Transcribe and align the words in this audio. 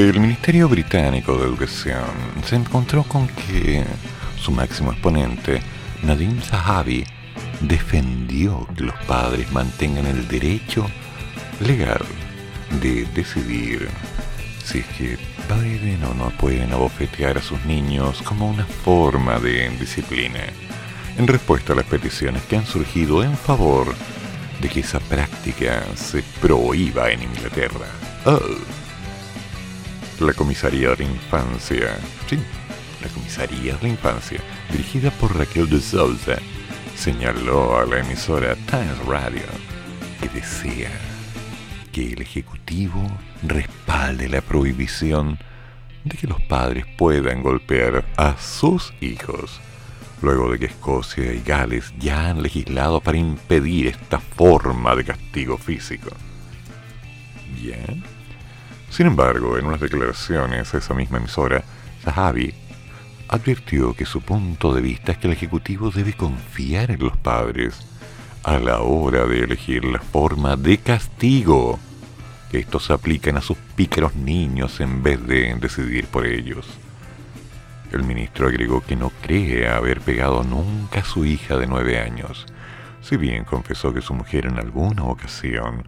El 0.00 0.18
Ministerio 0.18 0.66
Británico 0.66 1.36
de 1.36 1.44
Educación 1.44 2.08
se 2.46 2.56
encontró 2.56 3.02
con 3.02 3.28
que 3.28 3.84
su 4.40 4.50
máximo 4.50 4.92
exponente, 4.92 5.60
Nadim 6.02 6.40
Zahavi, 6.40 7.04
defendió 7.60 8.66
que 8.74 8.84
los 8.84 8.94
padres 9.06 9.52
mantengan 9.52 10.06
el 10.06 10.26
derecho 10.26 10.86
legal 11.60 12.00
de 12.80 13.04
decidir 13.14 13.90
si 14.64 14.78
es 14.78 14.86
que 14.86 15.18
pueden 15.46 16.02
o 16.04 16.14
no 16.14 16.30
pueden 16.30 16.72
abofetear 16.72 17.36
a 17.36 17.42
sus 17.42 17.62
niños 17.66 18.22
como 18.22 18.48
una 18.48 18.64
forma 18.64 19.38
de 19.38 19.68
disciplina, 19.78 20.40
en 21.18 21.26
respuesta 21.26 21.74
a 21.74 21.76
las 21.76 21.84
peticiones 21.84 22.42
que 22.44 22.56
han 22.56 22.66
surgido 22.66 23.22
en 23.22 23.36
favor 23.36 23.94
de 24.62 24.68
que 24.70 24.80
esa 24.80 24.98
práctica 24.98 25.84
se 25.94 26.22
prohíba 26.40 27.10
en 27.10 27.22
Inglaterra. 27.22 27.86
Oh. 28.24 28.79
La 30.20 30.34
Comisaría 30.34 30.90
de 30.90 30.96
la 30.98 31.04
Infancia, 31.04 31.96
sí, 32.28 32.38
la 33.00 33.08
Comisaría 33.08 33.74
de 33.76 33.82
la 33.84 33.88
Infancia, 33.88 34.38
dirigida 34.70 35.10
por 35.12 35.34
Raquel 35.34 35.70
de 35.70 35.80
Souza, 35.80 36.36
señaló 36.94 37.78
a 37.78 37.86
la 37.86 38.00
emisora 38.00 38.54
Times 38.66 38.98
Radio 39.06 39.46
que 40.20 40.28
desea 40.28 40.90
que 41.90 42.12
el 42.12 42.20
Ejecutivo 42.20 43.00
respalde 43.42 44.28
la 44.28 44.42
prohibición 44.42 45.38
de 46.04 46.18
que 46.18 46.26
los 46.26 46.42
padres 46.42 46.84
puedan 46.98 47.42
golpear 47.42 48.04
a 48.18 48.36
sus 48.36 48.92
hijos, 49.00 49.58
luego 50.20 50.52
de 50.52 50.58
que 50.58 50.66
Escocia 50.66 51.32
y 51.32 51.40
Gales 51.40 51.94
ya 51.98 52.28
han 52.28 52.42
legislado 52.42 53.00
para 53.00 53.16
impedir 53.16 53.86
esta 53.86 54.18
forma 54.18 54.94
de 54.96 55.04
castigo 55.04 55.56
físico. 55.56 56.10
Bien. 57.58 58.09
Sin 58.90 59.06
embargo, 59.06 59.56
en 59.56 59.66
unas 59.66 59.80
declaraciones 59.80 60.74
a 60.74 60.78
esa 60.78 60.94
misma 60.94 61.18
emisora, 61.18 61.62
Zahavi 62.02 62.52
advirtió 63.28 63.94
que 63.94 64.04
su 64.04 64.20
punto 64.20 64.74
de 64.74 64.82
vista 64.82 65.12
es 65.12 65.18
que 65.18 65.28
el 65.28 65.32
Ejecutivo 65.32 65.90
debe 65.90 66.12
confiar 66.12 66.90
en 66.90 67.00
los 67.00 67.16
padres 67.16 67.86
a 68.42 68.58
la 68.58 68.80
hora 68.80 69.26
de 69.26 69.44
elegir 69.44 69.84
la 69.84 70.00
forma 70.00 70.56
de 70.56 70.78
castigo 70.78 71.78
que 72.50 72.58
estos 72.58 72.90
apliquen 72.90 73.36
a 73.36 73.40
sus 73.40 73.56
pícaros 73.76 74.16
niños 74.16 74.80
en 74.80 75.04
vez 75.04 75.24
de 75.24 75.54
decidir 75.54 76.06
por 76.06 76.26
ellos. 76.26 76.66
El 77.92 78.02
ministro 78.02 78.48
agregó 78.48 78.82
que 78.82 78.96
no 78.96 79.10
cree 79.22 79.68
haber 79.68 80.00
pegado 80.00 80.42
nunca 80.42 81.00
a 81.00 81.04
su 81.04 81.24
hija 81.24 81.56
de 81.56 81.68
nueve 81.68 82.00
años, 82.00 82.46
si 83.02 83.16
bien 83.16 83.44
confesó 83.44 83.94
que 83.94 84.02
su 84.02 84.14
mujer 84.14 84.46
en 84.46 84.58
alguna 84.58 85.04
ocasión 85.04 85.84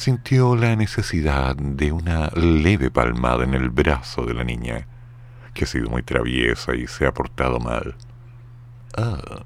sintió 0.00 0.56
la 0.56 0.76
necesidad 0.76 1.54
de 1.54 1.92
una 1.92 2.28
leve 2.28 2.90
palmada 2.90 3.44
en 3.44 3.52
el 3.52 3.68
brazo 3.68 4.24
de 4.24 4.32
la 4.32 4.44
niña 4.44 4.86
que 5.52 5.64
ha 5.64 5.66
sido 5.66 5.90
muy 5.90 6.02
traviesa 6.02 6.74
y 6.74 6.86
se 6.86 7.06
ha 7.06 7.12
portado 7.12 7.60
mal. 7.60 7.94
Ah. 8.96 9.44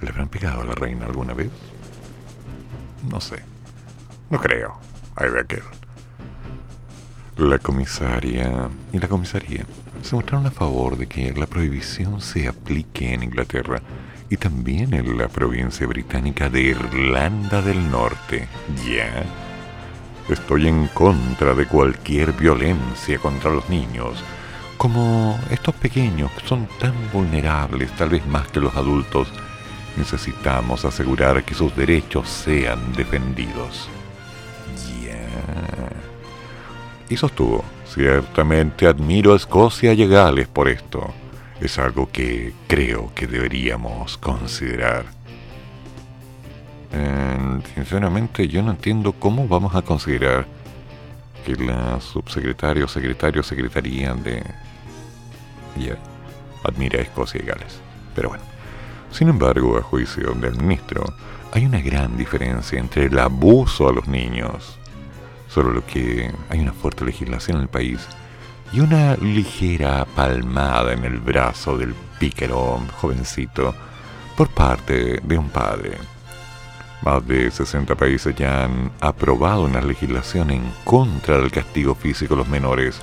¿Le 0.00 0.08
habrán 0.08 0.28
pegado 0.28 0.62
a 0.62 0.64
la 0.64 0.74
reina 0.74 1.06
alguna 1.06 1.32
vez? 1.32 1.50
No 3.08 3.20
sé. 3.20 3.40
No 4.30 4.40
creo. 4.40 4.80
Hay 5.14 5.30
de 5.30 5.40
aquel. 5.40 5.62
La 7.36 7.60
comisaria 7.60 8.68
y 8.92 8.98
la 8.98 9.06
comisaría 9.06 9.64
se 10.02 10.16
mostraron 10.16 10.46
a 10.46 10.50
favor 10.50 10.96
de 10.96 11.06
que 11.06 11.32
la 11.34 11.46
prohibición 11.46 12.20
se 12.20 12.48
aplique 12.48 13.14
en 13.14 13.22
Inglaterra 13.22 13.80
y 14.30 14.36
también 14.36 14.94
en 14.94 15.16
la 15.18 15.28
provincia 15.28 15.86
británica 15.86 16.48
de 16.48 16.62
Irlanda 16.62 17.62
del 17.62 17.90
Norte. 17.90 18.48
¿Ya? 18.86 19.24
Estoy 20.28 20.68
en 20.68 20.86
contra 20.88 21.54
de 21.54 21.66
cualquier 21.66 22.32
violencia 22.32 23.18
contra 23.18 23.50
los 23.50 23.68
niños 23.68 24.22
como 24.76 25.38
estos 25.50 25.74
pequeños 25.76 26.30
que 26.32 26.46
son 26.46 26.68
tan 26.78 26.94
vulnerables, 27.12 27.90
tal 27.92 28.10
vez 28.10 28.26
más 28.26 28.48
que 28.48 28.60
los 28.60 28.74
adultos, 28.76 29.28
necesitamos 29.96 30.84
asegurar 30.84 31.42
que 31.44 31.54
sus 31.54 31.74
derechos 31.74 32.28
sean 32.28 32.92
defendidos. 32.92 33.88
Ya. 35.02 35.26
Y 37.08 37.16
sostuvo, 37.16 37.64
ciertamente 37.86 38.86
admiro 38.86 39.32
a 39.32 39.36
Escocia 39.36 39.92
y 39.94 40.02
a 40.02 40.06
Gales 40.06 40.48
por 40.48 40.68
esto. 40.68 41.14
Es 41.60 41.78
algo 41.78 42.10
que 42.10 42.52
creo 42.66 43.12
que 43.14 43.26
deberíamos 43.26 44.18
considerar. 44.18 45.06
Eh, 46.92 47.60
sinceramente 47.74 48.48
yo 48.48 48.62
no 48.62 48.72
entiendo 48.72 49.12
cómo 49.12 49.48
vamos 49.48 49.74
a 49.74 49.82
considerar 49.82 50.46
que 51.44 51.56
la 51.56 52.00
subsecretaria 52.00 52.84
o 52.84 52.88
secretario 52.88 53.42
secretaría 53.42 54.14
de 54.14 54.42
ya 55.76 55.98
admira 56.62 56.98
a 56.98 57.02
Escocia 57.02 57.40
y 57.42 57.46
Gales. 57.46 57.80
Pero 58.14 58.30
bueno, 58.30 58.44
sin 59.10 59.28
embargo, 59.28 59.76
a 59.76 59.82
juicio 59.82 60.32
del 60.34 60.56
ministro, 60.56 61.04
hay 61.52 61.66
una 61.66 61.80
gran 61.80 62.16
diferencia 62.16 62.78
entre 62.78 63.04
el 63.04 63.18
abuso 63.18 63.88
a 63.88 63.92
los 63.92 64.08
niños, 64.08 64.78
solo 65.48 65.70
lo 65.70 65.86
que 65.86 66.32
hay 66.48 66.60
una 66.60 66.72
fuerte 66.72 67.04
legislación 67.04 67.58
en 67.58 67.62
el 67.64 67.68
país, 67.68 68.08
y 68.74 68.80
una 68.80 69.14
ligera 69.16 70.04
palmada 70.16 70.94
en 70.94 71.04
el 71.04 71.20
brazo 71.20 71.78
del 71.78 71.94
pícaro 72.18 72.82
jovencito 72.96 73.72
por 74.36 74.48
parte 74.48 75.20
de 75.22 75.38
un 75.38 75.48
padre. 75.48 75.92
Más 77.02 77.24
de 77.24 77.52
60 77.52 77.94
países 77.94 78.34
ya 78.34 78.64
han 78.64 78.90
aprobado 79.00 79.62
una 79.62 79.80
legislación 79.80 80.50
en 80.50 80.64
contra 80.84 81.38
del 81.38 81.52
castigo 81.52 81.94
físico 81.94 82.34
a 82.34 82.38
los 82.38 82.48
menores. 82.48 82.98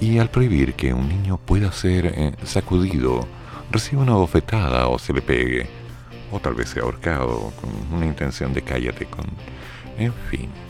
Y 0.00 0.18
al 0.18 0.28
prohibir 0.28 0.74
que 0.74 0.92
un 0.92 1.08
niño 1.08 1.36
pueda 1.38 1.70
ser 1.70 2.06
eh, 2.06 2.32
sacudido, 2.42 3.28
reciba 3.70 4.02
una 4.02 4.14
bofetada 4.14 4.88
o 4.88 4.98
se 4.98 5.12
le 5.12 5.22
pegue, 5.22 5.68
o 6.32 6.40
tal 6.40 6.54
vez 6.54 6.70
sea 6.70 6.82
ahorcado 6.82 7.52
con 7.60 7.96
una 7.96 8.06
intención 8.06 8.52
de 8.52 8.62
cállate 8.62 9.06
con... 9.06 9.26
En 9.96 10.12
fin. 10.30 10.63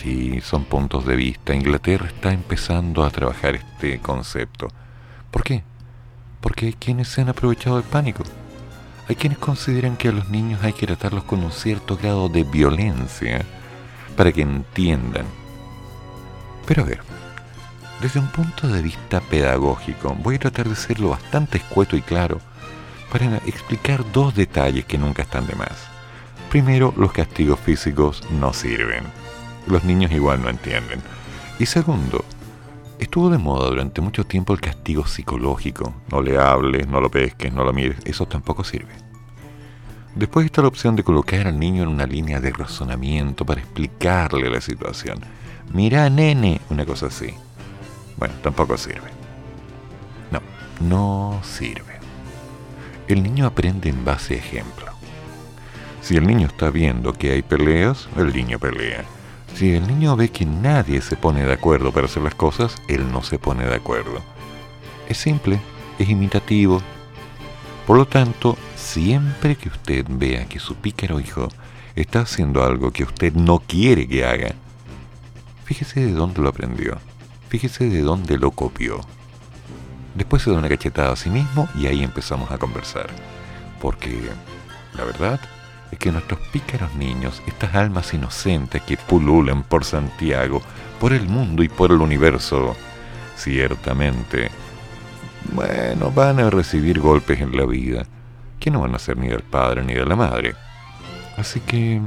Sí, 0.00 0.40
son 0.42 0.64
puntos 0.64 1.04
de 1.06 1.16
vista. 1.16 1.54
Inglaterra 1.54 2.06
está 2.06 2.32
empezando 2.32 3.04
a 3.04 3.10
trabajar 3.10 3.56
este 3.56 3.98
concepto. 3.98 4.68
¿Por 5.30 5.42
qué? 5.42 5.64
Porque 6.40 6.66
hay 6.66 6.72
quienes 6.74 7.08
se 7.08 7.20
han 7.20 7.28
aprovechado 7.28 7.76
del 7.76 7.84
pánico. 7.84 8.22
Hay 9.08 9.16
quienes 9.16 9.38
consideran 9.38 9.96
que 9.96 10.08
a 10.08 10.12
los 10.12 10.28
niños 10.28 10.62
hay 10.62 10.72
que 10.72 10.86
tratarlos 10.86 11.24
con 11.24 11.42
un 11.42 11.50
cierto 11.50 11.96
grado 11.96 12.28
de 12.28 12.44
violencia 12.44 13.44
para 14.16 14.30
que 14.30 14.42
entiendan. 14.42 15.26
Pero 16.64 16.82
a 16.82 16.86
ver, 16.86 17.00
desde 18.00 18.20
un 18.20 18.28
punto 18.28 18.68
de 18.68 18.82
vista 18.82 19.20
pedagógico, 19.20 20.14
voy 20.22 20.36
a 20.36 20.40
tratar 20.40 20.68
de 20.68 20.76
serlo 20.76 21.08
bastante 21.08 21.58
escueto 21.58 21.96
y 21.96 22.02
claro 22.02 22.40
para 23.10 23.38
explicar 23.38 24.04
dos 24.12 24.34
detalles 24.34 24.84
que 24.84 24.98
nunca 24.98 25.22
están 25.22 25.46
de 25.46 25.56
más. 25.56 25.88
Primero, 26.50 26.94
los 26.96 27.12
castigos 27.12 27.58
físicos 27.58 28.22
no 28.30 28.52
sirven. 28.52 29.04
Los 29.68 29.84
niños 29.84 30.10
igual 30.12 30.40
no 30.40 30.48
entienden. 30.48 31.00
Y 31.58 31.66
segundo, 31.66 32.24
estuvo 32.98 33.28
de 33.28 33.36
moda 33.36 33.68
durante 33.68 34.00
mucho 34.00 34.24
tiempo 34.24 34.54
el 34.54 34.60
castigo 34.60 35.06
psicológico. 35.06 35.94
No 36.10 36.22
le 36.22 36.38
hables, 36.38 36.88
no 36.88 37.00
lo 37.00 37.10
pesques, 37.10 37.52
no 37.52 37.64
lo 37.64 37.72
mires. 37.74 37.98
Eso 38.06 38.26
tampoco 38.26 38.64
sirve. 38.64 38.92
Después 40.14 40.46
está 40.46 40.62
la 40.62 40.68
opción 40.68 40.96
de 40.96 41.04
colocar 41.04 41.46
al 41.46 41.58
niño 41.58 41.82
en 41.82 41.90
una 41.90 42.06
línea 42.06 42.40
de 42.40 42.50
razonamiento 42.50 43.44
para 43.44 43.60
explicarle 43.60 44.48
la 44.48 44.62
situación. 44.62 45.18
Mira, 45.72 46.08
nene, 46.08 46.62
una 46.70 46.86
cosa 46.86 47.06
así. 47.06 47.34
Bueno, 48.16 48.34
tampoco 48.42 48.78
sirve. 48.78 49.10
No, 50.30 50.40
no 50.80 51.40
sirve. 51.44 51.98
El 53.06 53.22
niño 53.22 53.46
aprende 53.46 53.90
en 53.90 54.02
base 54.04 54.34
a 54.34 54.38
ejemplo. 54.38 54.86
Si 56.00 56.16
el 56.16 56.26
niño 56.26 56.46
está 56.46 56.70
viendo 56.70 57.12
que 57.12 57.32
hay 57.32 57.42
peleas, 57.42 58.08
el 58.16 58.32
niño 58.32 58.58
pelea. 58.58 59.04
Si 59.54 59.74
el 59.74 59.86
niño 59.86 60.16
ve 60.16 60.30
que 60.30 60.46
nadie 60.46 61.00
se 61.00 61.16
pone 61.16 61.44
de 61.44 61.52
acuerdo 61.52 61.92
para 61.92 62.06
hacer 62.06 62.22
las 62.22 62.34
cosas, 62.34 62.76
él 62.88 63.10
no 63.10 63.22
se 63.22 63.38
pone 63.38 63.66
de 63.66 63.74
acuerdo. 63.74 64.22
Es 65.08 65.18
simple, 65.18 65.60
es 65.98 66.08
imitativo. 66.08 66.80
Por 67.86 67.96
lo 67.96 68.06
tanto, 68.06 68.56
Siempre 68.88 69.56
que 69.56 69.68
usted 69.68 70.06
vea 70.08 70.46
que 70.46 70.58
su 70.58 70.74
pícaro 70.76 71.20
hijo 71.20 71.48
está 71.94 72.20
haciendo 72.20 72.64
algo 72.64 72.90
que 72.90 73.02
usted 73.02 73.34
no 73.34 73.58
quiere 73.58 74.08
que 74.08 74.24
haga, 74.24 74.54
fíjese 75.66 76.00
de 76.00 76.12
dónde 76.12 76.40
lo 76.40 76.48
aprendió, 76.48 76.96
fíjese 77.50 77.90
de 77.90 78.00
dónde 78.00 78.38
lo 78.38 78.50
copió. 78.52 79.00
Después 80.14 80.42
se 80.42 80.50
da 80.50 80.56
una 80.56 80.70
cachetada 80.70 81.12
a 81.12 81.16
sí 81.16 81.28
mismo 81.28 81.68
y 81.74 81.86
ahí 81.86 82.02
empezamos 82.02 82.50
a 82.50 82.56
conversar. 82.56 83.08
Porque 83.78 84.30
la 84.94 85.04
verdad 85.04 85.38
es 85.90 85.98
que 85.98 86.12
nuestros 86.12 86.40
pícaros 86.52 86.94
niños, 86.94 87.42
estas 87.46 87.74
almas 87.74 88.12
inocentes 88.14 88.82
que 88.82 88.96
pululan 88.96 89.62
por 89.62 89.84
Santiago, 89.84 90.62
por 91.00 91.12
el 91.12 91.28
mundo 91.28 91.62
y 91.62 91.68
por 91.68 91.92
el 91.92 92.00
universo, 92.00 92.76
ciertamente, 93.36 94.50
bueno, 95.52 96.10
van 96.10 96.40
a 96.40 96.50
recibir 96.50 97.00
golpes 97.00 97.40
en 97.40 97.56
la 97.56 97.64
vida 97.64 98.04
que 98.58 98.70
no 98.70 98.80
van 98.80 98.94
a 98.94 98.98
ser 98.98 99.16
ni 99.16 99.28
del 99.28 99.42
padre 99.42 99.84
ni 99.84 99.94
de 99.94 100.04
la 100.04 100.16
madre. 100.16 100.54
Así 101.36 101.60
que 101.60 102.02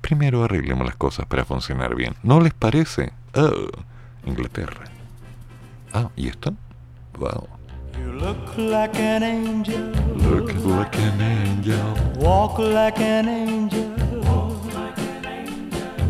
primero 0.00 0.44
arreglemos 0.44 0.86
las 0.86 0.96
cosas 0.96 1.26
para 1.26 1.44
funcionar 1.44 1.94
bien. 1.94 2.14
¿No 2.22 2.40
les 2.40 2.54
parece? 2.54 3.12
Oh, 3.34 3.68
Inglaterra. 4.24 4.84
Ah, 5.92 6.08
¿y 6.16 6.28
esto? 6.28 6.54
Wow. 7.18 7.48
You 7.98 8.12
look 8.12 8.56
like 8.56 8.96
an 8.96 9.22
angel. 9.22 10.07
Look 10.28 10.52
like 10.64 10.96
an 10.98 11.20
angel. 11.22 11.96
Walk 12.16 12.58
like 12.58 13.00
an 13.00 13.28
angel. 13.28 13.96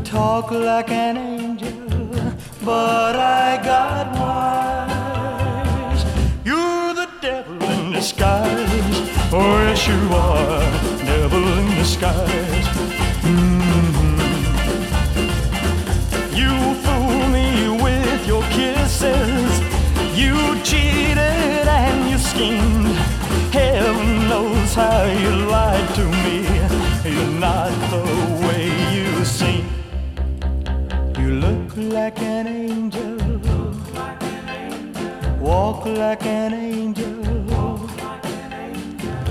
Talk 0.03 0.51
like 0.51 0.91
an 0.91 1.17
angel. 1.17 2.35
But 2.65 3.15
I 3.15 3.61
got 3.63 4.13
wise. 4.19 6.05
You're 6.45 6.95
the 6.95 7.09
devil 7.23 7.63
in 7.63 7.93
disguise. 7.93 8.69
Oh, 9.33 9.63
yes, 9.69 9.87
you 9.87 10.01
are. 10.13 10.63
Devil 11.07 11.47
in 11.59 11.67
disguise. 11.77 12.67
Mm-hmm. 13.23 14.19
You 16.41 16.75
fool 16.83 17.29
me 17.37 17.49
with 17.83 18.27
your 18.27 18.43
kisses. 18.51 19.61
You 20.19 20.35
cheated 20.65 21.69
and 21.69 22.11
you 22.11 22.19
schemed. 22.19 22.78
How 24.79 25.03
you 25.07 25.31
lied 25.51 25.89
to 25.97 26.05
me. 26.23 26.37
You're 27.13 27.35
not 27.41 27.71
the 27.91 28.05
way 28.47 28.65
you 28.95 29.25
seem. 29.25 29.67
You 31.19 31.31
look 31.41 31.77
like 31.77 32.21
an 32.23 32.47
angel. 32.47 33.19
Walk 35.41 35.85
like 35.85 36.25
an 36.25 36.55
angel. 36.55 37.89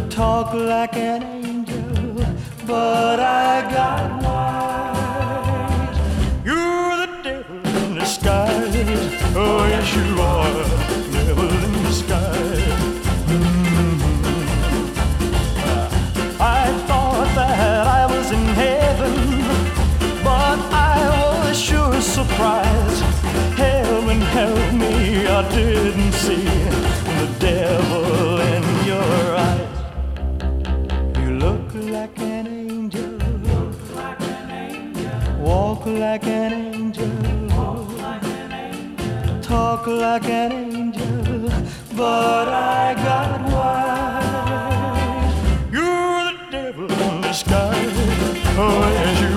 Talk 0.10 0.54
like 0.54 0.98
an 0.98 1.24
angel. 1.24 2.26
But 2.66 3.22
I 3.22 3.62
got 3.72 4.22
wise. 4.24 5.98
You're 6.44 6.98
the 7.04 7.10
devil 7.24 7.62
in 7.84 7.96
disguise. 7.96 8.76
Oh, 9.34 9.66
yes, 9.66 9.96
you 9.96 10.22
are. 10.22 10.77
I 25.38 25.44
didn't 25.50 26.14
see 26.14 26.46
the 27.20 27.28
devil 27.38 28.40
in 28.42 28.64
your 28.88 29.36
eyes. 29.38 29.78
You 31.20 31.30
look 31.38 31.76
like 31.76 32.18
an 32.18 32.48
angel. 32.48 33.20
Walk 35.38 35.86
like 35.86 36.26
an 36.26 36.54
angel. 36.74 37.12
Talk 39.44 39.86
like 39.86 40.28
an 40.28 40.52
angel. 40.54 41.52
But 41.96 42.48
I 42.50 42.96
got 42.96 43.42
wise. 43.54 45.36
You're 45.72 46.32
the 46.32 46.48
devil 46.50 46.92
in 46.92 47.22
disguise. 47.22 47.94
Oh, 48.58 48.90
yes, 48.92 49.22
you 49.22 49.37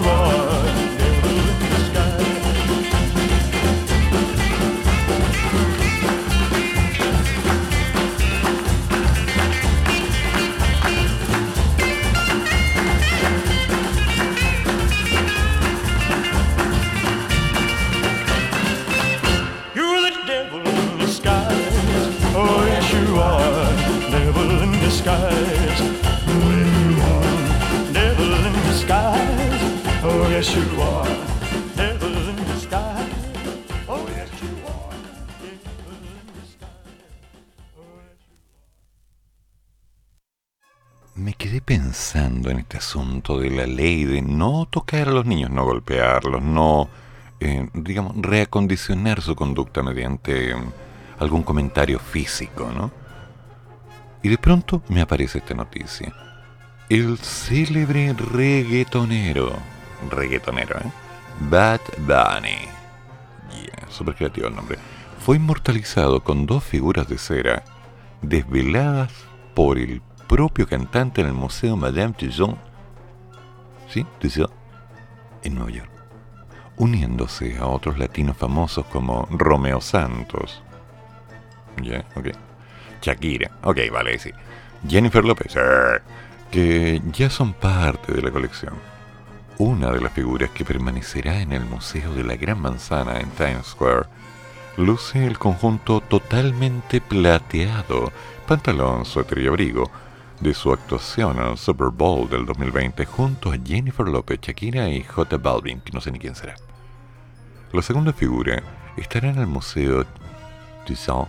Me 41.15 41.35
quedé 41.35 41.61
pensando 41.61 42.49
en 42.49 42.61
este 42.61 42.79
asunto 42.79 43.39
de 43.39 43.51
la 43.51 43.67
ley 43.67 44.05
de 44.05 44.23
no 44.23 44.65
tocar 44.65 45.09
a 45.09 45.11
los 45.11 45.27
niños, 45.27 45.51
no 45.51 45.63
golpearlos, 45.67 46.41
no, 46.41 46.89
eh, 47.41 47.69
digamos, 47.75 48.15
reacondicionar 48.17 49.21
su 49.21 49.37
conducta 49.37 49.83
mediante 49.83 50.53
eh, 50.53 50.55
algún 51.19 51.43
comentario 51.43 51.99
físico, 51.99 52.71
¿no? 52.75 52.91
Y 54.23 54.31
de 54.31 54.39
pronto 54.39 54.83
me 54.89 55.03
aparece 55.03 55.37
esta 55.37 55.53
noticia. 55.53 56.15
El 56.89 57.19
célebre 57.19 58.15
reggaetonero, 58.15 59.80
reggaetonero, 60.09 60.79
¿eh? 60.79 60.91
Bad 61.41 61.81
Bunny, 61.99 62.69
yeah, 63.51 63.89
súper 63.89 64.15
creativo 64.15 64.49
el 64.49 64.55
nombre, 64.55 64.79
fue 65.19 65.37
inmortalizado 65.37 66.23
con 66.23 66.47
dos 66.47 66.65
figuras 66.65 67.09
de 67.09 67.19
cera 67.19 67.65
desveladas 68.23 69.13
por 69.55 69.79
el 69.79 70.03
propio 70.29 70.67
cantante 70.67 71.21
en 71.21 71.29
el 71.29 71.33
Museo 71.33 71.77
Madame 71.77 72.13
Tussauds, 72.13 72.59
¿sí? 73.89 74.07
Tussauds, 74.19 74.53
en 75.43 75.55
Nueva 75.55 75.71
York, 75.71 75.91
uniéndose 76.77 77.59
a 77.59 77.67
otros 77.67 77.99
latinos 77.99 78.37
famosos 78.37 78.87
como 78.87 79.27
Romeo 79.31 79.81
Santos, 79.81 80.63
ya, 81.83 82.05
ok, 82.15 82.29
Shakira, 83.01 83.51
ok, 83.63 83.79
vale, 83.91 84.19
sí, 84.19 84.31
Jennifer 84.89 85.25
López, 85.25 85.55
eh, 85.57 86.01
que 86.51 87.03
ya 87.13 87.31
son 87.31 87.53
parte 87.53 88.13
de 88.13 88.23
la 88.23 88.31
colección. 88.31 88.75
Una 89.61 89.91
de 89.91 90.01
las 90.01 90.15
figuras 90.15 90.49
que 90.49 90.65
permanecerá 90.65 91.43
en 91.43 91.53
el 91.53 91.67
Museo 91.67 92.15
de 92.15 92.25
la 92.25 92.37
Gran 92.37 92.63
Manzana 92.63 93.21
en 93.21 93.29
Times 93.29 93.67
Square 93.67 94.07
luce 94.79 95.27
el 95.27 95.39
conjunto 95.39 96.01
totalmente 96.01 97.03
plateado, 97.03 98.11
pantalón, 98.49 99.05
suéter 99.05 99.41
y 99.41 99.49
abrigo, 99.49 99.91
de 100.41 100.55
su 100.55 100.73
actuación 100.73 101.39
en 101.41 101.49
el 101.49 101.59
Super 101.59 101.89
Bowl 101.89 102.27
del 102.31 102.47
2020 102.47 103.05
junto 103.05 103.53
a 103.53 103.59
Jennifer 103.63 104.09
López, 104.09 104.41
Shakira 104.41 104.89
y 104.89 105.03
J 105.03 105.37
Balvin, 105.37 105.83
que 105.83 105.93
no 105.93 106.01
sé 106.01 106.11
ni 106.11 106.19
quién 106.19 106.35
será. 106.35 106.55
La 107.75 107.83
segunda 107.83 108.15
figura 108.15 108.63
estará 108.97 109.29
en 109.29 109.41
el 109.41 109.47
Museo 109.47 110.07
Tussauds 110.87 111.29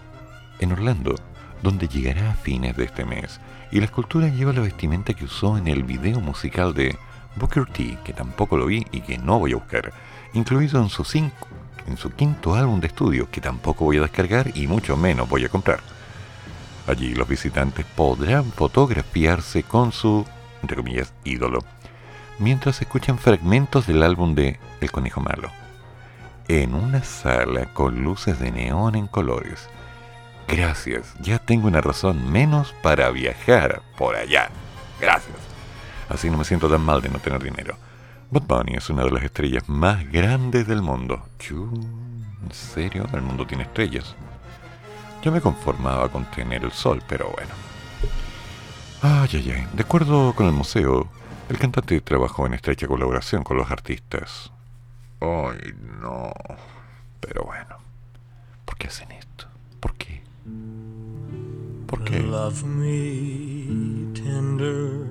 en 0.59 0.71
Orlando, 0.71 1.15
donde 1.61 1.89
llegará 1.89 2.31
a 2.31 2.35
fines 2.35 2.77
de 2.77 2.85
este 2.85 3.03
mes, 3.03 3.41
y 3.73 3.79
la 3.79 3.85
escultura 3.87 4.29
lleva 4.29 4.53
la 4.53 4.61
vestimenta 4.61 5.13
que 5.13 5.25
usó 5.25 5.57
en 5.57 5.67
el 5.67 5.83
video 5.83 6.21
musical 6.21 6.73
de 6.73 6.97
Booker 7.35 7.65
T, 7.65 7.97
que 8.03 8.13
tampoco 8.13 8.57
lo 8.57 8.65
vi 8.65 8.85
y 8.91 9.01
que 9.01 9.17
no 9.17 9.39
voy 9.39 9.53
a 9.53 9.55
buscar, 9.55 9.93
incluido 10.33 10.81
en 10.81 10.89
su, 10.89 11.03
cinco, 11.03 11.47
en 11.87 11.97
su 11.97 12.11
quinto 12.11 12.55
álbum 12.55 12.79
de 12.79 12.87
estudio, 12.87 13.29
que 13.31 13.41
tampoco 13.41 13.85
voy 13.85 13.97
a 13.97 14.01
descargar 14.01 14.51
y 14.55 14.67
mucho 14.67 14.97
menos 14.97 15.29
voy 15.29 15.45
a 15.45 15.49
comprar. 15.49 15.79
Allí 16.87 17.13
los 17.13 17.27
visitantes 17.27 17.85
podrán 17.85 18.45
fotografiarse 18.51 19.63
con 19.63 19.91
su, 19.91 20.25
entre 20.61 20.77
comillas, 20.77 21.13
ídolo, 21.23 21.63
mientras 22.39 22.81
escuchan 22.81 23.17
fragmentos 23.17 23.87
del 23.87 24.03
álbum 24.03 24.35
de 24.35 24.59
El 24.81 24.91
Conejo 24.91 25.21
Malo, 25.21 25.51
en 26.47 26.73
una 26.73 27.03
sala 27.03 27.65
con 27.73 28.03
luces 28.03 28.39
de 28.39 28.51
neón 28.51 28.95
en 28.95 29.07
colores. 29.07 29.69
Gracias, 30.47 31.13
ya 31.21 31.37
tengo 31.37 31.67
una 31.67 31.81
razón 31.81 32.29
menos 32.29 32.73
para 32.81 33.09
viajar 33.11 33.81
por 33.97 34.15
allá. 34.15 34.49
Gracias. 34.99 35.50
Así 36.11 36.29
no 36.29 36.37
me 36.37 36.43
siento 36.43 36.69
tan 36.69 36.81
mal 36.81 37.01
de 37.01 37.07
no 37.07 37.19
tener 37.19 37.41
dinero. 37.41 37.77
Bad 38.31 38.43
Bunny 38.43 38.73
es 38.75 38.89
una 38.89 39.05
de 39.05 39.11
las 39.11 39.23
estrellas 39.23 39.69
más 39.69 40.11
grandes 40.11 40.67
del 40.67 40.81
mundo. 40.81 41.23
¿En 41.49 42.51
serio? 42.51 43.07
El 43.13 43.21
mundo 43.21 43.47
tiene 43.47 43.63
estrellas. 43.63 44.13
Yo 45.23 45.31
me 45.31 45.39
conformaba 45.39 46.09
con 46.09 46.25
tener 46.25 46.65
el 46.65 46.71
sol, 46.73 47.01
pero 47.07 47.31
bueno. 47.31 47.51
Ay, 49.01 49.29
ay, 49.33 49.51
ay. 49.51 49.67
De 49.71 49.83
acuerdo 49.83 50.33
con 50.35 50.47
el 50.47 50.51
museo, 50.51 51.07
el 51.47 51.57
cantante 51.57 52.01
trabajó 52.01 52.45
en 52.45 52.55
estrecha 52.55 52.87
colaboración 52.87 53.43
con 53.43 53.55
los 53.55 53.71
artistas. 53.71 54.51
Ay, 55.21 55.73
no. 56.01 56.33
Pero 57.21 57.45
bueno. 57.45 57.77
¿Por 58.65 58.77
qué 58.77 58.87
hacen 58.87 59.11
esto? 59.11 59.45
¿Por 59.79 59.93
qué? 59.95 60.23
¿Por 61.87 62.03
qué? 62.03 62.19
Love 62.19 62.63
me 62.63 64.13
tender, 64.13 65.10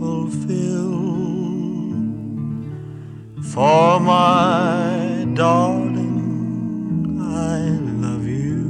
fulfill. 0.00 0.98
For 3.52 4.00
my 4.00 5.26
darling, 5.34 7.18
I 7.20 7.58
love 8.04 8.26
you, 8.26 8.64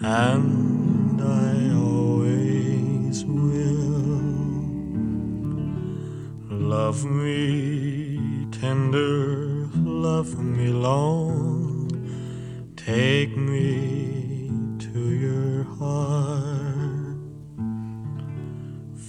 and 0.00 1.20
I 1.22 1.52
always 1.74 3.24
will. 3.24 4.08
Love 6.74 7.04
me 7.04 8.46
tender, 8.60 9.68
love 9.74 10.38
me 10.38 10.68
long, 10.68 11.88
take 12.76 13.36
me 13.36 14.50
to 14.78 15.00
your 15.26 15.64
heart. 15.78 16.57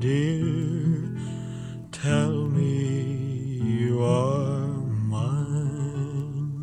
dear, 0.00 1.14
tell 1.92 2.46
me 2.46 3.02
you 3.62 4.02
are 4.02 4.66
mine. 5.14 6.56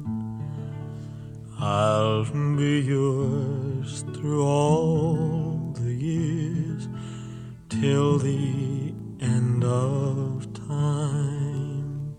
I'll 1.59 2.25
be 2.55 2.81
yours 2.81 4.03
through 4.15 4.43
all 4.43 5.71
the 5.75 5.93
years 5.93 6.87
till 7.69 8.17
the 8.17 8.95
end 9.21 9.63
of 9.63 10.51
time. 10.67 12.15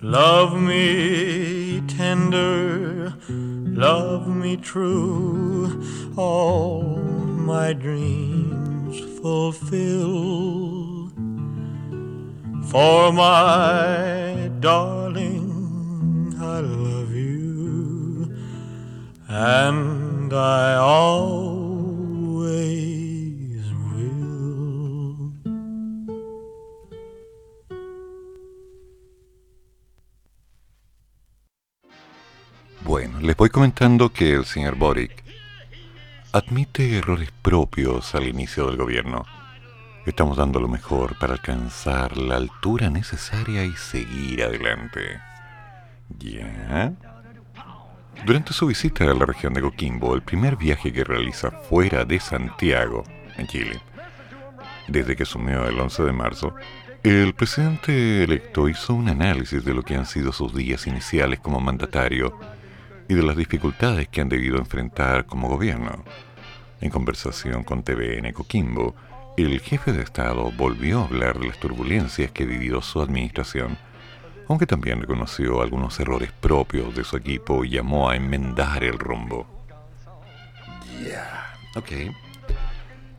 Love 0.00 0.56
me 0.60 1.82
tender, 1.88 3.16
love 3.28 4.28
me 4.28 4.56
true, 4.56 5.82
all 6.16 6.84
my 6.86 7.72
dreams 7.72 8.35
fulfill. 9.26 11.10
For 12.70 13.12
my 13.12 14.50
darling, 14.60 16.34
I 16.38 16.60
love 16.60 17.10
you, 17.12 18.30
and 19.28 20.32
I 20.32 20.76
always 20.76 22.06
will. 23.90 25.32
Bueno, 32.84 33.20
les 33.20 33.36
voy 33.36 33.50
comentando 33.50 34.12
que 34.12 34.34
el 34.34 34.44
señor 34.44 34.76
Boric 34.76 35.25
admite 36.36 36.98
errores 36.98 37.30
propios 37.40 38.14
al 38.14 38.28
inicio 38.28 38.66
del 38.66 38.76
gobierno. 38.76 39.24
Estamos 40.04 40.36
dando 40.36 40.60
lo 40.60 40.68
mejor 40.68 41.18
para 41.18 41.32
alcanzar 41.32 42.18
la 42.18 42.36
altura 42.36 42.90
necesaria 42.90 43.64
y 43.64 43.72
seguir 43.72 44.44
adelante. 44.44 45.18
¿Ya? 46.18 46.92
Durante 48.26 48.52
su 48.52 48.66
visita 48.66 49.04
a 49.04 49.14
la 49.14 49.24
región 49.24 49.54
de 49.54 49.62
Coquimbo, 49.62 50.14
el 50.14 50.20
primer 50.20 50.56
viaje 50.56 50.92
que 50.92 51.04
realiza 51.04 51.50
fuera 51.50 52.04
de 52.04 52.20
Santiago, 52.20 53.04
en 53.38 53.46
Chile, 53.46 53.80
desde 54.88 55.16
que 55.16 55.22
asumió 55.22 55.66
el 55.66 55.80
11 55.80 56.02
de 56.02 56.12
marzo, 56.12 56.54
el 57.02 57.32
presidente 57.32 58.24
electo 58.24 58.68
hizo 58.68 58.92
un 58.92 59.08
análisis 59.08 59.64
de 59.64 59.72
lo 59.72 59.82
que 59.82 59.96
han 59.96 60.04
sido 60.04 60.32
sus 60.32 60.54
días 60.54 60.86
iniciales 60.86 61.40
como 61.40 61.60
mandatario 61.60 62.38
y 63.08 63.14
de 63.14 63.22
las 63.22 63.36
dificultades 63.36 64.08
que 64.08 64.20
han 64.20 64.28
debido 64.28 64.58
enfrentar 64.58 65.26
como 65.26 65.48
gobierno. 65.48 66.04
En 66.80 66.90
conversación 66.90 67.64
con 67.64 67.82
TVN 67.82 68.32
Coquimbo, 68.32 68.94
el 69.36 69.60
jefe 69.60 69.92
de 69.92 70.02
Estado 70.02 70.50
volvió 70.52 71.00
a 71.00 71.04
hablar 71.04 71.38
de 71.38 71.48
las 71.48 71.58
turbulencias 71.58 72.30
que 72.30 72.44
ha 72.44 72.46
vivido 72.46 72.80
su 72.82 73.00
administración, 73.00 73.78
aunque 74.48 74.66
también 74.66 75.00
reconoció 75.00 75.60
algunos 75.60 75.98
errores 76.00 76.32
propios 76.32 76.94
de 76.94 77.04
su 77.04 77.16
equipo 77.16 77.64
y 77.64 77.70
llamó 77.70 78.08
a 78.08 78.16
enmendar 78.16 78.82
el 78.84 78.98
rumbo. 78.98 79.46
Ya, 81.04 81.52
ok. 81.74 82.14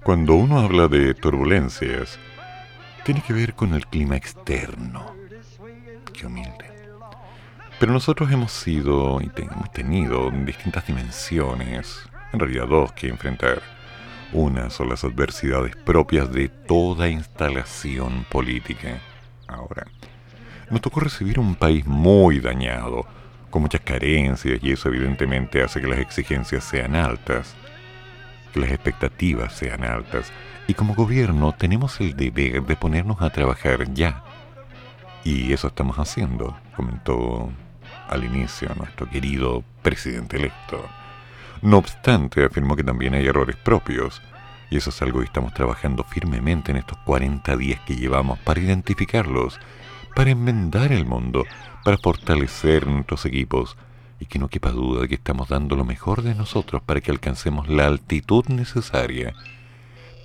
Cuando 0.03 0.35
uno 0.35 0.59
habla 0.59 0.87
de 0.87 1.13
turbulencias, 1.13 2.17
tiene 3.03 3.21
que 3.21 3.33
ver 3.33 3.53
con 3.53 3.73
el 3.73 3.85
clima 3.87 4.15
externo. 4.15 5.13
Qué 6.13 6.25
humilde. 6.25 6.56
Pero 7.79 7.93
nosotros 7.93 8.31
hemos 8.31 8.51
sido 8.51 9.21
y 9.21 9.29
hemos 9.35 9.71
tenido 9.71 10.31
distintas 10.31 10.87
dimensiones, 10.87 12.09
en 12.33 12.39
realidad 12.39 12.67
dos 12.67 12.91
que 12.93 13.07
enfrentar. 13.07 13.61
Una 14.33 14.71
son 14.71 14.89
las 14.89 15.03
adversidades 15.03 15.75
propias 15.75 16.31
de 16.31 16.49
toda 16.49 17.07
instalación 17.07 18.25
política. 18.31 18.99
Ahora, 19.47 19.85
nos 20.71 20.81
tocó 20.81 21.01
recibir 21.01 21.37
un 21.37 21.53
país 21.53 21.85
muy 21.85 22.39
dañado, 22.39 23.05
con 23.51 23.61
muchas 23.61 23.81
carencias, 23.81 24.59
y 24.63 24.71
eso 24.71 24.89
evidentemente 24.89 25.61
hace 25.61 25.79
que 25.79 25.87
las 25.87 25.99
exigencias 25.99 26.63
sean 26.63 26.95
altas, 26.95 27.55
que 28.53 28.59
las 28.59 28.71
expectativas 28.71 29.53
sean 29.53 29.83
altas, 29.83 30.33
y 30.67 30.73
como 30.73 30.95
gobierno 30.95 31.53
tenemos 31.53 32.01
el 32.01 32.15
deber 32.15 32.63
de 32.63 32.75
ponernos 32.75 33.21
a 33.21 33.29
trabajar 33.29 33.93
ya. 33.93 34.23
Y 35.23 35.53
eso 35.53 35.67
estamos 35.67 35.97
haciendo, 35.97 36.57
comentó 36.75 37.51
al 38.09 38.23
inicio 38.23 38.69
nuestro 38.75 39.09
querido 39.09 39.63
presidente 39.81 40.37
electo. 40.37 40.87
No 41.61 41.77
obstante, 41.77 42.45
afirmó 42.45 42.75
que 42.75 42.83
también 42.83 43.13
hay 43.13 43.25
errores 43.25 43.55
propios, 43.55 44.21
y 44.69 44.77
eso 44.77 44.89
es 44.89 45.01
algo 45.01 45.19
que 45.19 45.25
estamos 45.25 45.53
trabajando 45.53 46.03
firmemente 46.03 46.71
en 46.71 46.77
estos 46.77 46.97
40 46.99 47.55
días 47.57 47.79
que 47.81 47.95
llevamos 47.95 48.37
para 48.39 48.59
identificarlos, 48.59 49.59
para 50.15 50.31
enmendar 50.31 50.91
el 50.91 51.05
mundo, 51.05 51.45
para 51.83 51.97
fortalecer 51.97 52.87
nuestros 52.87 53.25
equipos, 53.25 53.77
y 54.19 54.25
que 54.25 54.39
no 54.39 54.47
quepa 54.47 54.71
duda 54.71 55.01
de 55.01 55.07
que 55.07 55.15
estamos 55.15 55.49
dando 55.49 55.75
lo 55.75 55.85
mejor 55.85 56.21
de 56.21 56.35
nosotros 56.35 56.81
para 56.81 57.01
que 57.01 57.11
alcancemos 57.11 57.67
la 57.67 57.85
altitud 57.85 58.45
necesaria 58.47 59.33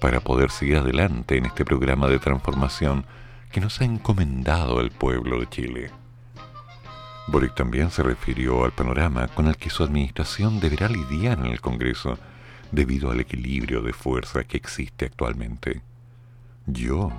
para 0.02 0.18
poder 0.18 0.50
seguir 0.50 0.78
adelante 0.78 1.36
en 1.36 1.46
este 1.46 1.64
programa 1.64 2.08
de 2.08 2.18
transformación 2.18 3.06
que 3.52 3.60
nos 3.60 3.80
ha 3.80 3.84
encomendado 3.84 4.80
el 4.80 4.90
pueblo 4.90 5.38
de 5.38 5.48
Chile. 5.48 6.01
Boric 7.28 7.54
también 7.54 7.90
se 7.90 8.02
refirió 8.02 8.64
al 8.64 8.72
panorama 8.72 9.28
con 9.28 9.46
el 9.46 9.56
que 9.56 9.70
su 9.70 9.84
administración 9.84 10.60
deberá 10.60 10.88
lidiar 10.88 11.38
en 11.38 11.46
el 11.46 11.60
Congreso 11.60 12.18
debido 12.72 13.10
al 13.10 13.20
equilibrio 13.20 13.80
de 13.82 13.92
fuerza 13.92 14.44
que 14.44 14.56
existe 14.56 15.06
actualmente. 15.06 15.82
Yo 16.66 17.12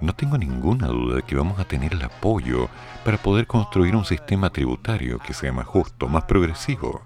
no 0.00 0.14
tengo 0.14 0.38
ninguna 0.38 0.86
duda 0.88 1.16
de 1.16 1.22
que 1.22 1.36
vamos 1.36 1.58
a 1.58 1.64
tener 1.64 1.92
el 1.92 2.02
apoyo 2.02 2.68
para 3.04 3.18
poder 3.18 3.46
construir 3.46 3.96
un 3.96 4.04
sistema 4.04 4.50
tributario 4.50 5.18
que 5.18 5.34
sea 5.34 5.52
más 5.52 5.66
justo, 5.66 6.08
más 6.08 6.24
progresivo. 6.24 7.02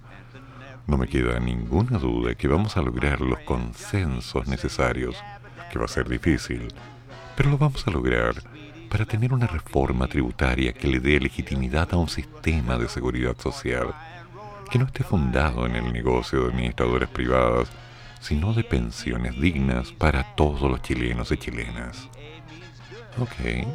No 0.86 0.98
me 0.98 1.08
queda 1.08 1.40
ninguna 1.40 1.98
duda 1.98 2.30
de 2.30 2.36
que 2.36 2.48
vamos 2.48 2.76
a 2.76 2.82
lograr 2.82 3.20
los 3.20 3.40
consensos 3.40 4.46
necesarios, 4.46 5.16
que 5.70 5.78
va 5.78 5.86
a 5.86 5.88
ser 5.88 6.08
difícil, 6.08 6.68
pero 7.34 7.50
lo 7.50 7.58
vamos 7.58 7.86
a 7.86 7.90
lograr 7.90 8.34
para 8.88 9.04
tener 9.04 9.32
una 9.32 9.46
reforma 9.46 10.06
tributaria 10.06 10.72
que 10.72 10.88
le 10.88 11.00
dé 11.00 11.20
legitimidad 11.20 11.88
a 11.92 11.96
un 11.96 12.08
sistema 12.08 12.78
de 12.78 12.88
seguridad 12.88 13.36
social 13.38 13.94
que 14.70 14.78
no 14.78 14.86
esté 14.86 15.04
fundado 15.04 15.66
en 15.66 15.76
el 15.76 15.92
negocio 15.92 16.42
de 16.42 16.50
administradoras 16.50 17.08
privadas, 17.08 17.68
sino 18.20 18.52
de 18.52 18.64
pensiones 18.64 19.40
dignas 19.40 19.92
para 19.92 20.34
todos 20.34 20.62
los 20.62 20.82
chilenos 20.82 21.30
y 21.30 21.36
chilenas. 21.36 22.08
Ok. 23.18 23.66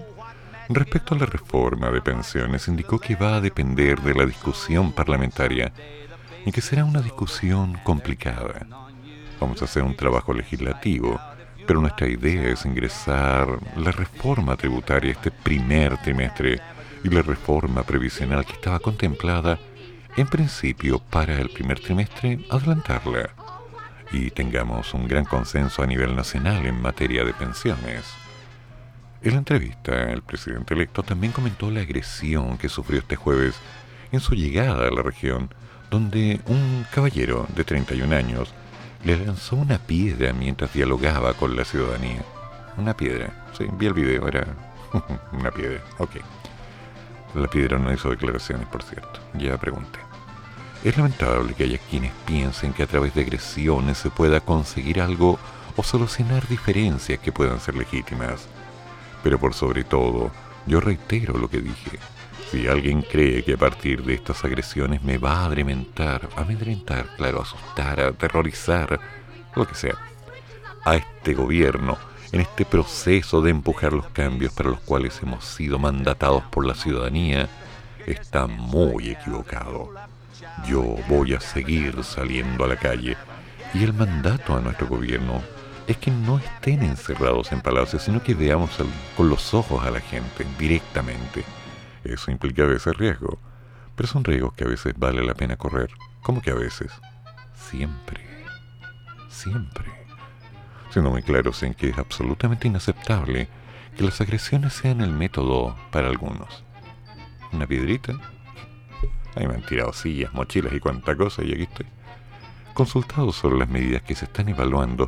Respecto 0.70 1.16
a 1.16 1.18
la 1.18 1.26
reforma 1.26 1.90
de 1.92 2.02
pensiones, 2.02 2.68
indicó 2.68 3.00
que 3.00 3.16
va 3.16 3.36
a 3.36 3.42
depender 3.42 4.00
de 4.02 4.14
la 4.14 4.26
discusión 4.26 4.92
parlamentaria 4.92 5.72
y 6.46 6.52
que 6.52 6.62
será 6.62 6.86
una 6.86 7.02
discusión 7.02 7.78
complicada. 7.84 8.68
Vamos 9.40 9.62
a 9.62 9.66
hacer 9.66 9.84
un 9.84 9.96
trabajo 9.96 10.34
legislativo 10.34 11.20
pero 11.72 11.80
nuestra 11.80 12.10
idea 12.10 12.50
es 12.50 12.66
ingresar 12.66 13.48
la 13.78 13.94
reforma 13.94 14.58
tributaria 14.58 15.14
este 15.14 15.32
primer 15.32 15.98
trimestre 16.00 16.60
y 17.02 17.08
la 17.08 17.22
reforma 17.22 17.84
previsional 17.84 18.46
que 18.46 18.52
estaba 18.52 18.80
contemplada 18.80 19.58
en 20.18 20.28
principio 20.28 21.00
para 21.00 21.40
el 21.40 21.50
primer 21.50 21.80
trimestre 21.80 22.46
adelantarla 22.50 23.30
y 24.12 24.32
tengamos 24.32 24.94
un 24.94 25.08
gran 25.08 25.24
consenso 25.24 25.82
a 25.82 25.88
nivel 25.88 26.14
nacional 26.14 26.66
en 26.66 26.82
materia 26.82 27.24
de 27.24 27.34
pensiones. 27.34 28.04
En 29.22 29.32
la 29.32 29.38
entrevista, 29.38 30.12
el 30.12 30.24
presidente 30.24 30.74
electo 30.74 31.04
también 31.04 31.32
comentó 31.32 31.72
la 31.72 31.80
agresión 31.80 32.58
que 32.58 32.68
sufrió 32.68 33.00
este 33.00 33.16
jueves 33.16 33.56
en 34.12 34.20
su 34.20 34.36
llegada 34.36 34.90
a 34.90 34.92
la 34.92 35.04
región, 35.04 35.54
donde 35.90 36.42
un 36.48 36.86
caballero 36.94 37.48
de 37.56 37.64
31 37.64 38.14
años 38.14 38.54
le 39.04 39.26
lanzó 39.26 39.56
una 39.56 39.80
piedra 39.80 40.34
mientras 40.34 40.74
dialogaba 40.74 41.34
con 41.34 41.56
la 41.56 41.66
ciudadanía. 41.66 42.24
Una 42.78 42.96
piedra. 42.96 43.48
Sí, 43.58 43.66
vi 43.74 43.88
el 43.88 43.94
video, 43.94 44.28
era 44.28 44.46
una 45.32 45.52
piedra. 45.52 45.82
Ok. 45.98 46.18
La 47.36 47.48
piedra 47.48 47.78
no 47.80 47.94
hizo 47.94 48.10
declaraciones, 48.10 48.68
por 48.68 48.84
cierto. 48.84 49.20
Ya 49.34 49.58
pregunté. 49.58 50.00
Es 50.84 50.98
lamentable 50.98 51.54
que 51.54 51.64
haya 51.64 51.80
quienes 51.90 52.12
piensen 52.26 52.74
que 52.74 52.84
a 52.84 52.88
través 52.88 53.14
de 53.14 53.22
agresiones 53.22 53.98
se 53.98 54.10
pueda 54.10 54.42
conseguir 54.42 55.02
algo 55.02 55.40
o 55.76 55.84
solucionar 55.84 56.48
diferencias 56.48 57.20
que 57.20 57.32
puedan 57.32 57.60
ser 57.60 57.76
legítimas. 57.76 58.48
Pero 59.24 59.40
por 59.40 59.54
sobre 59.54 59.84
todo, 59.84 60.32
yo 60.66 60.80
reitero 60.82 61.38
lo 61.38 61.50
que 61.50 61.62
dije. 61.62 62.00
Si 62.52 62.68
alguien 62.68 63.02
cree 63.02 63.46
que 63.46 63.54
a 63.54 63.58
partir 63.58 64.04
de 64.04 64.14
estas 64.14 64.44
agresiones 64.44 65.02
me 65.04 65.18
va 65.18 65.38
a 65.38 65.46
amedrentar, 65.46 66.28
amedrentar, 66.36 67.08
claro, 67.16 67.44
asustar, 67.44 68.02
aterrorizar, 68.02 69.00
lo 69.56 69.66
que 69.66 69.74
sea, 69.74 69.96
a 70.84 70.98
este 70.98 71.34
gobierno, 71.34 71.98
en 72.34 72.42
este 72.42 72.66
proceso 72.66 73.42
de 73.42 73.52
empujar 73.52 73.94
los 73.94 74.08
cambios 74.08 74.52
para 74.52 74.70
los 74.70 74.82
cuales 74.82 75.18
hemos 75.24 75.46
sido 75.46 75.80
mandatados 75.80 76.44
por 76.52 76.66
la 76.66 76.76
ciudadanía, 76.76 77.48
está 78.06 78.48
muy 78.48 79.12
equivocado. 79.12 79.90
Yo 80.68 80.98
voy 81.08 81.34
a 81.34 81.40
seguir 81.40 82.04
saliendo 82.04 82.66
a 82.66 82.68
la 82.68 82.76
calle 82.76 83.16
y 83.74 83.82
el 83.82 83.94
mandato 83.94 84.58
a 84.58 84.60
nuestro 84.60 84.88
gobierno 84.88 85.42
es 85.88 85.96
que 85.96 86.12
no 86.12 86.38
estén 86.38 86.84
encerrados 86.84 87.54
en 87.54 87.62
palacios, 87.62 88.04
sino 88.04 88.22
que 88.22 88.34
veamos 88.34 88.72
con 89.16 89.30
los 89.30 89.54
ojos 89.54 89.86
a 89.86 89.90
la 89.90 90.02
gente 90.02 90.46
directamente 90.60 91.46
eso 92.04 92.32
implica 92.32 92.64
a 92.64 92.68
veces 92.68 92.98
riesgo, 92.98 93.40
pero 93.96 94.08
son 94.08 94.24
riesgos 94.24 94.54
que 94.54 94.64
a 94.64 94.68
veces 94.68 94.94
vale 94.98 95.24
la 95.24 95.34
pena 95.34 95.58
correr. 95.58 95.92
¿Cómo 96.22 96.42
que 96.42 96.52
a 96.52 96.56
veces? 96.56 96.92
Siempre. 97.54 98.22
Siempre. 99.30 99.86
Siendo 100.90 101.12
muy 101.12 101.24
claros 101.24 101.64
en 101.64 101.74
que 101.74 101.90
es 101.90 101.98
absolutamente 101.98 102.68
inaceptable 102.68 103.48
que 103.96 104.04
las 104.04 104.22
agresiones 104.22 104.74
sean 104.74 105.02
el 105.02 105.12
método 105.12 105.76
para 105.92 106.08
algunos. 106.08 106.64
Una 107.52 107.68
piedrita. 107.68 108.14
Ahí 109.36 109.48
me 109.48 109.56
han 109.56 109.66
tirado 109.66 109.94
sillas, 109.94 110.34
mochilas 110.34 110.74
y 110.74 110.80
cuanta 110.80 111.16
cosa 111.16 111.44
y 111.44 111.54
aquí 111.54 111.64
estoy. 111.64 111.86
Consultado 112.74 113.32
sobre 113.32 113.58
las 113.58 113.70
medidas 113.70 114.02
que 114.02 114.16
se 114.16 114.26
están 114.26 114.50
evaluando 114.50 115.08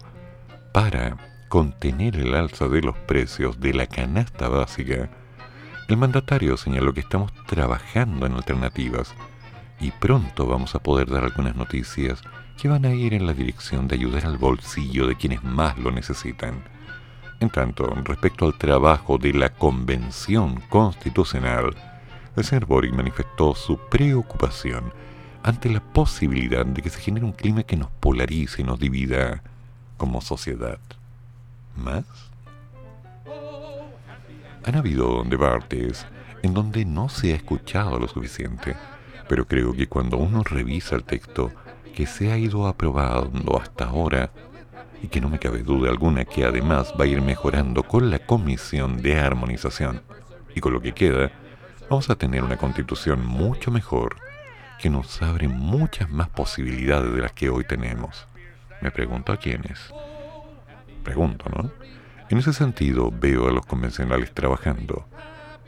para 0.73 1.17
contener 1.49 2.15
el 2.15 2.33
alza 2.33 2.67
de 2.67 2.81
los 2.81 2.97
precios 2.97 3.59
de 3.59 3.73
la 3.73 3.87
canasta 3.87 4.49
básica, 4.49 5.09
el 5.87 5.97
mandatario 5.97 6.57
señaló 6.57 6.93
que 6.93 7.01
estamos 7.01 7.31
trabajando 7.45 8.25
en 8.25 8.33
alternativas 8.33 9.13
y 9.79 9.91
pronto 9.91 10.45
vamos 10.45 10.75
a 10.75 10.79
poder 10.79 11.09
dar 11.09 11.23
algunas 11.23 11.55
noticias 11.55 12.21
que 12.57 12.69
van 12.69 12.85
a 12.85 12.93
ir 12.93 13.13
en 13.13 13.27
la 13.27 13.33
dirección 13.33 13.87
de 13.87 13.95
ayudar 13.95 14.25
al 14.25 14.37
bolsillo 14.37 15.07
de 15.07 15.15
quienes 15.15 15.43
más 15.43 15.77
lo 15.77 15.91
necesitan. 15.91 16.63
En 17.39 17.49
tanto, 17.49 17.87
respecto 18.03 18.45
al 18.45 18.57
trabajo 18.57 19.17
de 19.17 19.33
la 19.33 19.49
Convención 19.49 20.61
Constitucional, 20.69 21.75
el 22.35 22.43
señor 22.43 22.65
Boric 22.65 22.93
manifestó 22.93 23.53
su 23.53 23.77
preocupación 23.89 24.93
ante 25.43 25.69
la 25.69 25.81
posibilidad 25.81 26.65
de 26.65 26.81
que 26.81 26.89
se 26.89 27.01
genere 27.01 27.25
un 27.25 27.33
clima 27.33 27.63
que 27.63 27.75
nos 27.75 27.91
polarice 27.91 28.61
y 28.61 28.65
nos 28.65 28.79
divida 28.79 29.43
como 29.97 30.21
sociedad. 30.21 30.79
¿Más? 31.75 32.05
Han 34.65 34.75
habido 34.75 35.23
debates 35.23 36.05
en 36.41 36.53
donde 36.53 36.85
no 36.85 37.09
se 37.09 37.33
ha 37.33 37.35
escuchado 37.35 37.99
lo 37.99 38.07
suficiente, 38.07 38.75
pero 39.27 39.45
creo 39.45 39.73
que 39.73 39.87
cuando 39.87 40.17
uno 40.17 40.43
revisa 40.43 40.95
el 40.95 41.03
texto 41.03 41.51
que 41.93 42.05
se 42.05 42.31
ha 42.31 42.37
ido 42.37 42.67
aprobando 42.67 43.59
hasta 43.59 43.85
ahora, 43.85 44.31
y 45.01 45.07
que 45.07 45.19
no 45.19 45.29
me 45.29 45.39
cabe 45.39 45.63
duda 45.63 45.89
alguna 45.89 46.23
que 46.23 46.45
además 46.45 46.93
va 46.99 47.03
a 47.03 47.07
ir 47.07 47.21
mejorando 47.21 47.83
con 47.83 48.09
la 48.09 48.19
comisión 48.19 49.01
de 49.01 49.19
armonización, 49.19 50.01
y 50.55 50.61
con 50.61 50.73
lo 50.73 50.81
que 50.81 50.93
queda, 50.93 51.31
vamos 51.89 52.09
a 52.09 52.15
tener 52.15 52.43
una 52.43 52.57
constitución 52.57 53.25
mucho 53.25 53.69
mejor, 53.69 54.15
que 54.79 54.89
nos 54.89 55.21
abre 55.21 55.47
muchas 55.47 56.09
más 56.09 56.29
posibilidades 56.29 57.13
de 57.13 57.21
las 57.21 57.33
que 57.33 57.49
hoy 57.49 57.63
tenemos. 57.65 58.27
Me 58.81 58.91
pregunto 58.91 59.31
a 59.31 59.37
quiénes. 59.37 59.93
Pregunto, 61.03 61.45
¿no? 61.49 61.71
En 62.33 62.39
ese 62.39 62.51
sentido, 62.51 63.11
veo 63.11 63.47
a 63.47 63.51
los 63.51 63.63
convencionales 63.63 64.33
trabajando. 64.33 65.05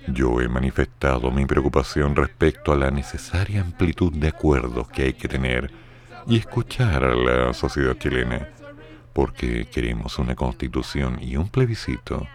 Yo 0.07 0.41
he 0.41 0.47
manifestado 0.47 1.29
mi 1.29 1.45
preocupación 1.45 2.15
respecto 2.15 2.73
a 2.73 2.75
la 2.75 2.89
necesaria 2.89 3.61
amplitud 3.61 4.11
de 4.13 4.29
acuerdos 4.29 4.87
que 4.87 5.03
hay 5.03 5.13
que 5.13 5.27
tener 5.27 5.69
y 6.25 6.37
escuchar 6.37 7.03
a 7.03 7.13
la 7.13 7.53
sociedad 7.53 7.95
chilena, 7.99 8.49
porque 9.13 9.67
queremos 9.67 10.17
una 10.17 10.33
constitución 10.33 11.21
y 11.21 11.37
un 11.37 11.49
plebiscito 11.49 12.27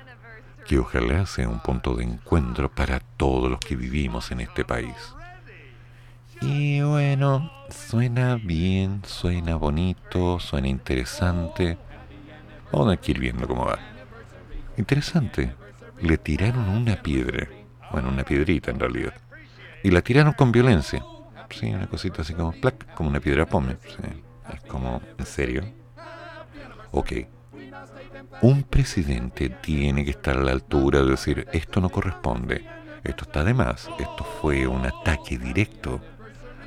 que 0.64 0.78
ojalá 0.78 1.26
sea 1.26 1.48
un 1.48 1.58
punto 1.58 1.96
de 1.96 2.04
encuentro 2.04 2.70
para 2.70 3.00
todos 3.00 3.50
los 3.50 3.58
que 3.58 3.74
vivimos 3.74 4.30
en 4.30 4.42
este 4.42 4.64
país. 4.64 4.94
Y 6.40 6.82
bueno, 6.82 7.50
suena 7.68 8.36
bien, 8.36 9.02
suena 9.04 9.56
bonito, 9.56 10.38
suena 10.38 10.68
interesante. 10.68 11.76
Vamos 12.70 12.96
a 12.96 13.10
ir 13.10 13.18
viendo 13.18 13.48
cómo 13.48 13.64
va. 13.64 13.99
Interesante. 14.80 15.52
Le 16.00 16.16
tiraron 16.16 16.66
una 16.70 17.02
piedra. 17.02 17.46
Bueno, 17.92 18.08
una 18.08 18.24
piedrita 18.24 18.70
en 18.70 18.80
realidad. 18.80 19.12
Y 19.84 19.90
la 19.90 20.00
tiraron 20.00 20.32
con 20.32 20.52
violencia. 20.52 21.04
Sí, 21.50 21.66
una 21.66 21.86
cosita 21.86 22.22
así 22.22 22.32
como 22.32 22.52
plac, 22.52 22.94
como 22.94 23.10
una 23.10 23.20
piedra 23.20 23.44
pome. 23.44 23.76
Es 24.54 24.60
como, 24.62 25.02
¿en 25.18 25.26
serio? 25.26 25.64
Ok. 26.92 27.12
Un 28.40 28.62
presidente 28.62 29.50
tiene 29.50 30.02
que 30.02 30.12
estar 30.12 30.38
a 30.38 30.42
la 30.42 30.52
altura 30.52 31.02
de 31.02 31.10
decir, 31.10 31.46
esto 31.52 31.82
no 31.82 31.90
corresponde, 31.90 32.64
esto 33.04 33.24
está 33.24 33.44
de 33.44 33.52
más, 33.52 33.90
esto 33.98 34.24
fue 34.40 34.66
un 34.66 34.86
ataque 34.86 35.36
directo 35.36 36.00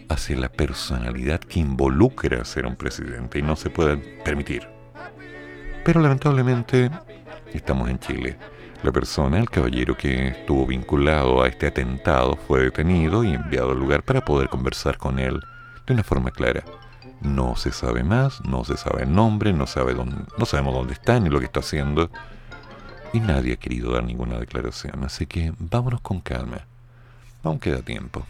hacia 0.07 0.37
la 0.37 0.49
personalidad 0.49 1.39
que 1.39 1.61
involucra 1.61 2.45
ser 2.45 2.67
un 2.67 2.75
presidente 2.75 3.39
y 3.39 3.41
no 3.41 3.55
se 3.55 3.71
puede 3.71 3.97
permitir. 4.23 4.67
Pero 5.83 5.99
lamentablemente 5.99 6.91
Estamos 7.53 7.89
en 7.89 7.99
Chile. 7.99 8.37
La 8.83 8.91
persona, 8.91 9.39
el 9.39 9.49
caballero 9.49 9.95
que 9.95 10.27
estuvo 10.27 10.65
vinculado 10.67 11.41
a 11.41 11.47
este 11.47 11.67
atentado, 11.67 12.35
fue 12.35 12.63
detenido 12.63 13.23
y 13.23 13.33
enviado 13.33 13.71
al 13.71 13.79
lugar 13.79 14.03
para 14.03 14.25
poder 14.25 14.49
conversar 14.49 14.97
con 14.97 15.19
él 15.19 15.39
de 15.85 15.93
una 15.93 16.03
forma 16.03 16.31
clara. 16.31 16.63
No 17.21 17.55
se 17.55 17.71
sabe 17.71 18.03
más, 18.03 18.43
no 18.43 18.65
se 18.65 18.75
sabe 18.75 19.03
el 19.03 19.13
nombre, 19.13 19.53
no, 19.53 19.67
sabe 19.67 19.93
dónde, 19.93 20.17
no 20.37 20.45
sabemos 20.45 20.73
dónde 20.73 20.93
está 20.93 21.19
ni 21.19 21.29
lo 21.29 21.39
que 21.39 21.45
está 21.45 21.61
haciendo. 21.61 22.09
Y 23.13 23.19
nadie 23.19 23.53
ha 23.53 23.57
querido 23.57 23.93
dar 23.93 24.03
ninguna 24.03 24.37
declaración, 24.37 25.03
así 25.05 25.27
que 25.27 25.53
vámonos 25.57 26.01
con 26.01 26.19
calma. 26.19 26.65
Aún 27.43 27.59
queda 27.59 27.81
tiempo. 27.81 28.25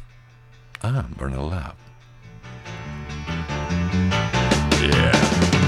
Ah, 0.82 1.06
Burn 1.18 1.36
Love. 1.36 1.74
Yeah. 4.82 5.63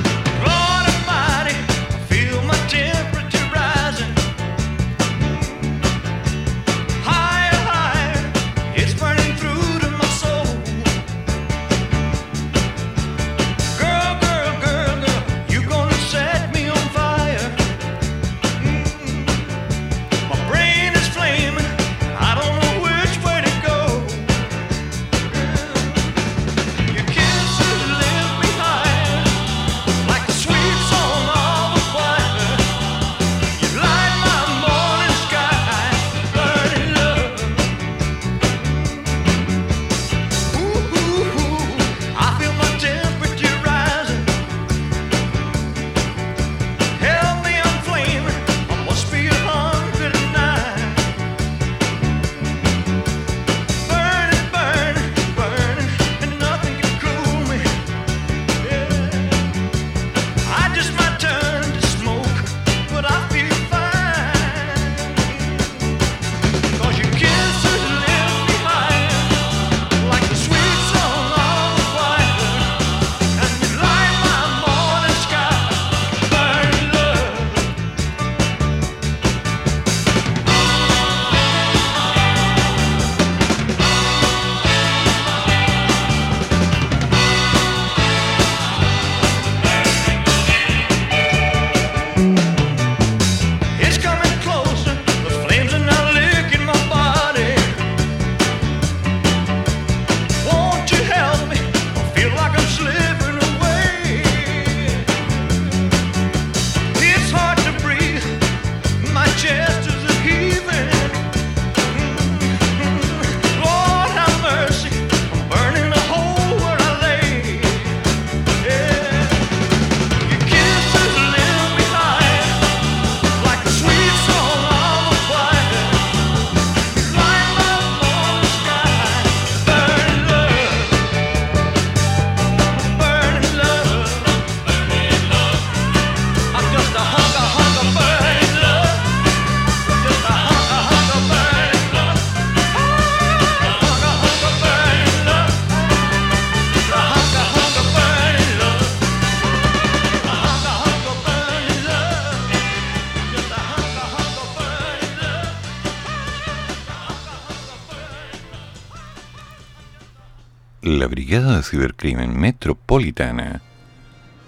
Brigada 161.25 161.57
de 161.57 161.63
Cibercrimen 161.63 162.39
Metropolitana 162.39 163.59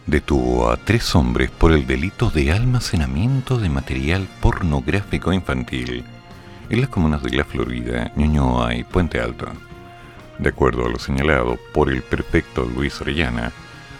detuvo 0.06 0.70
a 0.70 0.78
tres 0.78 1.16
hombres 1.16 1.50
por 1.50 1.72
el 1.72 1.88
delito 1.88 2.30
de 2.30 2.52
almacenamiento 2.52 3.58
de 3.58 3.68
material 3.68 4.28
pornográfico 4.42 5.34
infantil 5.34 6.06
en 6.70 6.80
las 6.80 6.92
comunas 6.92 7.24
de 7.24 7.36
La 7.36 7.46
Florida, 7.46 8.12
Ñuñoa 8.16 8.76
y 8.76 8.84
Puente 8.84 9.20
Alto. 9.20 9.48
De 10.38 10.50
acuerdo 10.50 10.86
a 10.86 10.90
lo 10.90 11.00
señalado 11.00 11.58
por 11.74 11.90
el 11.92 12.04
prefecto 12.04 12.64
Luis 12.64 13.02
Orellana, 13.02 13.52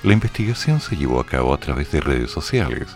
la 0.04 0.14
investigación 0.14 0.80
se 0.80 0.96
llevó 0.96 1.20
a 1.20 1.26
cabo 1.26 1.56
a 1.56 1.60
través 1.60 1.92
de 1.92 2.00
redes 2.00 2.30
sociales, 2.30 2.96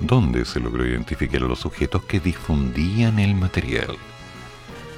donde 0.00 0.44
se 0.44 0.58
logró 0.58 0.84
identificar 0.84 1.40
a 1.40 1.46
los 1.46 1.60
sujetos 1.60 2.02
que 2.02 2.18
difundían 2.18 3.20
el 3.20 3.36
material. 3.36 3.96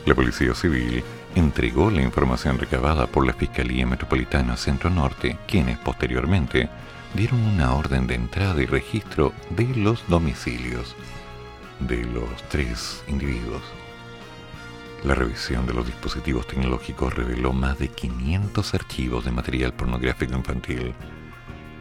La 0.06 0.14
Policía 0.14 0.54
Civil 0.54 1.04
entregó 1.34 1.90
la 1.90 2.02
información 2.02 2.58
recabada 2.58 3.06
por 3.06 3.26
la 3.26 3.32
Fiscalía 3.32 3.86
Metropolitana 3.86 4.56
Centro 4.56 4.90
Norte, 4.90 5.38
quienes 5.46 5.78
posteriormente 5.78 6.68
dieron 7.14 7.40
una 7.40 7.74
orden 7.74 8.06
de 8.06 8.14
entrada 8.14 8.60
y 8.62 8.66
registro 8.66 9.32
de 9.50 9.66
los 9.76 10.06
domicilios 10.08 10.94
de 11.80 12.04
los 12.04 12.30
tres 12.48 13.02
individuos. 13.08 13.62
La 15.04 15.14
revisión 15.14 15.66
de 15.66 15.74
los 15.74 15.86
dispositivos 15.86 16.46
tecnológicos 16.46 17.12
reveló 17.14 17.52
más 17.52 17.78
de 17.78 17.88
500 17.88 18.74
archivos 18.74 19.24
de 19.24 19.32
material 19.32 19.72
pornográfico 19.72 20.36
infantil 20.36 20.94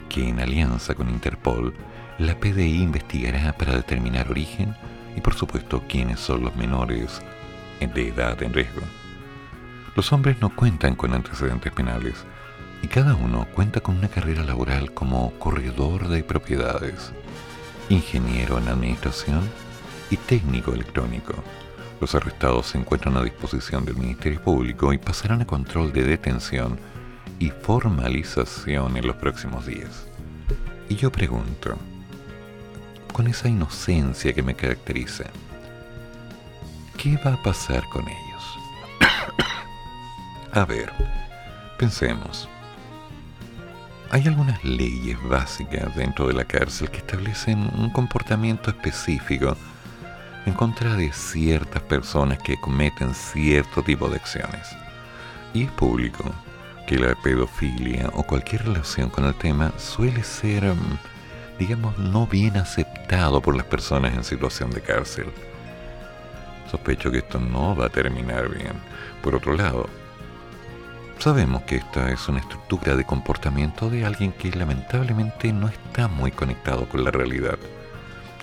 que 0.10 0.28
en 0.28 0.40
alianza 0.40 0.94
con 0.94 1.10
Interpol, 1.10 1.74
la 2.18 2.38
PDI 2.38 2.82
investigará 2.82 3.54
para 3.54 3.76
determinar 3.76 4.30
origen 4.30 4.76
y 5.16 5.22
por 5.22 5.36
supuesto 5.36 5.84
quiénes 5.88 6.20
son 6.20 6.44
los 6.44 6.56
menores 6.56 7.22
de 7.80 8.08
edad 8.10 8.42
en 8.44 8.54
riesgo. 8.54 8.82
Los 9.96 10.14
hombres 10.14 10.38
no 10.40 10.56
cuentan 10.56 10.96
con 10.96 11.14
antecedentes 11.14 11.72
penales 11.74 12.26
y 12.82 12.88
cada 12.88 13.14
uno 13.14 13.46
cuenta 13.54 13.82
con 13.82 13.98
una 13.98 14.08
carrera 14.08 14.44
laboral 14.44 14.94
como 14.94 15.32
corredor 15.38 16.08
de 16.08 16.24
propiedades, 16.24 17.12
ingeniero 17.90 18.58
en 18.58 18.70
administración 18.70 19.42
y 20.10 20.16
técnico 20.16 20.74
electrónico. 20.74 21.34
Los 22.00 22.16
arrestados 22.16 22.68
se 22.68 22.78
encuentran 22.78 23.18
a 23.18 23.24
disposición 23.24 23.84
del 23.84 23.98
Ministerio 23.98 24.42
Público 24.42 24.94
y 24.94 24.98
pasarán 24.98 25.42
a 25.42 25.46
control 25.46 25.92
de 25.92 26.04
detención 26.04 26.80
y 27.38 27.50
formalización 27.50 28.96
en 28.96 29.06
los 29.06 29.18
próximos 29.18 29.66
días. 29.66 30.08
Y 30.88 30.96
yo 30.96 31.12
pregunto, 31.12 31.78
con 33.12 33.28
esa 33.28 33.50
inocencia 33.50 34.34
que 34.34 34.42
me 34.42 34.56
caracteriza, 34.56 35.26
¿qué 36.98 37.18
va 37.18 37.34
a 37.34 37.44
pasar 37.44 37.84
con 37.90 38.08
ellos? 38.08 38.22
A 40.54 40.66
ver, 40.66 40.92
pensemos. 41.78 42.50
Hay 44.10 44.28
algunas 44.28 44.62
leyes 44.64 45.18
básicas 45.24 45.96
dentro 45.96 46.28
de 46.28 46.34
la 46.34 46.44
cárcel 46.44 46.90
que 46.90 46.98
establecen 46.98 47.70
un 47.78 47.90
comportamiento 47.92 48.70
específico 48.70 49.56
en 50.46 50.54
contra 50.54 50.96
de 50.96 51.14
ciertas 51.14 51.82
personas 51.84 52.40
que 52.40 52.60
cometen 52.60 53.14
cierto 53.14 53.82
tipo 53.82 54.10
de 54.10 54.18
acciones. 54.18 54.68
Y 55.54 55.64
es 55.64 55.72
público 55.72 56.26
que 56.88 57.00
la 57.00 57.16
pedofilia 57.16 58.10
o 58.14 58.24
cualquier 58.24 58.66
relación 58.66 59.10
con 59.10 59.24
el 59.24 59.36
tema 59.36 59.72
suele 59.78 60.24
ser, 60.24 60.66
mm, 60.66 60.98
digamos, 61.60 61.98
no 61.98 62.28
bien 62.28 62.58
aceptado 62.58 63.40
por 63.42 63.56
las 63.56 63.66
personas 63.66 64.14
en 64.14 64.26
situación 64.26 64.72
de 64.72 64.82
cárcel. 64.82 65.28
Sospecho 66.70 67.12
que 67.12 67.20
esto 67.20 67.40
no 67.40 67.76
va 67.76 67.86
a 67.86 67.90
terminar 67.90 68.50
bien. 68.50 68.74
Por 69.22 69.36
otro 69.36 69.56
lado, 69.56 69.88
sabemos 71.22 71.62
que 71.64 71.76
esta 71.76 72.12
es 72.12 72.28
una 72.28 72.40
estructura 72.40 72.96
de 72.96 73.06
comportamiento 73.06 73.92
de 73.92 74.06
alguien 74.06 74.32
que 74.32 74.50
lamentablemente 74.50 75.54
no 75.54 75.68
está 75.68 76.08
muy 76.08 76.32
conectado 76.32 76.90
con 76.90 77.04
la 77.04 77.12
realidad. 77.12 77.60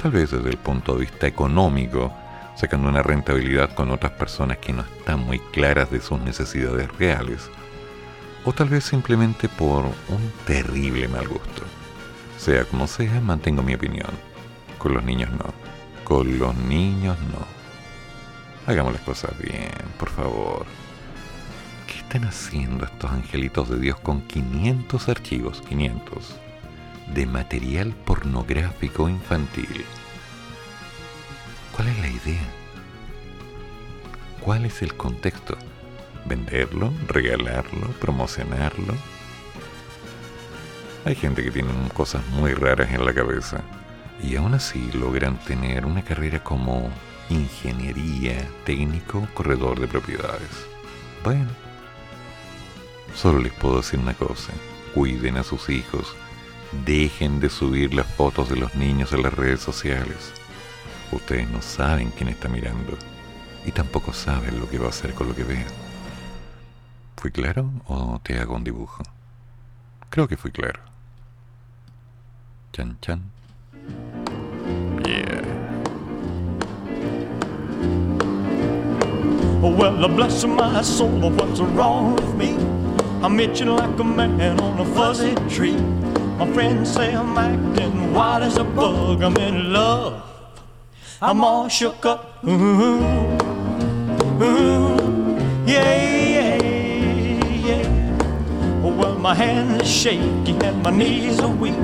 Tal 0.01 0.13
vez 0.13 0.31
desde 0.31 0.49
el 0.49 0.59
punto 0.59 0.95
de 0.95 1.01
vista 1.01 1.27
económico, 1.27 2.13
sacando 2.55 2.89
una 2.89 3.03
rentabilidad 3.03 3.75
con 3.75 3.91
otras 3.91 4.13
personas 4.13 4.59
que 4.59 4.73
no 4.73 4.83
están 4.83 5.19
muy 5.21 5.41
claras 5.41 5.91
de 5.91 6.01
sus 6.01 6.21
necesidades 6.21 6.89
reales 6.97 7.51
o 8.45 8.53
tal 8.53 8.69
vez 8.69 8.85
simplemente 8.85 9.49
por 9.49 9.85
un 9.85 10.33
terrible 10.47 11.09
mal 11.09 11.27
gusto. 11.27 11.63
Sea 12.37 12.65
como 12.65 12.87
sea, 12.87 13.21
mantengo 13.21 13.63
mi 13.65 13.75
opinión. 13.75 14.11
Con 14.79 14.95
los 14.95 15.03
niños 15.03 15.31
no. 15.33 15.53
Con 16.05 16.39
los 16.39 16.55
niños 16.55 17.19
no. 17.33 17.45
Hagamos 18.73 18.93
las 18.93 19.03
cosas 19.03 19.37
bien, 19.37 19.73
por 19.99 20.11
favor. 20.11 20.88
¿Qué 22.09 22.17
están 22.17 22.31
haciendo 22.31 22.87
estos 22.87 23.11
angelitos 23.11 23.69
de 23.69 23.79
Dios 23.79 24.01
con 24.01 24.23
500 24.23 25.11
archivos, 25.11 25.61
500, 25.69 26.37
de 27.15 27.27
material 27.27 27.95
pornográfico 28.07 29.11
infantil? 29.11 29.85
¿Cuál 31.77 31.89
es 31.89 31.99
la 31.99 32.09
idea? 32.09 32.49
¿Cuál 34.41 34.65
es 34.65 34.81
el 34.81 34.95
contexto? 34.95 35.59
venderlo, 36.25 36.93
regalarlo, 37.09 37.89
promocionarlo. 38.01 38.95
Hay 41.05 41.15
gente 41.15 41.43
que 41.43 41.51
tiene 41.51 41.69
cosas 41.95 42.27
muy 42.29 42.55
raras 42.55 42.91
en 42.91 43.05
la 43.05 43.13
cabeza 43.13 43.61
y 44.23 44.37
aún 44.37 44.55
así 44.55 44.91
logran 44.93 45.37
tener 45.45 45.85
una 45.85 46.03
carrera 46.03 46.43
como 46.43 46.91
ingeniería, 47.29 48.49
técnico, 48.65 49.27
corredor 49.35 49.79
de 49.79 49.89
propiedades. 49.89 50.67
Bueno, 51.23 51.68
solo 53.15 53.39
les 53.41 53.53
puedo 53.53 53.79
decir 53.79 53.99
una 53.99 54.15
cosa, 54.15 54.53
cuiden 54.95 55.37
a 55.37 55.43
sus 55.43 55.69
hijos, 55.69 56.15
dejen 56.85 57.41
de 57.41 57.49
subir 57.49 57.95
las 57.95 58.07
fotos 58.07 58.49
de 58.49 58.57
los 58.57 58.75
niños 58.75 59.13
en 59.13 59.23
las 59.23 59.33
redes 59.33 59.61
sociales. 59.61 60.33
Ustedes 61.13 61.49
no 61.49 61.63
saben 61.63 62.11
quién 62.11 62.29
está 62.29 62.49
mirando 62.49 62.97
y 63.65 63.73
tampoco 63.73 64.13
saben 64.13 64.61
lo 64.61 64.69
que 64.69 64.79
va 64.79 64.87
a 64.87 64.91
hacer 64.91 65.15
con 65.15 65.29
lo 65.29 65.35
que 65.35 65.45
vean. 65.45 65.67
¿Fui 67.17 67.31
claro 67.31 67.71
o 67.87 68.21
te 68.23 68.39
hago 68.39 68.55
un 68.55 68.65
dibujo? 68.65 69.03
Creo 70.11 70.29
que 70.29 70.37
fui 70.37 70.51
claro. 70.51 70.81
Chan 72.73 72.99
chan. 73.01 73.38
Oh, 79.61 79.75
well, 79.77 80.09
bless 80.09 80.45
my 80.45 80.83
soul, 80.83 81.31
what's 81.31 81.59
wrong 81.59 82.15
with 82.15 82.35
me? 82.37 82.55
I'm 83.25 83.41
itching 83.41 83.67
like 83.67 83.99
a 83.99 84.05
man 84.05 84.61
on 84.61 84.79
a 84.79 84.85
fuzzy 84.95 85.35
tree. 85.49 85.75
My 86.39 86.47
friends 86.53 86.93
say 86.93 87.13
I'm 87.13 87.37
acting 87.37 88.13
wild 88.15 88.45
as 88.45 88.57
a 88.57 88.63
bug. 88.63 89.21
I'm 89.21 89.37
in 89.37 89.73
love. 89.73 90.23
I'm 91.21 91.43
all 91.43 91.67
shook 91.67 92.07
up. 92.07 92.39
Ooh, 92.45 93.09
ooh, 94.41 95.37
yeah. 95.67 96.59
Oh, 98.85 98.95
well, 98.97 99.19
my 99.19 99.35
hands 99.35 99.83
are 99.83 99.85
shaky 99.85 100.55
and 100.65 100.81
my 100.85 100.93
knees 100.93 101.41
are 101.41 101.51
weak. 101.51 101.75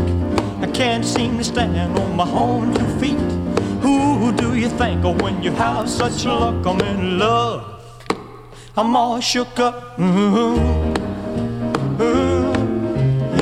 I 0.60 0.68
can't 0.72 1.04
seem 1.04 1.38
to 1.38 1.44
stand 1.44 1.98
on 1.98 2.14
my 2.14 2.30
own 2.30 2.72
two 2.72 2.86
feet. 3.00 3.43
Who 3.84 4.32
do 4.32 4.54
you 4.54 4.70
think 4.70 5.04
of 5.04 5.20
when 5.20 5.42
you 5.42 5.50
have 5.52 5.90
such 5.90 6.24
luck? 6.24 6.64
I'm 6.64 6.80
in 6.80 7.18
love. 7.18 7.82
I'm 8.74 8.96
all 8.96 9.20
shook 9.20 9.58
up. 9.60 10.00
Ooh, 10.00 10.56
ooh, 12.00 12.52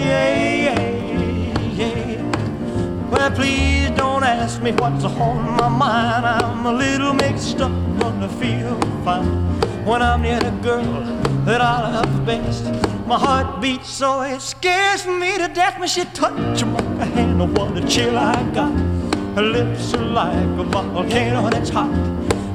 yeah, 0.00 0.66
yeah, 0.66 1.60
yeah. 1.78 3.08
Well, 3.08 3.30
please 3.30 3.90
don't 3.90 4.24
ask 4.24 4.60
me 4.60 4.72
what's 4.72 5.04
on 5.04 5.56
my 5.58 5.68
mind. 5.68 6.26
I'm 6.26 6.66
a 6.66 6.72
little 6.72 7.14
mixed 7.14 7.60
up, 7.60 7.70
but 8.00 8.12
I 8.12 8.26
feel 8.26 8.76
fine 9.04 9.44
when 9.86 10.02
I'm 10.02 10.22
near 10.22 10.40
the 10.40 10.50
girl 10.60 11.04
that 11.44 11.60
I 11.60 11.92
love 11.92 12.26
best. 12.26 12.64
My 13.06 13.16
heart 13.16 13.60
beats 13.62 13.90
so 13.90 14.22
it 14.22 14.40
scares 14.40 15.06
me 15.06 15.38
to 15.38 15.46
death 15.46 15.78
when 15.78 15.88
she 15.88 16.04
touches 16.06 16.64
my 16.64 17.04
hand. 17.04 17.56
What 17.56 17.76
a 17.76 17.86
chill 17.86 18.18
I 18.18 18.42
got. 18.52 18.91
Her 19.34 19.42
lips 19.42 19.94
are 19.94 20.04
like 20.04 20.58
a 20.58 20.64
volcano 20.64 21.48
that's 21.48 21.70
hot. 21.70 21.90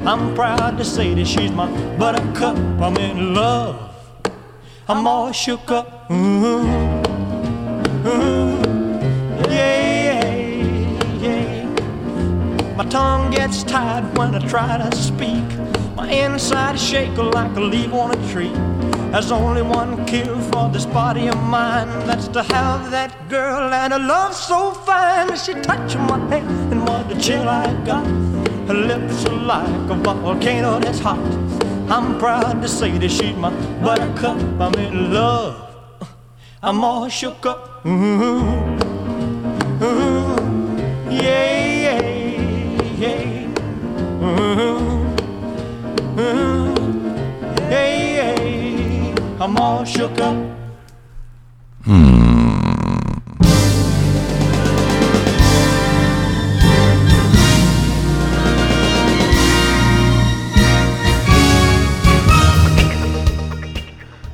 I'm 0.06 0.32
proud 0.36 0.78
to 0.78 0.84
say 0.84 1.12
that 1.14 1.26
she's 1.26 1.50
my 1.50 1.66
buttercup. 1.96 2.56
I'm 2.80 2.96
in 2.96 3.34
love. 3.34 3.90
I'm 4.88 5.04
all 5.04 5.32
shook 5.32 5.72
up. 5.72 6.08
Ooh, 6.08 6.64
ooh, 8.06 8.62
yeah, 9.50 10.24
yeah. 11.20 12.74
My 12.76 12.84
tongue 12.84 13.32
gets 13.32 13.64
tied 13.64 14.16
when 14.16 14.36
I 14.36 14.38
try 14.46 14.78
to 14.78 14.96
speak. 14.96 15.44
My 15.96 16.08
inside 16.08 16.76
is 16.76 16.82
shaking 16.82 17.32
like 17.32 17.56
a 17.56 17.60
leaf 17.60 17.92
on 17.92 18.12
a 18.12 18.28
tree. 18.30 18.52
There's 19.10 19.32
only 19.32 19.62
one 19.62 20.04
cure 20.04 20.38
for 20.52 20.68
this 20.68 20.84
body 20.84 21.28
of 21.28 21.42
mine. 21.44 21.88
That's 22.06 22.28
to 22.28 22.42
have 22.42 22.90
that 22.90 23.28
girl 23.28 23.72
and 23.72 23.92
a 23.94 23.98
love 23.98 24.34
so 24.34 24.72
fine. 24.72 25.34
She 25.36 25.54
touched 25.54 25.96
my 25.96 26.18
hand 26.28 26.72
and 26.72 26.86
what 26.86 27.10
a 27.10 27.18
chill 27.18 27.48
I 27.48 27.72
got. 27.84 28.06
Her 28.68 28.74
lips 28.74 29.24
are 29.24 29.34
like 29.34 29.90
a 29.90 29.94
volcano 29.94 30.78
that's 30.78 30.98
hot. 30.98 31.18
I'm 31.90 32.18
proud 32.18 32.60
to 32.60 32.68
say 32.68 32.98
that 32.98 33.10
she's 33.10 33.34
my 33.34 33.50
buttercup. 33.82 34.36
I'm 34.60 34.74
in 34.74 35.10
love. 35.12 35.56
I'm 36.62 36.84
all 36.84 37.08
shook 37.08 37.46
up. 37.46 37.86
Ooh, 37.86 37.90
ooh, 39.82 40.36
yeah, 41.08 41.64
yeah, 41.84 42.02
yeah. 42.98 43.48
Ooh, 44.22 44.60
ooh, 44.60 44.77
Up. 49.56 49.88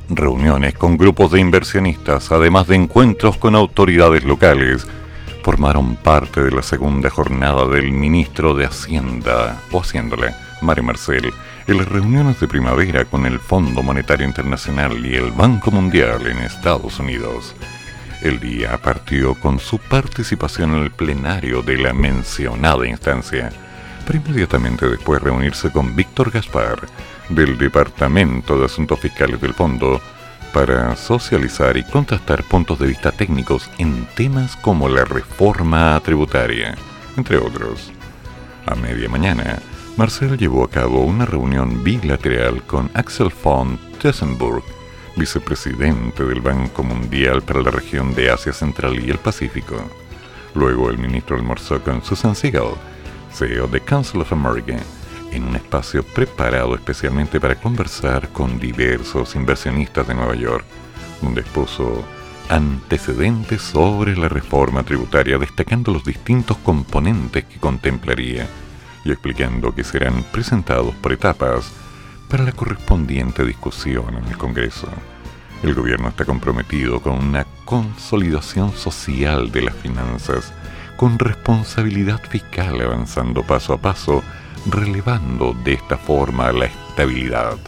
Reuniones 0.09 0.75
con 0.75 0.97
grupos 0.97 1.31
de 1.31 1.41
inversionistas, 1.41 2.33
además 2.33 2.67
de 2.67 2.77
encuentros 2.77 3.37
con 3.37 3.55
autoridades 3.55 4.25
locales, 4.25 4.87
formaron 5.43 5.97
parte 5.97 6.43
de 6.43 6.51
la 6.51 6.63
segunda 6.63 7.09
jornada 7.09 7.67
del 7.67 7.93
ministro 7.93 8.55
de 8.55 8.67
Hacienda, 8.67 9.61
o 9.71 9.81
Haciéndole, 9.81 10.35
Mario 10.65 10.85
Marcel, 10.85 11.33
en 11.67 11.77
las 11.77 11.89
reuniones 11.89 12.41
de 12.41 12.49
primavera 12.49 13.05
con 13.05 13.27
el 13.27 13.39
Fondo 13.39 13.83
Monetario 13.83 14.27
Internacional 14.27 15.05
y 15.05 15.15
el 15.15 15.31
Banco 15.31 15.71
Mundial 15.71 16.27
en 16.27 16.39
Estados 16.39 16.99
Unidos. 16.99 17.55
El 18.23 18.41
día 18.41 18.79
partió 18.79 19.35
con 19.35 19.61
su 19.61 19.79
participación 19.79 20.75
en 20.75 20.83
el 20.85 20.91
plenario 20.91 21.63
de 21.63 21.77
la 21.77 21.93
mencionada 21.93 22.87
instancia, 22.87 23.51
para 24.07 24.19
inmediatamente 24.19 24.89
después 24.89 25.23
reunirse 25.23 25.71
con 25.71 25.95
Víctor 25.95 26.31
Gaspar, 26.31 26.81
del 27.29 27.59
Departamento 27.59 28.59
de 28.59 28.65
Asuntos 28.67 28.99
Fiscales 29.01 29.41
del 29.41 29.55
Fondo, 29.55 30.01
para 30.55 30.95
socializar 30.97 31.77
y 31.77 31.83
contrastar 31.83 32.45
puntos 32.45 32.79
de 32.79 32.87
vista 32.87 33.13
técnicos 33.13 33.69
en 33.79 34.07
temas 34.15 34.57
como 34.57 34.89
la 34.89 35.05
reforma 35.05 36.01
tributaria, 36.05 36.75
entre 37.17 37.37
otros. 37.37 37.93
A 38.67 38.75
media 38.75 39.09
mañana, 39.09 39.59
Marcel 39.97 40.37
llevó 40.37 40.65
a 40.65 40.71
cabo 40.71 41.05
una 41.05 41.25
reunión 41.25 41.85
bilateral 41.85 42.65
con 42.65 42.91
Axel 42.95 43.31
von 43.45 43.79
Tessenburg, 44.03 44.65
vicepresidente 45.15 46.25
del 46.25 46.41
Banco 46.41 46.83
Mundial 46.83 47.43
para 47.43 47.63
la 47.63 47.71
región 47.71 48.13
de 48.13 48.29
Asia 48.29 48.53
Central 48.53 48.99
y 48.99 49.11
el 49.11 49.19
Pacífico. 49.19 49.77
Luego 50.55 50.91
el 50.91 50.99
ministro 50.99 51.37
almorzó 51.37 51.81
con 51.81 52.03
Susan 52.03 52.35
Siegel, 52.35 52.75
CEO 53.33 53.69
de 53.69 53.81
Council 53.83 54.23
of 54.23 54.33
America, 54.33 54.77
en 55.31 55.45
un 55.45 55.55
espacio 55.55 56.03
preparado 56.03 56.75
especialmente 56.75 57.39
para 57.39 57.55
conversar 57.55 58.31
con 58.31 58.59
diversos 58.59 59.37
inversionistas 59.37 60.09
de 60.09 60.15
Nueva 60.15 60.35
York, 60.35 60.65
donde 61.23 61.43
expuso 61.43 62.05
antecedentes 62.49 63.63
sobre 63.63 64.17
la 64.17 64.29
reforma 64.29 64.83
tributaria, 64.83 65.39
destacando 65.39 65.93
los 65.93 66.05
distintos 66.05 66.57
componentes 66.59 67.45
que 67.45 67.61
contemplaría 67.61 68.49
y 69.05 69.13
explicando 69.13 69.75
que 69.75 69.85
serán 69.85 70.23
presentados 70.33 70.95
por 70.97 71.13
etapas 71.13 71.73
para 72.29 72.45
la 72.45 72.53
correspondiente 72.53 73.45
discusión 73.45 74.17
en 74.17 74.25
el 74.25 74.37
Congreso. 74.37 74.89
El 75.63 75.75
gobierno 75.75 76.09
está 76.09 76.25
comprometido 76.25 77.01
con 77.01 77.15
una 77.15 77.47
consolidación 77.65 78.73
social 78.73 79.51
de 79.53 79.63
las 79.63 79.75
finanzas, 79.75 80.53
con 80.97 81.19
responsabilidad 81.19 82.21
fiscal 82.29 82.81
avanzando 82.81 83.43
paso 83.43 83.73
a 83.75 83.79
paso 83.79 84.23
relevando 84.67 85.55
de 85.65 85.75
esta 85.75 85.97
forma 85.97 86.53
la 86.53 86.67
estabilidad. 86.67 87.59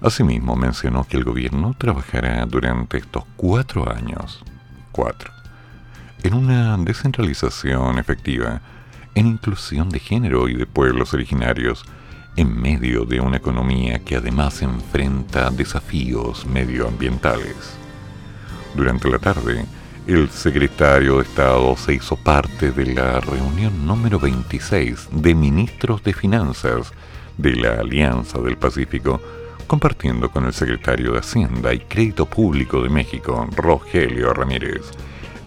Asimismo 0.00 0.56
mencionó 0.56 1.04
que 1.04 1.16
el 1.16 1.24
gobierno 1.24 1.74
trabajará 1.76 2.44
durante 2.46 2.98
estos 2.98 3.24
cuatro 3.36 3.90
años, 3.90 4.42
cuatro, 4.92 5.30
en 6.22 6.34
una 6.34 6.76
descentralización 6.78 7.98
efectiva, 7.98 8.60
en 9.14 9.26
inclusión 9.26 9.88
de 9.88 9.98
género 9.98 10.48
y 10.48 10.54
de 10.54 10.66
pueblos 10.66 11.14
originarios, 11.14 11.84
en 12.36 12.60
medio 12.60 13.04
de 13.04 13.20
una 13.20 13.38
economía 13.38 13.98
que 14.00 14.16
además 14.16 14.62
enfrenta 14.62 15.50
desafíos 15.50 16.46
medioambientales. 16.46 17.56
Durante 18.74 19.10
la 19.10 19.18
tarde, 19.18 19.64
el 20.06 20.28
secretario 20.30 21.16
de 21.16 21.22
Estado 21.22 21.76
se 21.76 21.94
hizo 21.94 22.16
parte 22.16 22.72
de 22.72 22.94
la 22.94 23.20
reunión 23.20 23.86
número 23.86 24.18
26 24.18 25.08
de 25.12 25.34
ministros 25.34 26.02
de 26.02 26.12
Finanzas 26.12 26.92
de 27.36 27.56
la 27.56 27.80
Alianza 27.80 28.38
del 28.38 28.56
Pacífico, 28.56 29.20
compartiendo 29.66 30.30
con 30.30 30.46
el 30.46 30.52
secretario 30.52 31.12
de 31.12 31.18
Hacienda 31.18 31.72
y 31.72 31.80
Crédito 31.80 32.26
Público 32.26 32.82
de 32.82 32.88
México, 32.88 33.46
Rogelio 33.56 34.32
Ramírez, 34.32 34.90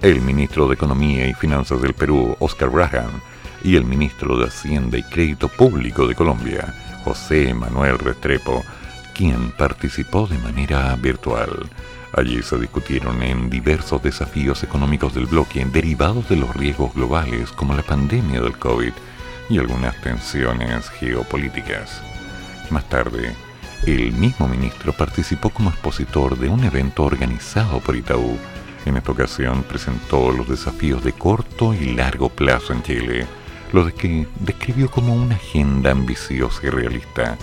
el 0.02 0.22
ministro 0.22 0.68
de 0.68 0.76
Economía 0.76 1.28
y 1.28 1.34
Finanzas 1.34 1.82
del 1.82 1.94
Perú, 1.94 2.36
Oscar 2.40 2.70
Graham, 2.70 3.22
y 3.64 3.76
el 3.76 3.86
ministro 3.86 4.38
de 4.38 4.48
Hacienda 4.48 4.98
y 4.98 5.04
Crédito 5.04 5.48
Público 5.48 6.08
de 6.08 6.16
Colombia, 6.16 6.74
José 7.04 7.54
Manuel 7.54 7.98
Restrepo, 7.98 8.64
quien 9.14 9.52
participó 9.52 10.28
de 10.28 10.38
manera 10.40 10.96
virtual. 10.96 11.70
Allí 12.16 12.44
se 12.44 12.60
discutieron 12.60 13.24
en 13.24 13.50
diversos 13.50 14.04
desafíos 14.04 14.64
económicos 14.64 15.14
del 15.14 15.26
bloque 15.26 15.66
derivados 15.66 16.30
de 16.30 16.36
los 16.36 16.56
riesgos 16.56 16.94
globales 16.94 17.52
como 17.52 17.74
la 17.74 17.82
pandemia 17.82 18.42
del 18.42 18.58
COVID 18.58 18.94
y 19.50 19.58
algunas 19.58 20.00
tensiones 20.02 20.90
geopolíticas. 20.90 22.02
Más 22.70 22.88
tarde, 22.90 23.34
el 23.86 24.12
mismo 24.14 24.48
ministro 24.48 24.94
participó 24.94 25.50
como 25.50 25.70
expositor 25.70 26.38
de 26.38 26.50
un 26.50 26.64
evento 26.64 27.04
organizado 27.04 27.80
por 27.80 27.96
Itaú. 27.96 28.38
En 28.86 28.98
esta 28.98 29.12
ocasión 29.12 29.64
presentó 29.64 30.32
los 30.32 30.48
desafíos 30.48 31.04
de 31.04 31.14
corto 31.14 31.74
y 31.74 31.94
largo 31.94 32.30
plazo 32.30 32.74
en 32.74 32.84
Chile, 32.84 33.28
lo 33.74 33.94
que 33.94 34.26
describió 34.40 34.90
como 34.90 35.14
una 35.14 35.36
agenda 35.36 35.92
ambiciosa 35.92 36.62
y 36.64 36.70
realista 36.70 37.38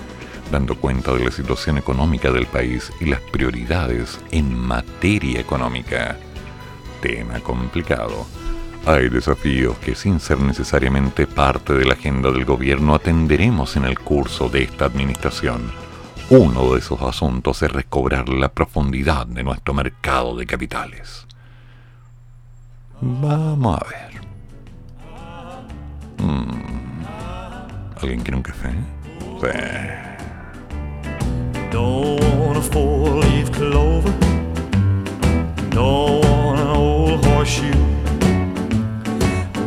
dando 0.50 0.76
cuenta 0.76 1.12
de 1.12 1.24
la 1.24 1.30
situación 1.30 1.78
económica 1.78 2.30
del 2.30 2.46
país 2.46 2.92
y 3.00 3.06
las 3.06 3.20
prioridades 3.20 4.18
en 4.30 4.54
materia 4.54 5.40
económica. 5.40 6.16
Tema 7.00 7.40
complicado. 7.40 8.26
Hay 8.86 9.08
desafíos 9.08 9.76
que 9.78 9.94
sin 9.94 10.20
ser 10.20 10.40
necesariamente 10.40 11.26
parte 11.26 11.74
de 11.74 11.84
la 11.84 11.94
agenda 11.94 12.30
del 12.30 12.44
gobierno 12.44 12.94
atenderemos 12.94 13.76
en 13.76 13.84
el 13.84 13.98
curso 13.98 14.48
de 14.48 14.62
esta 14.64 14.86
administración. 14.86 15.70
Uno 16.30 16.72
de 16.72 16.78
esos 16.78 17.00
asuntos 17.02 17.62
es 17.62 17.70
recobrar 17.70 18.28
la 18.28 18.48
profundidad 18.48 19.26
de 19.26 19.42
nuestro 19.42 19.74
mercado 19.74 20.36
de 20.36 20.46
capitales. 20.46 21.26
Vamos 23.00 23.80
a 23.80 23.84
ver. 23.88 24.09
Mm. 26.20 27.04
¿Alguien 28.02 28.20
quiere 28.20 28.36
un 28.36 28.42
café? 28.42 28.70
Sí. 29.40 29.48
Don't 31.70 32.20
want 32.38 32.58
a 32.58 32.60
four 32.60 33.20
leaf 33.22 33.50
clover. 33.52 34.12
Don't 35.70 36.22
want 36.24 36.60
an 36.60 36.68
old 36.68 37.24
horseshoe. 37.24 37.72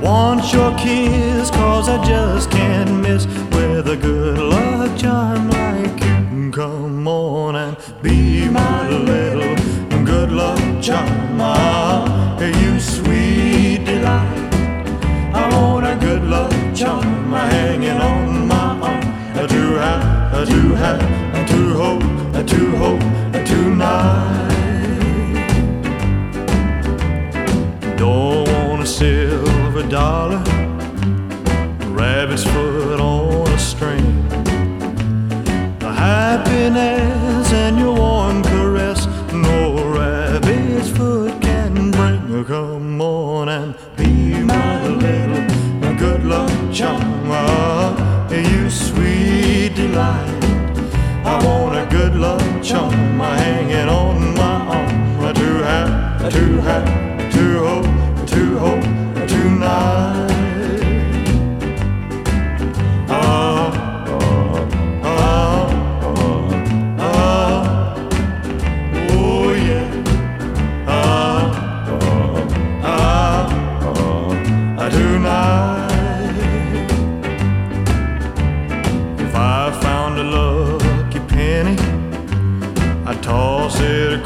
Want 0.02 0.54
your 0.54 0.76
kiss, 0.78 1.50
cause 1.50 1.90
I 1.90 1.98
just 2.06 2.52
can't 2.52 3.02
miss 3.02 3.26
with 3.52 3.88
a 3.88 3.98
good 3.98 4.38
luck 4.38 4.96
charm 4.98 5.50
like 5.50 6.00
you. 6.04 6.52
Come 6.52 7.08
on 7.08 7.56
and 7.56 7.78
be 8.04 8.48
my 8.50 8.90
little 8.90 9.56
good 10.06 10.32
luck 10.32 10.60
charm. 10.84 12.13
Luck 16.84 17.02
charm 17.04 17.32
hanging 17.32 18.02
on 18.02 18.48
my 18.48 18.80
arm. 18.80 19.02
To 19.48 19.76
have, 19.76 20.48
to 20.48 20.76
have 20.76 21.50
to 21.50 21.74
hope, 21.82 22.48
to 22.48 22.62
hope 22.78 23.00
tonight. 23.46 24.50
Don't 27.98 28.48
want 28.48 28.84
a 28.84 28.86
silver 28.86 29.84
dollar, 29.90 30.42
rabbit's 31.90 32.44
foot 32.44 33.00
on 33.00 33.48
a 33.48 33.60
string. 33.60 34.28
The 35.80 35.92
happiness 35.92 37.52
and 37.52 37.78
your 37.80 37.96
warm 37.96 38.44
caress, 38.44 39.08
no 39.34 39.94
rabbit's 39.94 40.90
foot 40.90 41.42
can 41.42 41.92
bring. 41.92 42.46
Come 42.46 43.02
on 43.02 43.50
and 43.50 43.76
be 43.98 44.03
my 44.03 44.03
little 44.03 44.03
luck 46.82 47.98
charm, 48.00 48.32
you 48.32 48.70
sweet 48.70 49.76
delight. 49.76 50.44
I 51.24 51.40
want 51.46 51.76
a 51.76 51.86
good 51.90 52.16
love 52.16 52.64
chum 52.64 53.20
hanging 53.20 53.90
on 53.90 54.34
my 54.36 54.78
arm. 54.78 55.34
To 55.34 55.64
have, 55.64 56.34
to 56.34 56.62
have, 56.62 57.34
to 57.34 57.60
hope, 57.60 58.28
to 58.28 58.58
hope 58.58 59.28
tonight. 59.28 60.13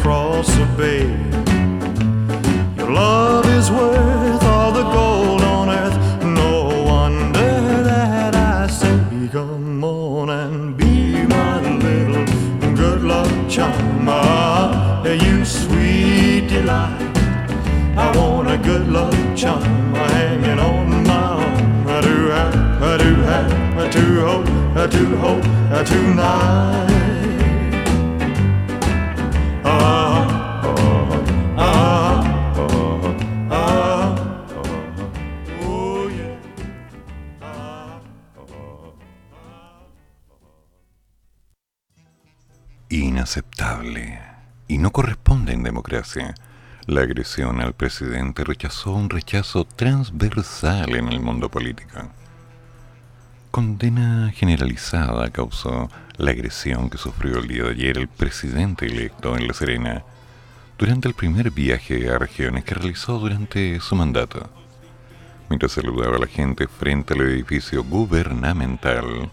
Across 0.08 0.48
the 0.56 0.66
bay. 0.78 1.04
Your 2.78 2.92
love 2.92 3.46
is 3.58 3.70
worth 3.70 4.44
all 4.44 4.72
the 4.72 4.84
gold 4.84 5.42
on 5.42 5.70
earth. 5.70 5.98
No 6.24 6.86
wonder 6.86 7.84
that 7.84 8.34
I 8.34 8.68
say, 8.68 9.28
come 9.30 9.84
on 9.84 10.30
and 10.30 10.78
be 10.78 11.26
my 11.26 11.60
little 11.60 12.26
good 12.74 13.02
luck 13.02 13.50
charm. 13.50 14.08
Ah, 14.08 15.04
you 15.04 15.44
sweet 15.44 16.48
delight. 16.48 17.18
I 17.98 18.08
want 18.16 18.50
a 18.50 18.58
good 18.58 18.88
luck 18.88 19.14
charm 19.36 19.94
hanging 19.94 20.60
on 20.60 21.04
my 21.04 21.34
arm. 21.44 21.88
I 21.88 22.00
do 22.00 22.28
have, 22.28 22.82
I 22.82 22.98
do 22.98 23.14
have, 23.32 23.78
I 23.78 23.90
do 23.90 24.06
hope, 24.26 24.48
I 24.84 24.88
do 24.88 25.18
hope, 25.18 25.46
I 25.78 25.84
tonight. 25.84 26.16
Ah, 26.22 27.17
Y 44.68 44.78
no 44.80 44.92
corresponde 44.92 45.54
en 45.54 45.64
democracia. 45.64 46.36
La 46.86 47.02
agresión 47.02 47.62
al 47.62 47.74
presidente 47.74 48.44
rechazó 48.44 48.92
un 48.94 49.10
rechazo 49.10 49.66
transversal 49.66 50.96
en 50.96 51.08
el 51.10 51.20
mundo 51.20 51.50
político. 51.50 52.00
Condena 53.52 54.32
generalizada 54.36 55.30
causó 55.30 55.90
la 56.18 56.32
agresión 56.32 56.90
que 56.90 56.98
sufrió 56.98 57.40
el 57.40 57.48
día 57.48 57.64
de 57.64 57.72
ayer 57.72 57.98
el 57.98 58.08
presidente 58.08 58.86
electo 58.86 59.38
en 59.38 59.48
La 59.48 59.54
Serena 59.54 60.04
durante 60.78 61.08
el 61.08 61.14
primer 61.14 61.52
viaje 61.52 62.10
a 62.10 62.20
regiones 62.20 62.64
que 62.64 62.76
realizó 62.76 63.20
durante 63.20 63.80
su 63.80 63.96
mandato. 63.96 64.50
Mientras 65.50 65.72
saludaba 65.72 66.18
a 66.18 66.20
la 66.20 66.28
gente 66.28 66.68
frente 66.68 67.14
al 67.14 67.22
edificio 67.22 67.84
gubernamental, 67.84 69.32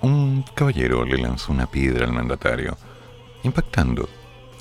un 0.00 0.44
caballero 0.54 1.04
le 1.04 1.18
lanzó 1.18 1.52
una 1.52 1.66
piedra 1.66 2.06
al 2.06 2.12
mandatario, 2.12 2.76
impactando 3.42 4.08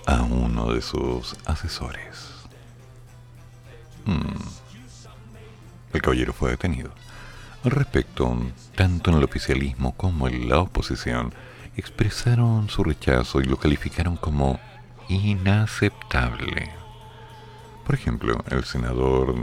a 0.05 0.21
uno 0.21 0.73
de 0.73 0.81
sus 0.81 1.35
asesores. 1.45 2.31
Hmm. 4.05 4.37
El 5.93 6.01
caballero 6.01 6.33
fue 6.33 6.51
detenido. 6.51 6.91
Al 7.63 7.71
respecto, 7.71 8.35
tanto 8.75 9.11
en 9.11 9.17
el 9.17 9.23
oficialismo 9.23 9.93
como 9.95 10.27
en 10.27 10.49
la 10.49 10.59
oposición 10.59 11.33
expresaron 11.77 12.69
su 12.69 12.83
rechazo 12.83 13.41
y 13.41 13.45
lo 13.45 13.57
calificaron 13.57 14.17
como 14.17 14.59
inaceptable. 15.09 16.71
Por 17.85 17.95
ejemplo, 17.95 18.43
el 18.49 18.63
senador 18.63 19.35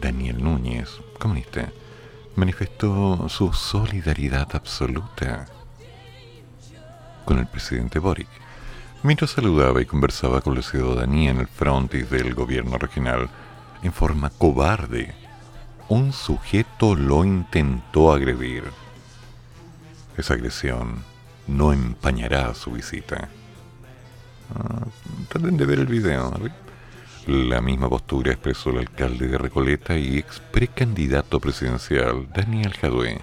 Daniel 0.00 0.42
Núñez, 0.42 0.88
comunista, 1.18 1.70
manifestó 2.36 3.28
su 3.28 3.52
solidaridad 3.52 4.48
absoluta 4.54 5.46
con 7.24 7.38
el 7.38 7.46
presidente 7.46 7.98
Boric, 7.98 8.28
mientras 9.02 9.30
saludaba 9.30 9.80
y 9.80 9.86
conversaba 9.86 10.40
con 10.40 10.54
la 10.54 10.62
ciudadanía 10.62 11.30
en 11.30 11.38
el 11.38 11.48
frontis 11.48 12.10
del 12.10 12.34
gobierno 12.34 12.78
regional 12.78 13.28
en 13.82 13.92
forma 13.92 14.30
cobarde. 14.30 15.14
Un 15.88 16.12
sujeto 16.12 16.94
lo 16.94 17.24
intentó 17.24 18.12
agredir. 18.12 18.64
Esa 20.16 20.34
agresión 20.34 21.04
no 21.46 21.72
empañará 21.72 22.54
su 22.54 22.72
visita. 22.72 23.28
Ah, 24.54 24.86
traten 25.28 25.56
de 25.56 25.66
ver 25.66 25.78
el 25.78 25.86
video. 25.86 26.32
La 27.26 27.60
misma 27.60 27.88
postura 27.88 28.32
expresó 28.32 28.70
el 28.70 28.78
alcalde 28.78 29.28
de 29.28 29.38
Recoleta 29.38 29.96
y 29.96 30.18
ex 30.18 30.40
precandidato 30.40 31.40
presidencial 31.40 32.28
Daniel 32.32 32.72
Jadue. 32.74 33.20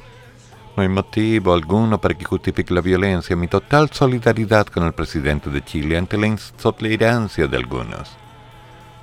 No 0.75 0.81
hay 0.81 0.89
motivo 0.89 1.53
alguno 1.53 2.01
para 2.01 2.15
que 2.15 2.25
justifique 2.25 2.73
la 2.73 2.81
violencia. 2.81 3.35
Mi 3.35 3.47
total 3.47 3.91
solidaridad 3.91 4.65
con 4.65 4.83
el 4.83 4.93
presidente 4.93 5.51
de 5.51 5.63
Chile 5.63 5.97
ante 5.97 6.17
la 6.17 6.25
intolerancia 6.25 7.47
de 7.47 7.57
algunos. 7.57 8.09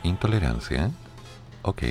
¿Intolerancia? 0.02 0.90
Ok. 1.62 1.82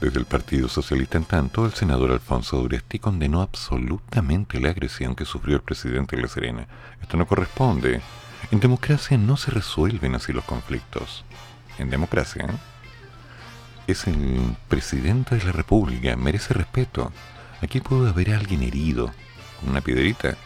Desde 0.00 0.18
el 0.18 0.26
Partido 0.26 0.68
Socialista, 0.68 1.16
en 1.16 1.24
tanto, 1.24 1.64
el 1.64 1.72
senador 1.72 2.10
Alfonso 2.10 2.58
Duresti 2.58 2.98
condenó 2.98 3.40
absolutamente 3.40 4.60
la 4.60 4.70
agresión 4.70 5.14
que 5.14 5.24
sufrió 5.24 5.56
el 5.56 5.62
presidente 5.62 6.16
de 6.16 6.22
La 6.22 6.28
Serena. 6.28 6.66
Esto 7.00 7.16
no 7.16 7.26
corresponde. 7.26 8.00
En 8.50 8.60
democracia 8.60 9.16
no 9.16 9.36
se 9.36 9.52
resuelven 9.52 10.14
así 10.14 10.32
los 10.32 10.44
conflictos. 10.44 11.24
En 11.78 11.88
democracia 11.88 12.46
¿eh? 12.46 12.58
es 13.86 14.06
el 14.06 14.56
presidente 14.68 15.36
de 15.36 15.44
la 15.44 15.52
República, 15.52 16.16
merece 16.16 16.52
respeto. 16.52 17.12
Aquí 17.62 17.80
puede 17.80 18.10
haber 18.10 18.30
alguien 18.34 18.62
herido 18.62 19.12
con 19.60 19.70
una 19.70 19.80
piedrita. 19.80 20.36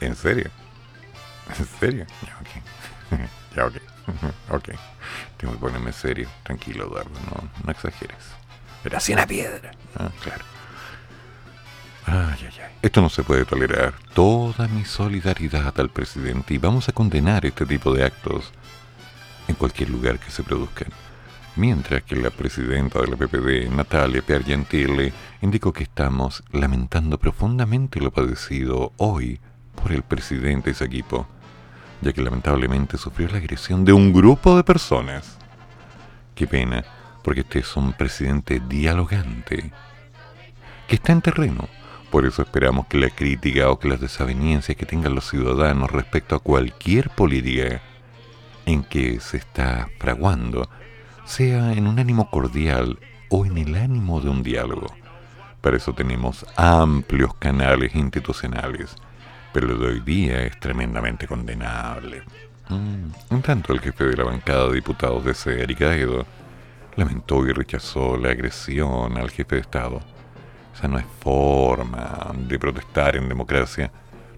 ¿En 0.00 0.16
serio? 0.16 0.50
¿En 1.58 1.66
serio? 1.80 2.06
Ya, 2.26 2.38
ok. 2.40 3.26
ya, 3.56 3.66
ok. 3.66 3.74
ok. 4.50 4.68
Tengo 5.36 5.54
que 5.54 5.58
ponerme 5.58 5.92
serio. 5.92 6.28
Tranquilo, 6.42 6.86
Eduardo. 6.86 7.10
No, 7.26 7.48
no 7.64 7.70
exageres. 7.70 8.18
Pero 8.82 8.96
así 8.96 9.12
una 9.12 9.26
piedra. 9.26 9.72
Ah, 9.96 10.10
claro. 10.22 10.44
Ay, 12.06 12.38
ay, 12.40 12.58
ay. 12.60 12.72
Esto 12.82 13.00
no 13.00 13.08
se 13.08 13.22
puede 13.22 13.44
tolerar. 13.44 13.94
Toda 14.14 14.66
mi 14.68 14.84
solidaridad 14.84 15.78
al 15.78 15.90
presidente 15.90 16.54
y 16.54 16.58
vamos 16.58 16.88
a 16.88 16.92
condenar 16.92 17.46
este 17.46 17.64
tipo 17.64 17.92
de 17.94 18.04
actos 18.04 18.52
en 19.46 19.54
cualquier 19.54 19.90
lugar 19.90 20.18
que 20.18 20.30
se 20.30 20.42
produzcan. 20.42 20.88
Mientras 21.54 22.02
que 22.04 22.16
la 22.16 22.30
presidenta 22.30 23.00
de 23.00 23.08
la 23.08 23.16
PPD, 23.16 23.70
Natalia 23.70 24.22
Piergentile, 24.22 25.12
indicó 25.42 25.70
que 25.70 25.82
estamos 25.82 26.42
lamentando 26.50 27.18
profundamente 27.18 28.00
lo 28.00 28.10
padecido 28.10 28.92
hoy 28.96 29.38
por 29.74 29.92
el 29.92 30.02
presidente 30.02 30.70
y 30.70 30.74
su 30.74 30.84
equipo, 30.84 31.26
ya 32.00 32.14
que 32.14 32.22
lamentablemente 32.22 32.96
sufrió 32.96 33.28
la 33.28 33.36
agresión 33.36 33.84
de 33.84 33.92
un 33.92 34.14
grupo 34.14 34.56
de 34.56 34.64
personas. 34.64 35.36
Qué 36.34 36.46
pena, 36.46 36.84
porque 37.22 37.40
este 37.40 37.58
es 37.58 37.76
un 37.76 37.92
presidente 37.92 38.62
dialogante, 38.66 39.72
que 40.88 40.94
está 40.94 41.12
en 41.12 41.20
terreno. 41.20 41.68
Por 42.10 42.24
eso 42.24 42.40
esperamos 42.40 42.86
que 42.86 42.96
la 42.96 43.10
crítica 43.10 43.68
o 43.68 43.78
que 43.78 43.88
las 43.88 44.00
desavenencias 44.00 44.76
que 44.76 44.86
tengan 44.86 45.14
los 45.14 45.28
ciudadanos 45.28 45.90
respecto 45.90 46.34
a 46.34 46.40
cualquier 46.40 47.10
política 47.10 47.82
en 48.64 48.84
que 48.84 49.20
se 49.20 49.36
está 49.36 49.90
fraguando 49.98 50.68
sea 51.24 51.72
en 51.72 51.86
un 51.86 51.98
ánimo 51.98 52.30
cordial 52.30 52.98
o 53.28 53.46
en 53.46 53.58
el 53.58 53.74
ánimo 53.76 54.20
de 54.20 54.28
un 54.30 54.42
diálogo. 54.42 54.86
Para 55.60 55.76
eso 55.76 55.94
tenemos 55.94 56.44
amplios 56.56 57.34
canales 57.34 57.94
institucionales, 57.94 58.94
pero 59.52 59.68
lo 59.68 59.78
de 59.78 59.86
hoy 59.94 60.00
día 60.00 60.42
es 60.42 60.58
tremendamente 60.58 61.26
condenable. 61.26 62.22
Mm, 62.68 63.10
En 63.30 63.42
tanto, 63.42 63.72
el 63.72 63.80
jefe 63.80 64.04
de 64.04 64.16
la 64.16 64.24
bancada 64.24 64.68
de 64.68 64.74
diputados 64.74 65.24
de 65.24 65.32
ese, 65.32 65.62
Eric 65.62 65.82
Aedo, 65.82 66.26
lamentó 66.96 67.46
y 67.46 67.52
rechazó 67.52 68.16
la 68.16 68.30
agresión 68.30 69.16
al 69.16 69.30
jefe 69.30 69.56
de 69.56 69.60
Estado. 69.62 70.00
Esa 70.74 70.88
no 70.88 70.98
es 70.98 71.06
forma 71.20 72.32
de 72.36 72.58
protestar 72.58 73.16
en 73.16 73.28
democracia. 73.28 73.92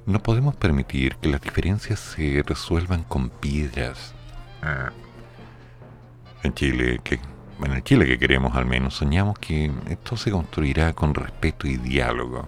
No 0.06 0.20
podemos 0.22 0.56
permitir 0.56 1.16
que 1.16 1.28
las 1.30 1.40
diferencias 1.40 2.00
se 2.00 2.42
resuelvan 2.46 3.04
con 3.04 3.30
piedras. 3.30 4.14
En 6.44 6.52
Chile, 6.52 7.00
que, 7.02 7.18
en 7.64 7.72
el 7.72 7.82
Chile 7.82 8.04
que 8.04 8.18
queremos 8.18 8.54
al 8.54 8.66
menos, 8.66 8.94
soñamos 8.94 9.38
que 9.38 9.72
esto 9.88 10.18
se 10.18 10.30
construirá 10.30 10.92
con 10.92 11.14
respeto 11.14 11.66
y 11.66 11.78
diálogo. 11.78 12.46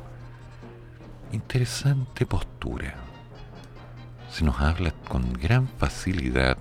Interesante 1.32 2.26
postura. 2.26 2.94
Se 4.30 4.44
nos 4.44 4.60
habla 4.60 4.92
con 5.08 5.32
gran 5.32 5.66
facilidad 5.78 6.58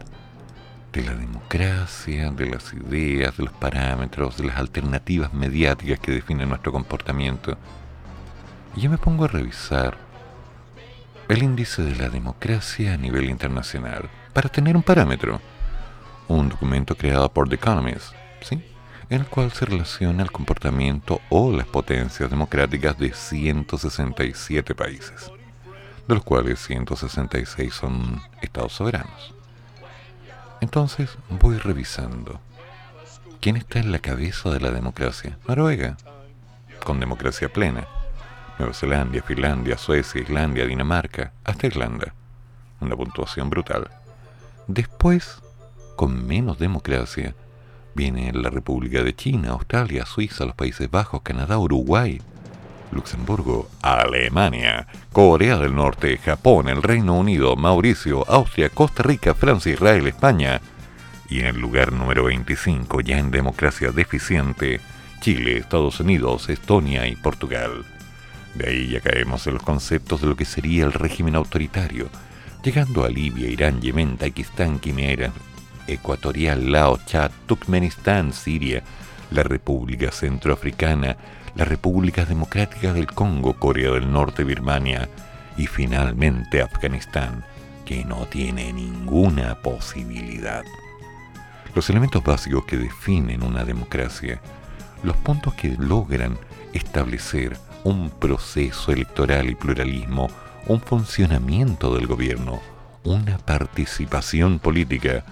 de 0.93 1.03
la 1.03 1.13
democracia, 1.13 2.31
de 2.31 2.45
las 2.45 2.71
ideas, 2.71 3.36
de 3.36 3.43
los 3.43 3.53
parámetros, 3.53 4.38
de 4.38 4.45
las 4.45 4.55
alternativas 4.55 5.33
mediáticas 5.33 5.99
que 5.99 6.13
definen 6.13 6.47
nuestro 6.47 6.71
comportamiento. 6.71 7.57
Y 8.77 8.81
yo 8.81 8.89
me 8.89 8.97
pongo 8.97 9.25
a 9.25 9.27
revisar 9.27 9.97
el 11.27 11.43
índice 11.43 11.83
de 11.83 11.97
la 11.97 12.07
democracia 12.07 12.93
a 12.93 12.97
nivel 12.97 13.29
internacional 13.29 14.09
para 14.31 14.47
tener 14.47 14.77
un 14.77 14.83
parámetro. 14.83 15.41
Un 16.28 16.49
documento 16.49 16.95
creado 16.95 17.32
por 17.32 17.47
The 17.49 17.55
Economist, 17.55 18.13
¿sí? 18.41 18.63
en 19.09 19.21
el 19.21 19.28
cual 19.28 19.51
se 19.51 19.65
relaciona 19.65 20.23
el 20.23 20.32
comportamiento 20.32 21.21
o 21.30 21.51
las 21.51 21.67
potencias 21.67 22.30
democráticas 22.30 22.97
de 22.97 23.13
167 23.13 24.73
países, 24.73 25.32
de 26.07 26.15
los 26.15 26.23
cuales 26.23 26.59
166 26.65 27.73
son 27.73 28.21
estados 28.41 28.73
soberanos. 28.73 29.34
Entonces 30.61 31.17
voy 31.30 31.57
revisando. 31.57 32.39
¿Quién 33.41 33.57
está 33.57 33.80
en 33.80 33.91
la 33.91 33.99
cabeza 33.99 34.49
de 34.49 34.59
la 34.59 34.71
democracia? 34.71 35.38
Noruega, 35.47 35.97
con 36.84 36.99
democracia 36.99 37.51
plena. 37.51 37.88
Nueva 38.57 38.73
Zelanda, 38.73 39.21
Finlandia, 39.21 39.78
Suecia, 39.78 40.21
Islandia, 40.21 40.65
Dinamarca, 40.65 41.34
hasta 41.43 41.67
Irlanda. 41.67 42.13
Una 42.80 42.95
puntuación 42.95 43.49
brutal. 43.49 43.91
Después, 44.67 45.41
con 45.95 46.25
menos 46.25 46.59
democracia, 46.59 47.35
viene 47.95 48.31
la 48.33 48.49
República 48.49 49.03
de 49.03 49.15
China, 49.15 49.51
Australia, 49.51 50.05
Suiza, 50.05 50.45
los 50.45 50.55
Países 50.55 50.91
Bajos, 50.91 51.21
Canadá, 51.21 51.57
Uruguay, 51.57 52.21
Luxemburgo, 52.91 53.69
Alemania, 53.81 54.87
Corea 55.11 55.57
del 55.57 55.75
Norte, 55.75 56.17
Japón, 56.17 56.69
el 56.69 56.83
Reino 56.83 57.17
Unido, 57.17 57.55
Mauricio, 57.55 58.27
Austria, 58.29 58.69
Costa 58.69 59.03
Rica, 59.03 59.33
Francia, 59.33 59.73
Israel, 59.73 60.07
España. 60.07 60.61
Y 61.29 61.39
en 61.39 61.47
el 61.47 61.59
lugar 61.59 61.91
número 61.91 62.25
25, 62.25 63.01
ya 63.01 63.17
en 63.17 63.31
democracia 63.31 63.91
deficiente, 63.91 64.79
Chile, 65.21 65.57
Estados 65.57 65.99
Unidos, 65.99 66.49
Estonia 66.49 67.07
y 67.07 67.15
Portugal. 67.15 67.85
De 68.53 68.69
ahí 68.69 68.89
ya 68.89 69.01
caemos 69.01 69.45
en 69.47 69.55
los 69.55 69.63
conceptos 69.63 70.21
de 70.21 70.27
lo 70.27 70.35
que 70.35 70.45
sería 70.45 70.85
el 70.85 70.93
régimen 70.93 71.35
autoritario, 71.35 72.09
llegando 72.63 73.03
a 73.03 73.09
Libia, 73.09 73.49
Irán, 73.49 73.81
Yemen, 73.81 74.17
Pakistán, 74.17 74.79
Quimera, 74.79 75.31
Ecuatorial, 75.88 76.71
Laos, 76.71 77.05
Chad, 77.05 77.31
Turkmenistán, 77.45 78.33
Siria, 78.33 78.83
la 79.31 79.43
República 79.43 80.11
Centroafricana, 80.11 81.17
la 81.55 81.65
República 81.65 82.25
Democrática 82.25 82.93
del 82.93 83.07
Congo, 83.07 83.57
Corea 83.57 83.91
del 83.91 84.11
Norte, 84.11 84.43
Birmania 84.43 85.09
y 85.57 85.67
finalmente 85.67 86.61
Afganistán, 86.61 87.45
que 87.86 88.03
no 88.03 88.25
tiene 88.25 88.73
ninguna 88.73 89.61
posibilidad. 89.61 90.63
Los 91.73 91.89
elementos 91.89 92.23
básicos 92.23 92.65
que 92.65 92.77
definen 92.77 93.43
una 93.43 93.63
democracia, 93.63 94.41
los 95.03 95.15
puntos 95.17 95.53
que 95.53 95.75
logran 95.77 96.38
establecer 96.73 97.57
un 97.83 98.09
proceso 98.09 98.91
electoral 98.91 99.49
y 99.49 99.55
pluralismo, 99.55 100.27
un 100.67 100.81
funcionamiento 100.81 101.93
del 101.95 102.07
gobierno, 102.07 102.59
una 103.03 103.38
participación 103.38 104.59
política, 104.59 105.23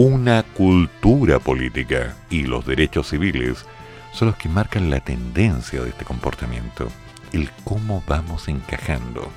una 0.00 0.44
cultura 0.44 1.40
política 1.40 2.14
y 2.30 2.44
los 2.44 2.64
derechos 2.64 3.08
civiles 3.08 3.66
son 4.12 4.28
los 4.28 4.36
que 4.36 4.48
marcan 4.48 4.90
la 4.90 5.00
tendencia 5.00 5.82
de 5.82 5.88
este 5.88 6.04
comportamiento, 6.04 6.86
el 7.32 7.50
cómo 7.64 8.04
vamos 8.06 8.46
encajando. 8.46 9.28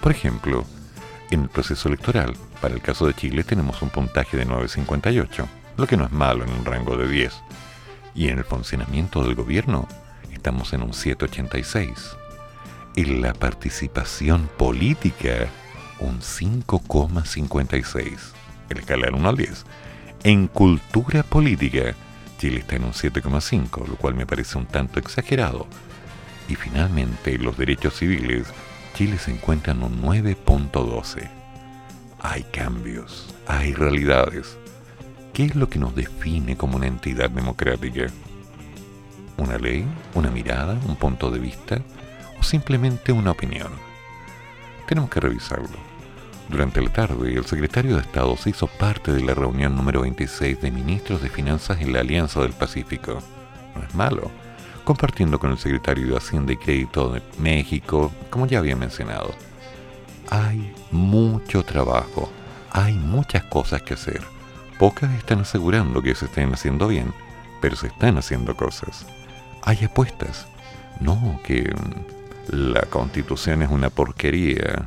Por 0.00 0.10
ejemplo, 0.10 0.64
en 1.30 1.42
el 1.42 1.48
proceso 1.48 1.86
electoral, 1.86 2.34
para 2.60 2.74
el 2.74 2.80
caso 2.80 3.06
de 3.06 3.14
Chile 3.14 3.44
tenemos 3.44 3.82
un 3.82 3.90
puntaje 3.90 4.36
de 4.36 4.48
9.58, 4.48 5.46
lo 5.76 5.86
que 5.86 5.96
no 5.96 6.06
es 6.06 6.10
malo 6.10 6.42
en 6.42 6.50
un 6.50 6.64
rango 6.64 6.96
de 6.96 7.06
10. 7.06 7.32
Y 8.16 8.30
en 8.30 8.38
el 8.38 8.44
funcionamiento 8.44 9.22
del 9.22 9.36
gobierno 9.36 9.86
estamos 10.32 10.72
en 10.72 10.82
un 10.82 10.90
7.86. 10.90 12.16
En 12.96 13.22
la 13.22 13.32
participación 13.32 14.50
política, 14.58 15.46
un 16.00 16.18
5,56. 16.18 18.18
El 18.70 18.78
escala 18.78 19.08
1 19.12 19.28
al 19.28 19.36
10. 19.36 19.64
En 20.26 20.48
cultura 20.48 21.22
política, 21.22 21.94
Chile 22.38 22.60
está 22.60 22.76
en 22.76 22.84
un 22.84 22.92
7,5, 22.92 23.86
lo 23.86 23.96
cual 23.96 24.14
me 24.14 24.24
parece 24.24 24.56
un 24.56 24.64
tanto 24.64 24.98
exagerado. 24.98 25.66
Y 26.48 26.54
finalmente, 26.54 27.36
los 27.36 27.58
derechos 27.58 27.98
civiles, 27.98 28.46
Chile 28.94 29.18
se 29.18 29.32
encuentra 29.32 29.74
en 29.74 29.82
un 29.82 30.00
9.12. 30.00 31.28
Hay 32.20 32.42
cambios, 32.44 33.34
hay 33.46 33.74
realidades. 33.74 34.56
¿Qué 35.34 35.44
es 35.44 35.56
lo 35.56 35.68
que 35.68 35.78
nos 35.78 35.94
define 35.94 36.56
como 36.56 36.78
una 36.78 36.86
entidad 36.86 37.28
democrática? 37.28 38.06
¿Una 39.36 39.58
ley? 39.58 39.84
¿Una 40.14 40.30
mirada? 40.30 40.80
¿Un 40.88 40.96
punto 40.96 41.30
de 41.30 41.38
vista? 41.38 41.82
¿O 42.40 42.42
simplemente 42.42 43.12
una 43.12 43.32
opinión? 43.32 43.72
Tenemos 44.88 45.10
que 45.10 45.20
revisarlo. 45.20 45.93
Durante 46.54 46.80
la 46.80 46.90
tarde, 46.90 47.34
el 47.34 47.44
secretario 47.46 47.96
de 47.96 48.02
Estado 48.02 48.36
se 48.36 48.50
hizo 48.50 48.68
parte 48.68 49.10
de 49.10 49.22
la 49.22 49.34
reunión 49.34 49.74
número 49.74 50.02
26 50.02 50.60
de 50.60 50.70
ministros 50.70 51.20
de 51.20 51.28
Finanzas 51.28 51.80
en 51.80 51.92
la 51.92 51.98
Alianza 51.98 52.40
del 52.42 52.52
Pacífico. 52.52 53.18
No 53.74 53.82
es 53.82 53.92
malo. 53.92 54.30
Compartiendo 54.84 55.40
con 55.40 55.50
el 55.50 55.58
secretario 55.58 56.06
de 56.06 56.16
Hacienda 56.16 56.52
y 56.52 56.56
Crédito 56.56 57.08
de 57.08 57.22
México, 57.40 58.12
como 58.30 58.46
ya 58.46 58.60
había 58.60 58.76
mencionado. 58.76 59.34
Hay 60.30 60.72
mucho 60.92 61.64
trabajo, 61.64 62.30
hay 62.70 62.94
muchas 62.94 63.42
cosas 63.46 63.82
que 63.82 63.94
hacer. 63.94 64.22
Pocas 64.78 65.10
están 65.14 65.40
asegurando 65.40 66.02
que 66.02 66.14
se 66.14 66.26
estén 66.26 66.54
haciendo 66.54 66.86
bien, 66.86 67.12
pero 67.60 67.74
se 67.74 67.88
están 67.88 68.16
haciendo 68.16 68.56
cosas. 68.56 69.04
Hay 69.62 69.84
apuestas. 69.84 70.46
No, 71.00 71.40
que 71.42 71.62
mm, 71.62 72.70
la 72.70 72.82
constitución 72.82 73.62
es 73.62 73.70
una 73.70 73.90
porquería, 73.90 74.84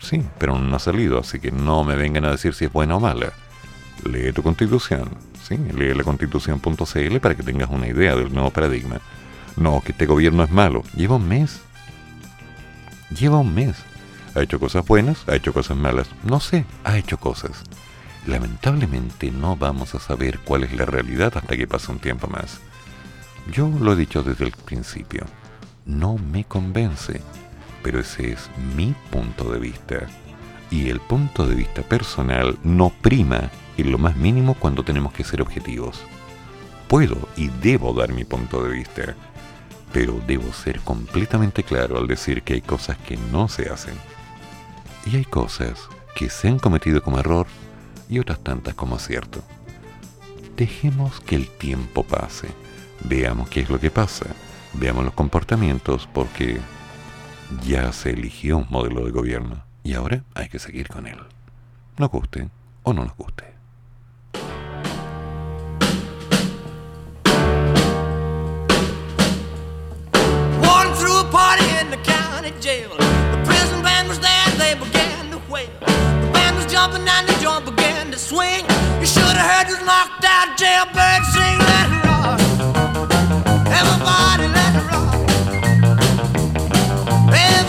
Sí, 0.00 0.22
pero 0.38 0.58
no 0.58 0.76
ha 0.76 0.78
salido, 0.78 1.18
así 1.18 1.38
que 1.40 1.52
no 1.52 1.84
me 1.84 1.94
vengan 1.94 2.24
a 2.24 2.30
decir 2.30 2.54
si 2.54 2.64
es 2.64 2.72
buena 2.72 2.96
o 2.96 3.00
mala. 3.00 3.32
Lee 4.04 4.32
tu 4.32 4.42
constitución, 4.42 5.10
sí, 5.42 5.58
lee 5.58 5.94
la 5.94 6.04
constitución.cl 6.04 7.20
para 7.20 7.34
que 7.34 7.42
tengas 7.42 7.70
una 7.70 7.86
idea 7.86 8.16
del 8.16 8.32
nuevo 8.32 8.50
paradigma. 8.50 9.00
No, 9.56 9.82
que 9.82 9.92
este 9.92 10.06
gobierno 10.06 10.42
es 10.42 10.50
malo. 10.50 10.82
Lleva 10.94 11.16
un 11.16 11.28
mes. 11.28 11.60
Lleva 13.10 13.38
un 13.38 13.54
mes. 13.54 13.76
¿Ha 14.34 14.42
hecho 14.42 14.58
cosas 14.58 14.86
buenas? 14.86 15.28
¿Ha 15.28 15.36
hecho 15.36 15.52
cosas 15.52 15.76
malas? 15.76 16.08
No 16.24 16.40
sé, 16.40 16.64
ha 16.84 16.96
hecho 16.96 17.18
cosas. 17.18 17.62
Lamentablemente 18.26 19.30
no 19.30 19.56
vamos 19.56 19.94
a 19.94 20.00
saber 20.00 20.38
cuál 20.40 20.64
es 20.64 20.72
la 20.72 20.86
realidad 20.86 21.36
hasta 21.36 21.56
que 21.56 21.66
pase 21.66 21.90
un 21.90 21.98
tiempo 21.98 22.26
más. 22.28 22.60
Yo 23.52 23.68
lo 23.68 23.92
he 23.92 23.96
dicho 23.96 24.22
desde 24.22 24.44
el 24.44 24.52
principio. 24.52 25.26
No 25.84 26.16
me 26.16 26.44
convence 26.44 27.20
pero 27.82 28.00
ese 28.00 28.32
es 28.32 28.50
mi 28.76 28.94
punto 29.10 29.50
de 29.50 29.58
vista. 29.58 30.06
Y 30.70 30.88
el 30.88 31.00
punto 31.00 31.46
de 31.46 31.54
vista 31.54 31.82
personal 31.82 32.58
no 32.62 32.90
prima 32.90 33.50
en 33.76 33.90
lo 33.90 33.98
más 33.98 34.16
mínimo 34.16 34.54
cuando 34.54 34.84
tenemos 34.84 35.12
que 35.12 35.24
ser 35.24 35.42
objetivos. 35.42 36.00
Puedo 36.88 37.28
y 37.36 37.48
debo 37.48 37.92
dar 37.92 38.12
mi 38.12 38.24
punto 38.24 38.62
de 38.62 38.70
vista, 38.70 39.14
pero 39.92 40.20
debo 40.26 40.52
ser 40.52 40.80
completamente 40.80 41.62
claro 41.62 41.98
al 41.98 42.06
decir 42.06 42.42
que 42.42 42.54
hay 42.54 42.60
cosas 42.60 42.98
que 42.98 43.16
no 43.16 43.48
se 43.48 43.68
hacen. 43.68 43.94
Y 45.06 45.16
hay 45.16 45.24
cosas 45.24 45.88
que 46.14 46.28
se 46.28 46.48
han 46.48 46.58
cometido 46.58 47.02
como 47.02 47.18
error 47.18 47.46
y 48.08 48.18
otras 48.18 48.40
tantas 48.40 48.74
como 48.74 48.96
acierto. 48.96 49.42
Dejemos 50.56 51.20
que 51.20 51.36
el 51.36 51.48
tiempo 51.48 52.02
pase, 52.02 52.48
veamos 53.04 53.48
qué 53.48 53.60
es 53.60 53.70
lo 53.70 53.80
que 53.80 53.90
pasa, 53.90 54.26
veamos 54.74 55.04
los 55.04 55.14
comportamientos, 55.14 56.08
porque 56.12 56.60
ya 57.66 57.92
se 57.92 58.10
eligió 58.10 58.58
un 58.58 58.66
modelo 58.70 59.04
de 59.04 59.10
gobierno 59.10 59.62
y 59.82 59.94
ahora 59.94 60.24
hay 60.34 60.48
que 60.48 60.58
seguir 60.58 60.88
con 60.88 61.06
él. 61.06 61.18
Nos 61.98 62.10
guste 62.10 62.48
o 62.82 62.92
no 62.92 63.04
nos 63.04 63.16
guste. 63.16 63.44
Swing. 78.30 78.64
You 79.00 79.06
should 79.06 79.24
have 79.24 79.66
heard 79.66 79.84
knocked 79.84 80.24
sing, 81.32 81.60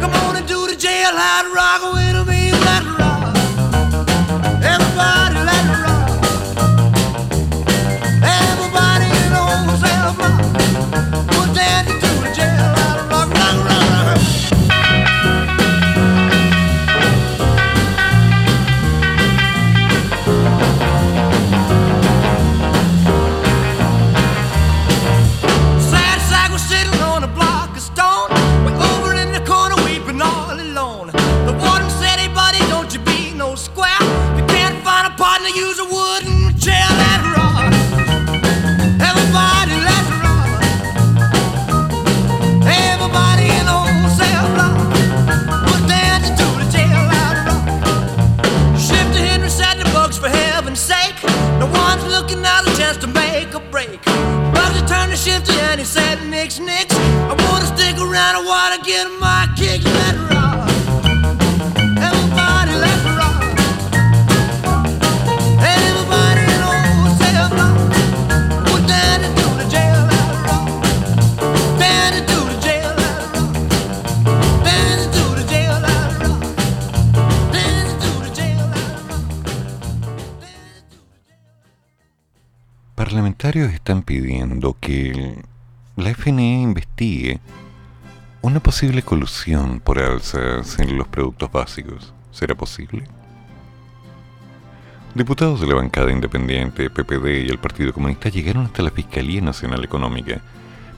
Come 0.00 0.12
on 0.26 0.36
and 0.36 0.46
do 0.46 0.66
the 0.66 0.74
jailhouse 0.74 1.52
rock 1.52 1.92
with 1.92 2.07
FNE 86.18 86.62
investigue 86.62 87.38
una 88.42 88.58
posible 88.58 89.02
colusión 89.02 89.78
por 89.78 90.00
alzas 90.00 90.80
en 90.80 90.98
los 90.98 91.06
productos 91.06 91.50
básicos. 91.52 92.12
¿Será 92.32 92.56
posible? 92.56 93.04
Diputados 95.14 95.60
de 95.60 95.68
la 95.68 95.76
bancada 95.76 96.10
independiente, 96.10 96.90
PPD 96.90 97.46
y 97.46 97.48
el 97.48 97.58
Partido 97.58 97.92
Comunista 97.92 98.30
llegaron 98.30 98.64
hasta 98.64 98.82
la 98.82 98.90
Fiscalía 98.90 99.40
Nacional 99.40 99.84
Económica 99.84 100.40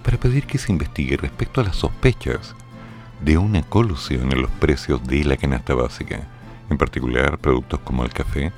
para 0.02 0.16
pedir 0.16 0.46
que 0.46 0.56
se 0.56 0.72
investigue 0.72 1.18
respecto 1.18 1.60
a 1.60 1.64
las 1.64 1.76
sospechas 1.76 2.54
de 3.20 3.36
una 3.36 3.62
colusión 3.62 4.32
en 4.32 4.40
los 4.40 4.50
precios 4.52 5.06
de 5.06 5.22
la 5.24 5.36
canasta 5.36 5.74
básica, 5.74 6.22
en 6.70 6.78
particular 6.78 7.36
productos 7.36 7.78
como 7.80 8.04
el 8.04 8.12
café 8.12 8.52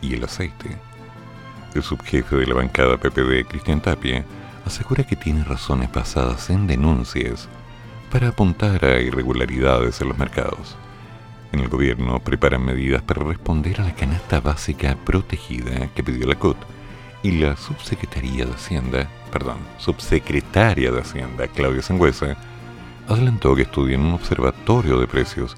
y 0.00 0.14
el 0.14 0.24
aceite. 0.24 0.78
El 1.74 1.82
subjefe 1.82 2.36
de 2.36 2.46
la 2.46 2.54
bancada 2.54 2.96
PPD, 2.96 3.46
Cristian 3.46 3.82
Tapia, 3.82 4.24
asegura 4.68 5.04
que 5.04 5.16
tiene 5.16 5.44
razones 5.44 5.90
basadas 5.90 6.50
en 6.50 6.66
denuncias 6.66 7.48
para 8.10 8.28
apuntar 8.28 8.84
a 8.84 9.00
irregularidades 9.00 10.00
en 10.00 10.08
los 10.08 10.18
mercados. 10.18 10.76
En 11.52 11.60
el 11.60 11.68
gobierno 11.68 12.20
preparan 12.20 12.64
medidas 12.64 13.02
para 13.02 13.24
responder 13.24 13.80
a 13.80 13.84
la 13.84 13.94
canasta 13.94 14.40
básica 14.40 14.96
protegida 15.04 15.88
que 15.94 16.02
pidió 16.02 16.26
la 16.26 16.34
CUT 16.34 16.58
y 17.22 17.32
la 17.32 17.56
subsecretaría 17.56 18.44
de 18.44 18.52
Hacienda, 18.52 19.08
perdón, 19.32 19.58
subsecretaria 19.78 20.92
de 20.92 21.00
Hacienda, 21.00 21.48
Claudia 21.48 21.82
Sangüesa, 21.82 22.36
adelantó 23.08 23.56
que 23.56 23.62
estudian 23.62 24.02
un 24.02 24.12
observatorio 24.12 25.00
de 25.00 25.06
precios 25.06 25.56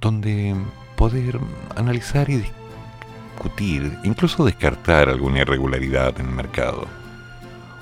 donde 0.00 0.56
poder 0.96 1.38
analizar 1.76 2.28
y 2.28 2.42
discutir, 3.36 3.96
incluso 4.02 4.44
descartar 4.44 5.08
alguna 5.08 5.40
irregularidad 5.40 6.18
en 6.18 6.26
el 6.26 6.34
mercado. 6.34 6.99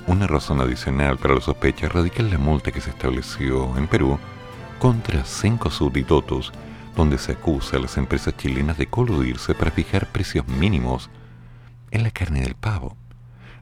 Una 0.08 0.26
razón 0.26 0.62
adicional 0.62 1.18
para 1.18 1.34
la 1.34 1.42
sospecha 1.42 1.86
radica 1.86 2.22
en 2.22 2.30
la 2.30 2.38
multa 2.38 2.72
que 2.72 2.80
se 2.80 2.88
estableció 2.88 3.76
en 3.76 3.86
Perú 3.86 4.18
contra 4.78 5.22
cinco 5.26 5.70
subditotos, 5.70 6.50
donde 6.96 7.18
se 7.18 7.32
acusa 7.32 7.76
a 7.76 7.80
las 7.80 7.98
empresas 7.98 8.34
chilenas 8.34 8.78
de 8.78 8.86
coludirse 8.86 9.54
para 9.54 9.70
fijar 9.70 10.06
precios 10.06 10.48
mínimos 10.48 11.10
en 11.90 12.04
la 12.04 12.10
carne 12.10 12.40
del 12.40 12.54
pavo. 12.54 12.96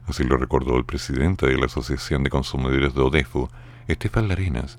Así 0.07 0.23
lo 0.23 0.37
recordó 0.37 0.77
el 0.77 0.85
presidente 0.85 1.45
de 1.47 1.57
la 1.57 1.65
Asociación 1.65 2.23
de 2.23 2.29
Consumidores 2.29 2.95
de 2.95 3.01
Odefo, 3.01 3.49
Estefan 3.89 4.29
Larenas, 4.29 4.77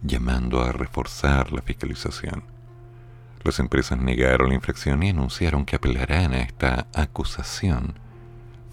llamando 0.00 0.62
a 0.62 0.72
reforzar 0.72 1.52
la 1.52 1.60
fiscalización. 1.60 2.42
Las 3.44 3.58
empresas 3.58 3.98
negaron 3.98 4.48
la 4.48 4.54
infracción 4.54 5.02
y 5.02 5.10
anunciaron 5.10 5.66
que 5.66 5.76
apelarán 5.76 6.32
a 6.32 6.40
esta 6.40 6.86
acusación, 6.94 7.98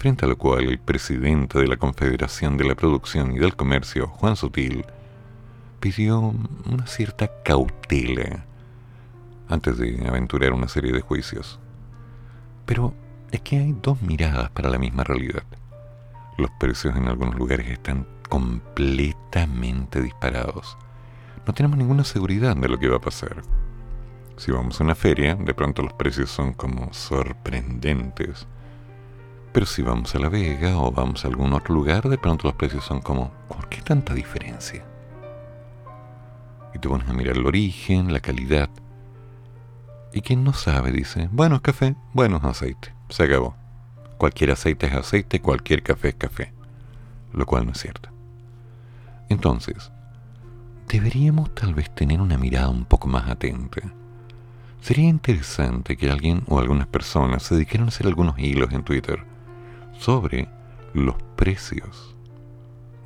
frente 0.04 0.26
a 0.26 0.28
lo 0.28 0.38
cual 0.38 0.66
el 0.66 0.80
presidente 0.80 1.60
de 1.60 1.66
la 1.66 1.78
Confederación 1.78 2.58
de 2.58 2.66
la 2.66 2.76
Producción 2.76 3.38
y 3.38 3.40
del 3.40 3.56
Comercio, 3.56 4.08
Juan 4.08 4.36
Sutil, 4.36 4.84
pidió 5.80 6.20
una 6.70 6.86
cierta 6.88 7.32
cautela 7.42 8.44
antes 9.48 9.78
de 9.78 10.06
aventurar 10.06 10.52
una 10.52 10.68
serie 10.68 10.92
de 10.92 11.00
juicios. 11.00 11.58
Pero 12.66 12.94
es 13.32 13.40
que 13.40 13.60
hay 13.60 13.74
dos 13.82 14.02
miradas 14.02 14.50
para 14.50 14.70
la 14.70 14.78
misma 14.78 15.06
realidad. 15.06 15.44
Los 16.38 16.52
precios 16.60 16.98
en 16.98 17.08
algunos 17.08 17.36
lugares 17.36 17.70
están 17.70 18.06
completamente 18.28 20.02
disparados. 20.02 20.78
No 21.48 21.54
tenemos 21.54 21.78
ninguna 21.78 22.04
seguridad 22.04 22.58
de 22.58 22.68
lo 22.68 22.78
que 22.78 22.90
va 22.90 22.98
a 22.98 23.02
pasar. 23.02 23.42
Si 24.36 24.52
vamos 24.52 24.82
a 24.82 24.84
una 24.84 24.96
feria, 24.96 25.36
de 25.36 25.54
pronto 25.54 25.82
los 25.82 25.94
precios 25.94 26.30
son 26.30 26.52
como 26.52 26.92
sorprendentes. 26.92 28.46
Pero 29.54 29.68
si 29.68 29.84
vamos 29.84 30.16
a 30.16 30.20
La 30.20 30.30
Vega 30.30 30.80
o 30.80 30.92
vamos 30.92 31.24
a 31.24 31.28
algún 31.28 31.54
otro 31.54 31.76
lugar, 31.76 32.10
de 32.10 32.18
pronto 32.18 32.48
los 32.48 32.56
precios 32.56 32.84
son 32.84 33.02
como, 33.02 33.32
¿por 33.48 33.70
qué 33.70 33.84
tanta 33.84 34.16
diferencia? 34.16 34.84
Y 36.74 36.80
te 36.80 36.90
pones 36.90 37.08
a 37.08 37.14
mirar 37.14 37.38
el 37.38 37.46
origen, 37.46 38.12
la 38.12 38.20
calidad. 38.20 38.72
Y 40.12 40.22
quien 40.22 40.44
no 40.44 40.54
sabe 40.54 40.92
dice, 40.92 41.30
bueno 41.32 41.58
es 41.58 41.62
café, 41.62 41.96
bueno 42.14 42.38
es 42.38 42.44
aceite. 42.44 42.96
Se 43.10 43.24
acabó. 43.24 43.56
Cualquier 44.18 44.50
aceite 44.52 44.88
es 44.88 44.94
aceite, 44.94 45.40
cualquier 45.40 45.84
café 45.84 46.10
es 46.10 46.16
café. 46.16 46.52
Lo 47.32 47.46
cual 47.46 47.68
no 47.68 47.74
es 47.74 47.78
cierto. 47.78 48.10
Entonces, 49.30 49.92
deberíamos 50.88 51.54
tal 51.54 51.76
vez 51.76 51.94
tener 51.94 52.22
una 52.22 52.40
mirada 52.40 52.70
un 52.70 52.86
poco 52.86 53.08
más 53.08 53.30
atenta. 53.30 53.82
Sería 54.82 55.08
interesante 55.08 55.96
que 55.96 56.10
alguien 56.10 56.42
o 56.48 56.58
algunas 56.58 56.88
personas 56.88 57.44
se 57.44 57.54
dedicaran 57.54 57.86
a 57.86 57.90
hacer 57.90 58.08
algunos 58.08 58.40
hilos 58.40 58.72
en 58.74 58.84
Twitter 58.84 59.33
sobre 60.00 60.48
los 60.94 61.16
precios 61.36 62.16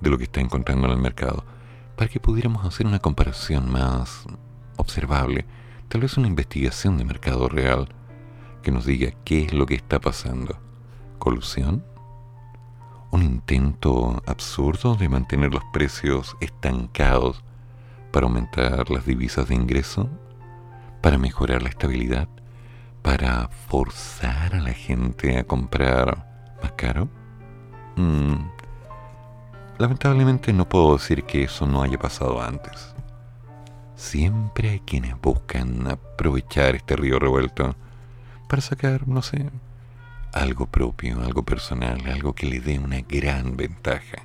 de 0.01 0.09
lo 0.09 0.17
que 0.17 0.25
está 0.25 0.41
encontrando 0.41 0.87
en 0.87 0.93
el 0.93 0.99
mercado 0.99 1.43
para 1.95 2.09
que 2.09 2.19
pudiéramos 2.19 2.65
hacer 2.65 2.85
una 2.85 2.99
comparación 2.99 3.71
más 3.71 4.25
observable, 4.77 5.45
tal 5.87 6.01
vez 6.01 6.17
una 6.17 6.27
investigación 6.27 6.97
de 6.97 7.05
mercado 7.05 7.49
real 7.49 7.89
que 8.61 8.71
nos 8.71 8.85
diga 8.85 9.11
qué 9.23 9.45
es 9.45 9.53
lo 9.53 9.65
que 9.65 9.75
está 9.75 9.99
pasando. 9.99 10.59
¿Colusión? 11.17 11.83
¿Un 13.09 13.23
intento 13.23 14.21
absurdo 14.27 14.95
de 14.95 15.09
mantener 15.09 15.53
los 15.53 15.63
precios 15.73 16.35
estancados 16.41 17.43
para 18.11 18.27
aumentar 18.27 18.89
las 18.91 19.05
divisas 19.05 19.47
de 19.47 19.55
ingreso? 19.55 20.09
¿Para 21.01 21.17
mejorar 21.17 21.63
la 21.63 21.69
estabilidad? 21.69 22.27
¿Para 23.01 23.49
forzar 23.69 24.53
a 24.53 24.59
la 24.59 24.73
gente 24.73 25.37
a 25.37 25.45
comprar 25.45 26.26
más 26.61 26.71
caro? 26.73 27.07
Mm, 27.95 28.35
lamentablemente 29.77 30.53
no 30.53 30.67
puedo 30.67 30.93
decir 30.97 31.23
que 31.23 31.43
eso 31.43 31.67
no 31.67 31.81
haya 31.81 31.97
pasado 31.97 32.41
antes. 32.41 32.95
Siempre 33.95 34.69
hay 34.69 34.79
quienes 34.81 35.19
buscan 35.19 35.89
aprovechar 35.89 36.75
este 36.75 36.95
río 36.95 37.19
revuelto 37.19 37.75
para 38.47 38.61
sacar, 38.61 39.07
no 39.07 39.21
sé, 39.21 39.49
algo 40.33 40.67
propio, 40.67 41.21
algo 41.21 41.43
personal, 41.43 42.01
algo 42.05 42.33
que 42.33 42.45
le 42.45 42.59
dé 42.59 42.79
una 42.79 43.01
gran 43.01 43.57
ventaja. 43.57 44.23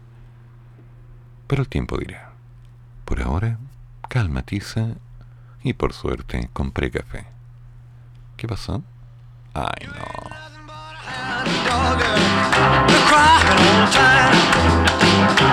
Pero 1.46 1.62
el 1.62 1.68
tiempo 1.68 1.96
dirá. 1.96 2.32
Por 3.04 3.22
ahora, 3.22 3.58
calma, 4.08 4.42
tiza, 4.42 4.94
y 5.62 5.72
por 5.74 5.92
suerte 5.92 6.50
compré 6.52 6.90
café. 6.90 7.26
¿Qué 8.36 8.46
pasó? 8.46 8.82
Ay, 9.54 9.86
no. 9.86 10.51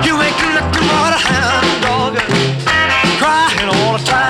You 0.06 0.22
ain't 0.22 0.38
nothing 0.54 0.86
but 0.88 1.14
a 1.14 1.20
hound 1.28 1.82
dog. 1.82 2.18
Crying 3.18 3.70
all 3.70 3.98
the 3.98 4.04
time. 4.04 4.29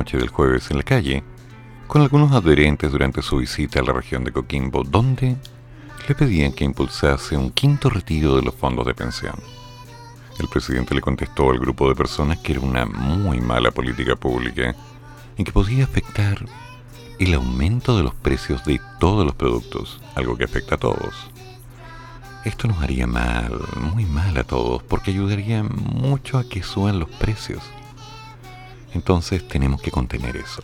Noche 0.00 0.16
del 0.16 0.30
jueves 0.30 0.70
en 0.70 0.78
la 0.78 0.82
calle 0.82 1.22
con 1.86 2.00
algunos 2.00 2.32
adherentes 2.32 2.90
durante 2.90 3.20
su 3.20 3.36
visita 3.36 3.80
a 3.80 3.82
la 3.82 3.92
región 3.92 4.24
de 4.24 4.32
Coquimbo, 4.32 4.82
donde 4.82 5.36
le 6.08 6.14
pedían 6.14 6.52
que 6.52 6.64
impulsase 6.64 7.36
un 7.36 7.50
quinto 7.50 7.90
retiro 7.90 8.34
de 8.34 8.40
los 8.40 8.54
fondos 8.54 8.86
de 8.86 8.94
pensión. 8.94 9.34
El 10.38 10.48
presidente 10.48 10.94
le 10.94 11.02
contestó 11.02 11.50
al 11.50 11.58
grupo 11.58 11.86
de 11.86 11.94
personas 11.94 12.38
que 12.38 12.52
era 12.52 12.62
una 12.62 12.86
muy 12.86 13.42
mala 13.42 13.72
política 13.72 14.16
pública 14.16 14.74
y 15.36 15.44
que 15.44 15.52
podía 15.52 15.84
afectar 15.84 16.46
el 17.18 17.34
aumento 17.34 17.94
de 17.98 18.02
los 18.02 18.14
precios 18.14 18.64
de 18.64 18.80
todos 19.00 19.26
los 19.26 19.34
productos, 19.34 20.00
algo 20.14 20.34
que 20.38 20.44
afecta 20.44 20.76
a 20.76 20.78
todos. 20.78 21.14
Esto 22.46 22.68
nos 22.68 22.82
haría 22.82 23.06
mal, 23.06 23.52
muy 23.76 24.06
mal 24.06 24.34
a 24.38 24.44
todos, 24.44 24.82
porque 24.82 25.10
ayudaría 25.10 25.62
mucho 25.62 26.38
a 26.38 26.48
que 26.48 26.62
suban 26.62 26.98
los 26.98 27.10
precios. 27.10 27.62
Entonces 28.92 29.46
tenemos 29.46 29.80
que 29.80 29.90
contener 29.90 30.36
eso. 30.36 30.62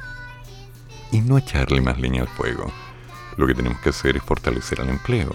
Y 1.12 1.20
no 1.20 1.38
echarle 1.38 1.80
más 1.80 1.98
leña 1.98 2.22
al 2.22 2.28
fuego. 2.28 2.70
Lo 3.36 3.46
que 3.46 3.54
tenemos 3.54 3.80
que 3.80 3.90
hacer 3.90 4.16
es 4.16 4.22
fortalecer 4.22 4.80
el 4.80 4.88
empleo. 4.88 5.34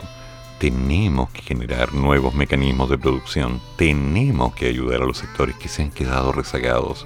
Tenemos 0.59 1.29
que 1.31 1.41
generar 1.41 1.93
nuevos 1.93 2.33
mecanismos 2.33 2.89
de 2.89 2.97
producción. 2.97 3.61
Tenemos 3.77 4.53
que 4.53 4.67
ayudar 4.67 5.01
a 5.01 5.05
los 5.05 5.17
sectores 5.17 5.55
que 5.55 5.69
se 5.69 5.83
han 5.83 5.91
quedado 5.91 6.31
rezagados. 6.31 7.05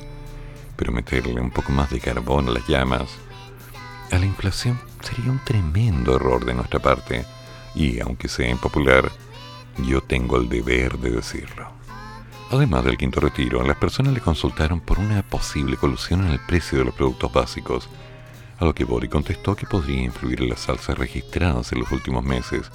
Pero 0.76 0.92
meterle 0.92 1.40
un 1.40 1.52
poco 1.52 1.72
más 1.72 1.90
de 1.90 2.00
carbón 2.00 2.50
a 2.50 2.52
las 2.52 2.68
llamas 2.68 3.18
a 4.12 4.20
la 4.20 4.26
inflación 4.26 4.80
sería 5.02 5.32
un 5.32 5.44
tremendo 5.44 6.16
error 6.16 6.46
de 6.46 6.54
nuestra 6.54 6.80
parte. 6.80 7.26
Y 7.74 8.00
aunque 8.00 8.28
sea 8.28 8.50
impopular, 8.50 9.12
yo 9.86 10.02
tengo 10.02 10.38
el 10.38 10.48
deber 10.48 10.98
de 11.00 11.12
decirlo. 11.12 11.74
Además 12.52 12.86
del 12.86 12.98
quinto 12.98 13.20
retiro, 13.20 13.64
las 13.64 13.78
personas 13.78 14.14
le 14.14 14.22
consultaron 14.22 14.80
por 14.80 15.00
una 15.00 15.24
posible 15.24 15.78
colusión 15.78 16.26
en 16.26 16.32
el 16.32 16.39
precio 16.39 16.78
de 16.78 16.86
los 16.86 16.93
productos 16.93 17.34
básicos, 17.34 17.89
a 18.60 18.66
lo 18.66 18.74
que 18.74 18.86
Bori 18.86 19.10
contestó 19.10 19.56
que 19.56 19.66
podría 19.66 20.04
influir 20.04 20.41
en 20.41 20.50
las 20.50 20.70
alzas 20.70 20.98
registradas 20.98 21.72
en 21.72 21.80
los 21.80 21.91
últimos 21.91 22.24
meses, 22.24 22.72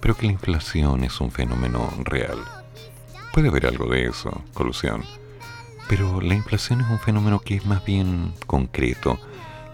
pero 0.00 0.16
que 0.16 0.26
la 0.26 0.32
inflación 0.32 1.04
es 1.04 1.20
un 1.20 1.30
fenómeno 1.30 1.92
real. 2.04 2.38
Puede 3.32 3.48
haber 3.48 3.66
algo 3.66 3.88
de 3.90 4.06
eso, 4.06 4.42
colusión, 4.54 5.04
pero 5.88 6.20
la 6.20 6.34
inflación 6.34 6.80
es 6.80 6.88
un 6.88 6.98
fenómeno 6.98 7.40
que 7.40 7.56
es 7.56 7.66
más 7.66 7.84
bien 7.84 8.32
concreto, 8.46 9.20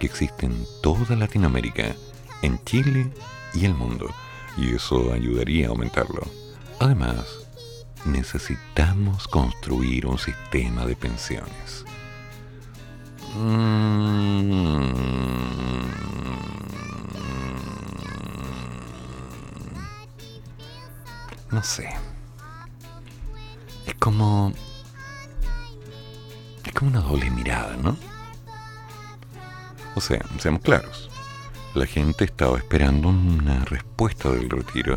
que 0.00 0.06
existe 0.06 0.46
en 0.46 0.66
toda 0.82 1.16
Latinoamérica, 1.16 1.94
en 2.42 2.62
Chile 2.64 3.10
y 3.54 3.64
el 3.66 3.74
mundo, 3.74 4.10
y 4.56 4.74
eso 4.74 5.12
ayudaría 5.12 5.68
a 5.68 5.70
aumentarlo. 5.70 6.22
Además, 6.80 7.41
necesitamos 8.04 9.28
construir 9.28 10.06
un 10.06 10.18
sistema 10.18 10.84
de 10.86 10.96
pensiones. 10.96 11.84
Mm. 13.36 14.92
No 21.50 21.62
sé. 21.62 21.88
Es 23.86 23.94
como... 23.96 24.52
Es 26.64 26.72
como 26.72 26.90
una 26.90 27.00
doble 27.00 27.30
mirada, 27.30 27.76
¿no? 27.76 27.96
O 29.94 30.00
sea, 30.00 30.24
seamos 30.38 30.62
claros. 30.62 31.10
La 31.74 31.86
gente 31.86 32.24
estaba 32.24 32.58
esperando 32.58 33.08
una 33.08 33.64
respuesta 33.66 34.30
del 34.30 34.48
retiro 34.48 34.96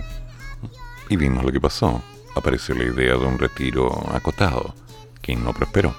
y 1.09 1.17
vimos 1.17 1.43
lo 1.43 1.51
que 1.51 1.59
pasó. 1.59 2.01
Apareció 2.35 2.75
la 2.75 2.83
idea 2.83 3.13
de 3.13 3.25
un 3.25 3.39
retiro 3.39 3.89
acotado, 4.13 4.75
que 5.21 5.35
no 5.35 5.53
prosperó. 5.53 5.95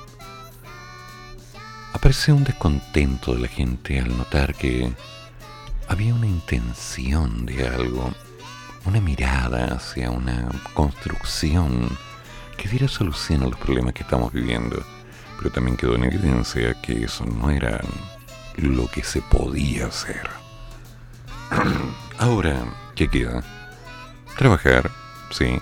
Apareció 1.92 2.36
un 2.36 2.44
descontento 2.44 3.34
de 3.34 3.40
la 3.40 3.48
gente 3.48 3.98
al 3.98 4.16
notar 4.16 4.54
que 4.54 4.92
había 5.88 6.14
una 6.14 6.26
intención 6.26 7.46
de 7.46 7.66
algo, 7.66 8.12
una 8.84 9.00
mirada 9.00 9.74
hacia 9.74 10.10
una 10.10 10.48
construcción 10.74 11.88
que 12.56 12.68
diera 12.68 12.86
solución 12.86 13.42
a 13.42 13.46
los 13.46 13.58
problemas 13.58 13.94
que 13.94 14.02
estamos 14.02 14.32
viviendo. 14.32 14.84
Pero 15.38 15.50
también 15.50 15.76
quedó 15.76 15.96
en 15.96 16.04
evidencia 16.04 16.80
que 16.82 17.04
eso 17.04 17.24
no 17.24 17.50
era 17.50 17.80
lo 18.56 18.88
que 18.88 19.02
se 19.02 19.20
podía 19.22 19.86
hacer. 19.86 20.28
Ahora, 22.18 22.64
¿qué 22.94 23.08
queda? 23.08 23.42
Trabajar, 24.36 24.90
sí. 25.30 25.60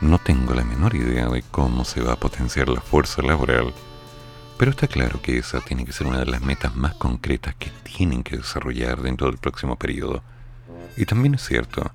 No 0.00 0.18
tengo 0.18 0.54
la 0.54 0.64
menor 0.64 0.94
idea 0.94 1.28
de 1.28 1.42
cómo 1.50 1.84
se 1.84 2.00
va 2.00 2.12
a 2.12 2.20
potenciar 2.20 2.68
la 2.68 2.80
fuerza 2.80 3.20
laboral, 3.20 3.74
pero 4.56 4.70
está 4.70 4.86
claro 4.86 5.20
que 5.20 5.38
esa 5.38 5.60
tiene 5.60 5.84
que 5.84 5.92
ser 5.92 6.06
una 6.06 6.20
de 6.20 6.26
las 6.26 6.40
metas 6.40 6.76
más 6.76 6.94
concretas 6.94 7.56
que 7.56 7.70
tienen 7.82 8.22
que 8.22 8.36
desarrollar 8.36 9.02
dentro 9.02 9.26
del 9.26 9.38
próximo 9.38 9.74
periodo. 9.76 10.22
Y 10.96 11.04
también 11.04 11.34
es 11.34 11.44
cierto 11.44 11.90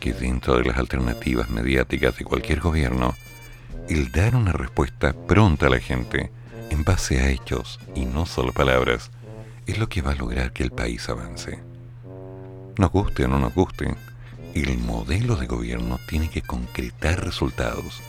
que 0.00 0.14
dentro 0.14 0.56
de 0.56 0.64
las 0.64 0.78
alternativas 0.78 1.50
mediáticas 1.50 2.16
de 2.16 2.24
cualquier 2.24 2.60
gobierno, 2.60 3.14
el 3.90 4.10
dar 4.10 4.36
una 4.36 4.52
respuesta 4.52 5.12
pronta 5.12 5.66
a 5.66 5.70
la 5.70 5.80
gente, 5.80 6.30
en 6.70 6.82
base 6.82 7.20
a 7.20 7.28
hechos 7.28 7.78
y 7.94 8.06
no 8.06 8.24
solo 8.24 8.52
palabras, 8.52 9.10
es 9.66 9.78
lo 9.78 9.90
que 9.90 10.00
va 10.00 10.12
a 10.12 10.16
lograr 10.16 10.52
que 10.52 10.62
el 10.62 10.70
país 10.70 11.10
avance. 11.10 11.58
Nos 12.78 12.90
guste 12.90 13.26
o 13.26 13.28
no 13.28 13.38
nos 13.38 13.54
guste, 13.54 13.94
el 14.62 14.78
modelo 14.78 15.36
de 15.36 15.46
gobierno 15.46 15.98
tiene 16.08 16.30
que 16.30 16.42
concretar 16.42 17.24
resultados 17.24 18.00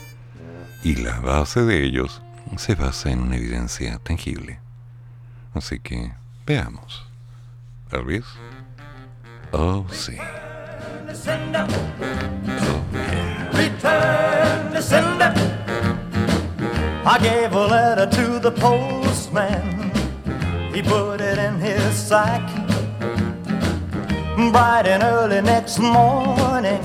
y 0.82 0.96
la 0.96 1.18
base 1.20 1.62
de 1.62 1.84
ellos 1.84 2.22
se 2.56 2.74
basa 2.74 3.10
en 3.10 3.20
una 3.20 3.36
evidencia 3.36 3.98
tangible. 3.98 4.60
Así 5.54 5.80
que 5.80 6.12
veamos. 6.46 7.06
Oh, 9.52 9.86
sí. 9.90 10.16
Oh, 10.18 10.20
yeah. 10.20 10.46
Return 13.52 14.72
to 14.72 14.82
sender. 14.82 15.32
I 17.04 17.18
gave 17.18 17.52
a 17.52 17.66
letter 17.66 18.06
to 18.06 18.38
the 18.38 18.50
postman. 18.50 19.92
He 20.74 20.82
put 20.82 21.20
it 21.20 21.38
in 21.38 21.60
his 21.60 21.94
sack. 21.94 22.65
Bright 24.36 24.86
and 24.86 25.02
early 25.02 25.40
next 25.40 25.78
morning, 25.78 26.78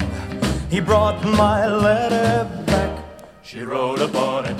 he 0.70 0.80
brought 0.80 1.22
my 1.26 1.68
letter 1.68 2.50
back. 2.66 3.04
She 3.44 3.60
wrote 3.60 4.00
upon 4.00 4.46
it, 4.46 4.56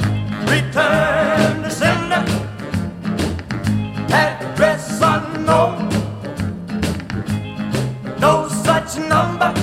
Return 0.50 1.64
to 1.64 1.72
sender. 1.72 2.26
Address 4.14 5.00
unknown. 5.02 5.88
No 8.20 8.50
such 8.50 8.98
number. 8.98 9.54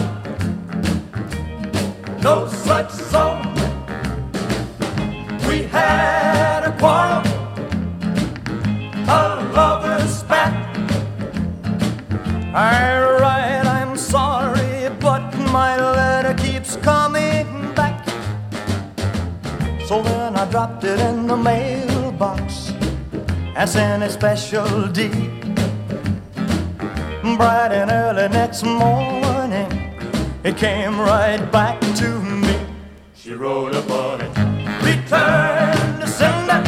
No 2.23 2.49
such 2.49 2.91
zone. 2.91 3.55
We 5.47 5.65
had 5.65 6.65
a 6.65 6.73
quarrel. 6.79 7.25
A 9.07 9.53
lover's 9.55 10.19
spat. 10.21 10.55
I 12.55 13.18
dropped 20.51 20.85
it 20.85 20.99
in 21.01 21.27
the 21.27 21.37
mailbox 21.37 22.73
and 23.55 23.69
sent 23.69 24.03
a 24.03 24.11
special 24.11 24.89
D. 24.89 25.09
Bright 27.37 27.73
and 27.73 27.91
early 27.91 28.29
next 28.29 28.65
morning, 28.65 29.71
it 30.43 30.57
came 30.57 30.99
right 30.99 31.45
back 31.53 31.79
to 31.97 32.09
me. 32.23 32.57
She 33.15 33.35
wrote 33.35 33.75
upon 33.75 34.23
it, 34.23 34.31
Return 34.83 36.01
to 36.01 36.07
sender, 36.07 36.63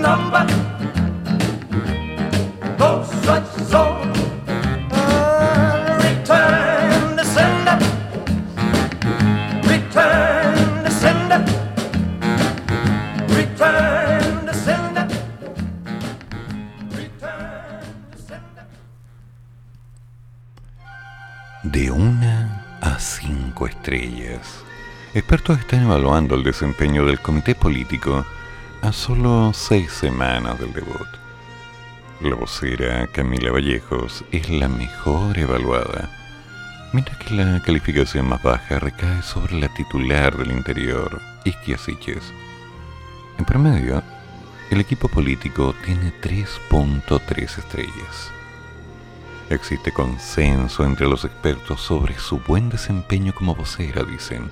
number. 0.00 0.46
De 21.62 21.90
una 21.90 22.64
a 22.80 22.98
cinco 22.98 23.66
estrellas. 23.66 24.64
Expertos 25.14 25.58
están 25.60 25.82
evaluando 25.82 26.34
el 26.34 26.42
desempeño 26.42 27.06
del 27.06 27.20
comité 27.20 27.54
político 27.54 28.24
a 28.82 28.92
solo 28.92 29.52
seis 29.52 29.92
semanas 29.92 30.58
del 30.58 30.72
debut. 30.72 31.06
La 32.22 32.34
vocera 32.34 33.06
Camila 33.08 33.52
Vallejos 33.52 34.24
es 34.32 34.48
la 34.48 34.68
mejor 34.68 35.38
evaluada, 35.38 36.08
mientras 36.92 37.18
que 37.18 37.34
la 37.34 37.60
calificación 37.60 38.28
más 38.28 38.42
baja 38.42 38.78
recae 38.78 39.22
sobre 39.22 39.60
la 39.60 39.68
titular 39.74 40.36
del 40.36 40.52
interior, 40.52 41.20
Isquia 41.44 41.76
En 43.38 43.44
promedio, 43.44 44.02
el 44.70 44.80
equipo 44.80 45.08
político 45.08 45.74
tiene 45.84 46.12
3.3 46.22 47.58
estrellas. 47.58 48.30
Existe 49.50 49.92
consenso 49.92 50.84
entre 50.84 51.06
los 51.08 51.24
expertos 51.24 51.80
sobre 51.80 52.18
su 52.18 52.38
buen 52.38 52.70
desempeño 52.70 53.34
como 53.34 53.54
vocera, 53.54 54.04
dicen. 54.04 54.50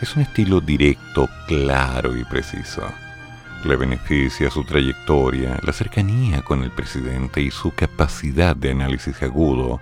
Es 0.00 0.14
un 0.16 0.22
estilo 0.22 0.60
directo, 0.60 1.28
claro 1.48 2.16
y 2.16 2.24
preciso. 2.24 2.86
Le 3.66 3.74
beneficia 3.74 4.48
su 4.48 4.62
trayectoria, 4.62 5.58
la 5.60 5.72
cercanía 5.72 6.40
con 6.42 6.62
el 6.62 6.70
presidente 6.70 7.42
y 7.42 7.50
su 7.50 7.74
capacidad 7.74 8.54
de 8.54 8.70
análisis 8.70 9.20
agudo 9.24 9.80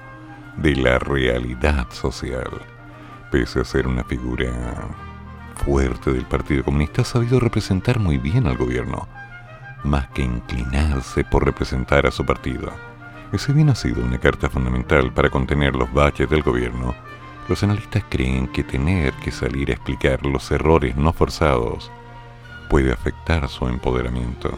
de 0.57 0.74
la 0.74 0.99
realidad 0.99 1.87
social. 1.91 2.49
Pese 3.30 3.61
a 3.61 3.64
ser 3.64 3.87
una 3.87 4.03
figura 4.03 4.89
fuerte 5.66 6.14
del 6.14 6.24
Partido 6.24 6.64
Comunista, 6.64 7.03
ha 7.03 7.05
sabido 7.05 7.39
representar 7.39 7.99
muy 7.99 8.16
bien 8.16 8.47
al 8.47 8.57
gobierno, 8.57 9.07
más 9.82 10.09
que 10.09 10.22
inclinarse 10.22 11.22
por 11.22 11.45
representar 11.45 12.07
a 12.07 12.11
su 12.11 12.24
partido. 12.24 12.72
Ese 13.32 13.53
bien 13.53 13.68
ha 13.68 13.74
sido 13.74 14.03
una 14.03 14.16
carta 14.16 14.49
fundamental 14.49 15.12
para 15.12 15.28
contener 15.28 15.76
los 15.76 15.93
baches 15.93 16.30
del 16.30 16.43
gobierno, 16.43 16.95
los 17.51 17.62
analistas 17.62 18.03
creen 18.09 18.47
que 18.47 18.64
tener 18.64 19.12
que 19.22 19.30
salir 19.30 19.68
a 19.68 19.74
explicar 19.74 20.24
los 20.24 20.51
errores 20.51 20.97
no 20.97 21.12
forzados 21.12 21.93
puede 22.68 22.92
afectar 22.92 23.48
su 23.48 23.66
empoderamiento. 23.68 24.56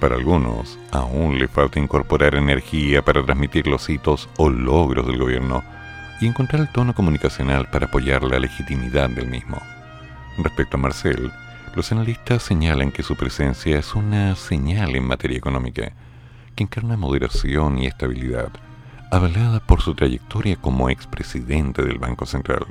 Para 0.00 0.16
algunos, 0.16 0.78
aún 0.90 1.38
le 1.38 1.46
falta 1.46 1.78
incorporar 1.78 2.34
energía 2.34 3.02
para 3.02 3.24
transmitir 3.24 3.66
los 3.66 3.88
hitos 3.88 4.28
o 4.36 4.50
logros 4.50 5.06
del 5.06 5.18
gobierno 5.18 5.62
y 6.20 6.26
encontrar 6.26 6.62
el 6.62 6.72
tono 6.72 6.94
comunicacional 6.94 7.68
para 7.70 7.86
apoyar 7.86 8.24
la 8.24 8.38
legitimidad 8.38 9.10
del 9.10 9.28
mismo. 9.28 9.60
Respecto 10.38 10.76
a 10.76 10.80
Marcel, 10.80 11.30
los 11.74 11.90
analistas 11.92 12.42
señalan 12.42 12.92
que 12.92 13.02
su 13.02 13.16
presencia 13.16 13.78
es 13.78 13.94
una 13.94 14.34
señal 14.36 14.94
en 14.94 15.06
materia 15.06 15.38
económica 15.38 15.92
que 16.54 16.64
encarna 16.64 16.96
moderación 16.96 17.78
y 17.78 17.86
estabilidad, 17.86 18.50
avalada 19.10 19.60
por 19.60 19.82
su 19.82 19.94
trayectoria 19.94 20.56
como 20.56 20.90
expresidente 20.90 21.82
del 21.82 21.98
Banco 21.98 22.26
Central. 22.26 22.66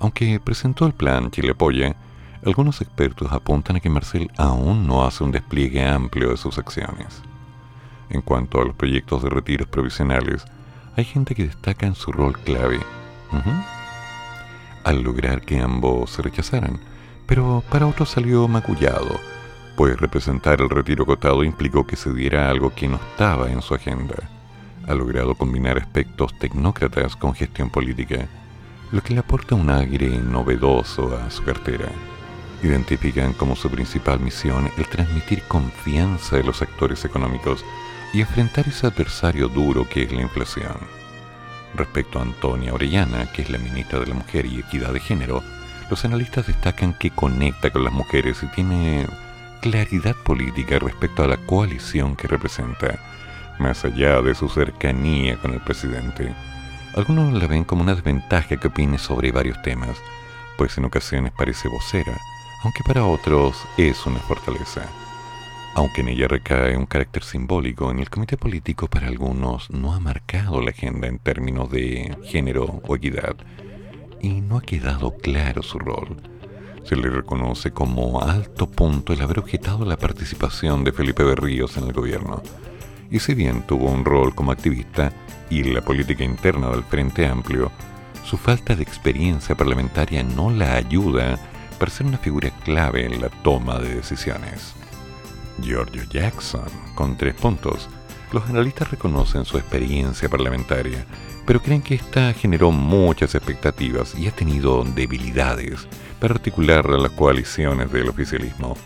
Aunque 0.00 0.40
presentó 0.40 0.86
el 0.86 0.92
plan 0.92 1.30
Chile 1.30 1.52
Apoya, 1.52 1.96
algunos 2.46 2.80
expertos 2.80 3.32
apuntan 3.32 3.74
a 3.76 3.80
que 3.80 3.90
Marcel 3.90 4.30
aún 4.36 4.86
no 4.86 5.04
hace 5.04 5.24
un 5.24 5.32
despliegue 5.32 5.84
amplio 5.84 6.30
de 6.30 6.36
sus 6.36 6.58
acciones. 6.58 7.20
En 8.08 8.22
cuanto 8.22 8.60
a 8.60 8.64
los 8.64 8.76
proyectos 8.76 9.24
de 9.24 9.30
retiros 9.30 9.66
provisionales, 9.66 10.44
hay 10.96 11.04
gente 11.04 11.34
que 11.34 11.48
destaca 11.48 11.86
en 11.86 11.96
su 11.96 12.12
rol 12.12 12.38
clave, 12.38 12.78
al 14.84 15.02
lograr 15.02 15.40
que 15.40 15.60
ambos 15.60 16.10
se 16.10 16.22
rechazaran, 16.22 16.78
pero 17.26 17.64
para 17.68 17.88
otros 17.88 18.10
salió 18.10 18.46
macullado, 18.46 19.18
pues 19.76 19.98
representar 19.98 20.60
el 20.60 20.70
retiro 20.70 21.04
cotado 21.04 21.42
implicó 21.42 21.84
que 21.84 21.96
se 21.96 22.12
diera 22.12 22.48
algo 22.48 22.72
que 22.72 22.86
no 22.86 22.96
estaba 22.96 23.50
en 23.50 23.60
su 23.60 23.74
agenda. 23.74 24.14
Ha 24.86 24.94
logrado 24.94 25.34
combinar 25.34 25.78
aspectos 25.78 26.38
tecnócratas 26.38 27.16
con 27.16 27.34
gestión 27.34 27.70
política, 27.70 28.28
lo 28.92 29.02
que 29.02 29.14
le 29.14 29.20
aporta 29.20 29.56
un 29.56 29.68
aire 29.68 30.10
novedoso 30.20 31.18
a 31.18 31.28
su 31.28 31.42
cartera. 31.42 31.88
Identifican 32.62 33.32
como 33.34 33.54
su 33.54 33.70
principal 33.70 34.20
misión 34.20 34.70
el 34.76 34.88
transmitir 34.88 35.42
confianza 35.42 36.36
de 36.36 36.44
los 36.44 36.62
actores 36.62 37.04
económicos 37.04 37.64
y 38.12 38.20
enfrentar 38.20 38.66
ese 38.66 38.86
adversario 38.86 39.48
duro 39.48 39.88
que 39.88 40.04
es 40.04 40.12
la 40.12 40.22
inflación. 40.22 40.76
Respecto 41.74 42.18
a 42.18 42.22
Antonia 42.22 42.72
Orellana, 42.72 43.30
que 43.32 43.42
es 43.42 43.50
la 43.50 43.58
ministra 43.58 44.00
de 44.00 44.06
la 44.06 44.14
Mujer 44.14 44.46
y 44.46 44.60
Equidad 44.60 44.92
de 44.92 45.00
Género, 45.00 45.42
los 45.90 46.04
analistas 46.04 46.46
destacan 46.46 46.94
que 46.94 47.10
conecta 47.10 47.70
con 47.70 47.84
las 47.84 47.92
mujeres 47.92 48.42
y 48.42 48.46
tiene 48.46 49.06
claridad 49.60 50.16
política 50.24 50.78
respecto 50.78 51.22
a 51.22 51.28
la 51.28 51.36
coalición 51.36 52.16
que 52.16 52.28
representa, 52.28 52.98
más 53.58 53.84
allá 53.84 54.22
de 54.22 54.34
su 54.34 54.48
cercanía 54.48 55.36
con 55.36 55.52
el 55.52 55.60
presidente. 55.60 56.34
Algunos 56.94 57.32
la 57.34 57.46
ven 57.46 57.64
como 57.64 57.82
una 57.82 57.94
desventaja 57.94 58.56
que 58.56 58.68
opine 58.68 58.98
sobre 58.98 59.30
varios 59.30 59.60
temas, 59.62 59.98
pues 60.56 60.78
en 60.78 60.86
ocasiones 60.86 61.32
parece 61.32 61.68
vocera, 61.68 62.16
aunque 62.62 62.82
para 62.84 63.04
otros 63.04 63.64
es 63.76 64.06
una 64.06 64.18
fortaleza. 64.18 64.82
Aunque 65.74 66.00
en 66.00 66.08
ella 66.08 66.28
recae 66.28 66.76
un 66.76 66.86
carácter 66.86 67.22
simbólico, 67.22 67.90
en 67.90 67.98
el 67.98 68.08
comité 68.08 68.36
político 68.36 68.88
para 68.88 69.08
algunos 69.08 69.70
no 69.70 69.94
ha 69.94 70.00
marcado 70.00 70.60
la 70.60 70.70
agenda 70.70 71.06
en 71.06 71.18
términos 71.18 71.70
de 71.70 72.16
género 72.24 72.80
o 72.86 72.96
equidad, 72.96 73.36
y 74.20 74.40
no 74.40 74.58
ha 74.58 74.62
quedado 74.62 75.16
claro 75.18 75.62
su 75.62 75.78
rol 75.78 76.16
se 76.86 76.94
le 76.94 77.10
reconoce 77.10 77.72
como 77.72 78.22
alto 78.22 78.68
punto 78.68 79.12
el 79.12 79.20
haber 79.20 79.40
objetado 79.40 79.84
la 79.84 79.96
participación 79.96 80.84
de 80.84 80.92
Felipe 80.92 81.24
Berríos 81.24 81.76
en 81.76 81.84
el 81.84 81.92
gobierno. 81.92 82.42
Y 83.10 83.18
si 83.18 83.34
bien 83.34 83.62
tuvo 83.62 83.90
un 83.90 84.04
rol 84.04 84.36
como 84.36 84.52
activista 84.52 85.12
y 85.50 85.64
la 85.64 85.80
política 85.80 86.22
interna 86.22 86.68
del 86.70 86.84
Frente 86.84 87.26
Amplio, 87.26 87.72
su 88.24 88.36
falta 88.36 88.76
de 88.76 88.84
experiencia 88.84 89.56
parlamentaria 89.56 90.22
no 90.22 90.50
la 90.50 90.74
ayuda 90.74 91.38
para 91.78 91.90
ser 91.90 92.06
una 92.06 92.18
figura 92.18 92.50
clave 92.64 93.06
en 93.06 93.20
la 93.20 93.28
toma 93.28 93.78
de 93.78 93.94
decisiones. 93.94 94.74
Giorgio 95.60 96.02
Jackson, 96.10 96.68
con 96.94 97.16
tres 97.16 97.34
puntos. 97.34 97.88
Los 98.32 98.48
analistas 98.48 98.90
reconocen 98.90 99.44
su 99.44 99.56
experiencia 99.56 100.28
parlamentaria, 100.28 101.04
pero 101.46 101.62
creen 101.62 101.82
que 101.82 101.94
esta 101.94 102.32
generó 102.32 102.72
muchas 102.72 103.34
expectativas 103.34 104.14
y 104.18 104.26
ha 104.26 104.32
tenido 104.32 104.84
debilidades 104.84 105.86
para 106.20 106.34
articular 106.34 106.88
las 106.88 107.12
coaliciones 107.12 107.90
del 107.92 108.08
oficialismo. 108.08 108.76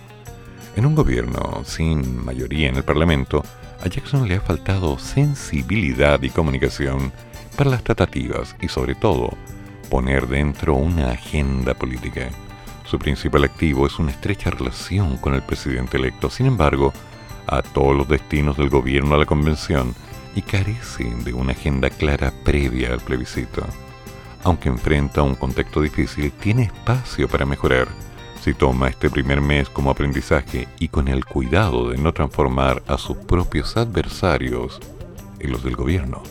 En 0.77 0.87
un 0.87 0.95
gobierno 0.95 1.63
sin 1.65 2.25
mayoría 2.25 2.69
en 2.69 2.77
el 2.77 2.85
Parlamento, 2.85 3.43
a 3.83 3.89
Jackson 3.89 4.29
le 4.29 4.37
ha 4.37 4.41
faltado 4.41 4.99
sensibilidad 4.99 6.23
y 6.23 6.31
comunicación 6.31 7.13
para 7.57 7.71
las 7.71 7.83
tratativas 7.83 8.55
y 8.61 8.69
sobre 8.69 8.95
todo 8.95 9.31
poner 9.89 10.29
dentro 10.29 10.75
una 10.75 11.11
agenda 11.11 11.75
política. 11.75 12.31
Su 12.91 12.99
principal 12.99 13.45
activo 13.45 13.87
es 13.87 14.01
una 14.01 14.11
estrecha 14.11 14.51
relación 14.51 15.17
con 15.19 15.35
el 15.35 15.43
presidente 15.43 15.97
electo, 15.97 16.29
sin 16.29 16.47
embargo, 16.47 16.93
a 17.47 17.63
todos 17.63 17.97
los 17.97 18.09
destinos 18.09 18.57
del 18.57 18.69
gobierno 18.69 19.15
a 19.15 19.19
la 19.19 19.27
convención 19.27 19.95
y 20.35 20.43
carece 20.43 21.05
de 21.05 21.33
una 21.33 21.53
agenda 21.53 21.89
clara 21.89 22.33
previa 22.45 22.93
al 22.93 22.99
plebiscito. 22.99 23.65
Aunque 24.43 24.71
enfrenta 24.71 25.23
un 25.23 25.37
contexto 25.37 25.81
difícil, 25.81 26.33
tiene 26.33 26.65
espacio 26.65 27.29
para 27.29 27.47
mejorar. 27.47 27.87
Si 28.41 28.55
toma 28.55 28.89
este 28.89 29.09
primer 29.09 29.41
mes 29.41 29.69
como 29.69 29.93
aprendizaje 29.93 30.67
y 30.81 30.89
con 30.89 31.07
el 31.07 31.25
cuidado 31.25 31.91
de 31.91 31.97
no 31.97 32.13
transformar 32.13 32.83
a 32.89 32.99
sus 32.99 33.17
propios 33.19 33.77
adversarios 33.77 34.81
en 35.39 35.53
los 35.53 35.63
del 35.63 35.77
gobierno. 35.77 36.25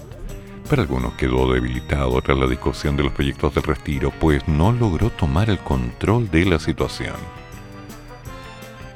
Para 0.69 0.83
algunos 0.83 1.13
quedó 1.13 1.51
debilitado 1.51 2.21
tras 2.21 2.37
la 2.37 2.47
discusión 2.47 2.95
de 2.95 3.03
los 3.03 3.11
proyectos 3.11 3.55
del 3.55 3.63
retiro, 3.63 4.13
pues 4.19 4.47
no 4.47 4.71
logró 4.71 5.09
tomar 5.09 5.49
el 5.49 5.59
control 5.59 6.29
de 6.29 6.45
la 6.45 6.59
situación. 6.59 7.15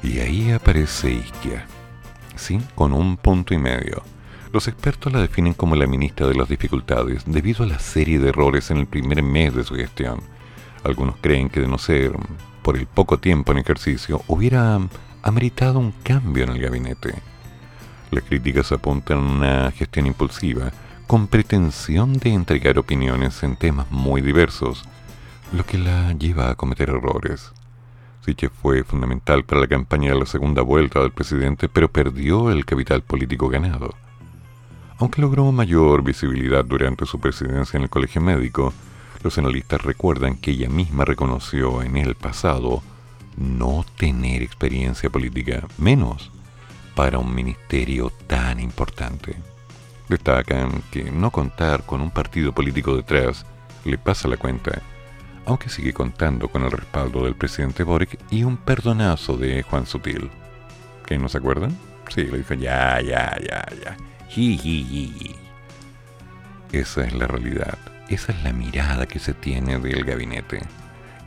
Y 0.02 0.20
ahí 0.20 0.52
aparece 0.52 1.10
Isquia, 1.10 1.66
sí, 2.36 2.60
con 2.74 2.92
un 2.92 3.16
punto 3.16 3.54
y 3.54 3.58
medio 3.58 4.02
los 4.54 4.68
expertos 4.68 5.12
la 5.12 5.20
definen 5.20 5.52
como 5.52 5.74
la 5.74 5.88
ministra 5.88 6.28
de 6.28 6.36
las 6.36 6.48
dificultades 6.48 7.24
debido 7.26 7.64
a 7.64 7.66
la 7.66 7.80
serie 7.80 8.20
de 8.20 8.28
errores 8.28 8.70
en 8.70 8.76
el 8.76 8.86
primer 8.86 9.20
mes 9.20 9.52
de 9.52 9.64
su 9.64 9.74
gestión. 9.74 10.20
Algunos 10.84 11.16
creen 11.20 11.48
que 11.50 11.58
de 11.58 11.66
no 11.66 11.76
ser 11.76 12.12
por 12.62 12.76
el 12.76 12.86
poco 12.86 13.18
tiempo 13.18 13.50
en 13.50 13.58
ejercicio 13.58 14.22
hubiera 14.28 14.78
ameritado 15.22 15.80
un 15.80 15.90
cambio 16.04 16.44
en 16.44 16.50
el 16.50 16.60
gabinete. 16.60 17.14
Las 18.12 18.22
críticas 18.22 18.70
apuntan 18.70 19.18
a 19.18 19.20
una 19.22 19.70
gestión 19.72 20.06
impulsiva 20.06 20.70
con 21.06 21.26
pretensión 21.26 22.14
de 22.14 22.32
entregar 22.32 22.78
opiniones 22.78 23.42
en 23.42 23.56
temas 23.56 23.90
muy 23.90 24.22
diversos, 24.22 24.84
lo 25.52 25.64
que 25.66 25.78
la 25.78 26.12
lleva 26.14 26.50
a 26.50 26.54
cometer 26.54 26.88
errores. 26.88 27.52
Siche 28.24 28.48
fue 28.48 28.84
fundamental 28.84 29.44
para 29.44 29.60
la 29.60 29.66
campaña 29.66 30.12
de 30.12 30.18
la 30.18 30.26
segunda 30.26 30.62
vuelta 30.62 31.00
del 31.00 31.12
presidente, 31.12 31.68
pero 31.68 31.90
perdió 31.90 32.50
el 32.50 32.64
capital 32.64 33.02
político 33.02 33.48
ganado. 33.48 33.94
Aunque 34.98 35.20
logró 35.20 35.50
mayor 35.52 36.02
visibilidad 36.02 36.64
durante 36.64 37.04
su 37.04 37.20
presidencia 37.20 37.76
en 37.76 37.82
el 37.82 37.90
Colegio 37.90 38.22
Médico, 38.22 38.72
los 39.22 39.36
analistas 39.36 39.82
recuerdan 39.82 40.36
que 40.36 40.52
ella 40.52 40.70
misma 40.70 41.04
reconoció 41.04 41.82
en 41.82 41.96
el 41.96 42.14
pasado 42.14 42.82
no 43.36 43.84
tener 43.98 44.42
experiencia 44.42 45.10
política, 45.10 45.66
menos 45.76 46.30
para 46.94 47.18
un 47.18 47.34
ministerio 47.34 48.10
tan 48.26 48.60
importante. 48.60 49.53
Destacan 50.08 50.82
que 50.90 51.10
no 51.10 51.30
contar 51.30 51.84
con 51.84 52.00
un 52.00 52.10
partido 52.10 52.52
político 52.52 52.96
detrás 52.96 53.46
le 53.84 53.98
pasa 53.98 54.28
la 54.28 54.36
cuenta, 54.36 54.82
aunque 55.46 55.68
sigue 55.68 55.92
contando 55.92 56.48
con 56.48 56.62
el 56.62 56.70
respaldo 56.70 57.24
del 57.24 57.36
presidente 57.36 57.82
Boric 57.84 58.18
y 58.30 58.44
un 58.44 58.56
perdonazo 58.56 59.36
de 59.36 59.62
Juan 59.62 59.86
Sutil. 59.86 60.30
¿Que 61.06 61.18
no 61.18 61.28
se 61.28 61.38
acuerdan? 61.38 61.76
Sí, 62.08 62.24
le 62.24 62.38
dijo 62.38 62.54
ya, 62.54 63.00
ya, 63.00 63.36
ya, 63.40 63.64
ya. 63.82 63.96
Esa 66.72 67.04
es 67.04 67.12
la 67.12 67.26
realidad. 67.26 67.78
Esa 68.08 68.32
es 68.32 68.42
la 68.42 68.52
mirada 68.52 69.06
que 69.06 69.18
se 69.18 69.32
tiene 69.32 69.78
del 69.78 70.04
gabinete. 70.04 70.60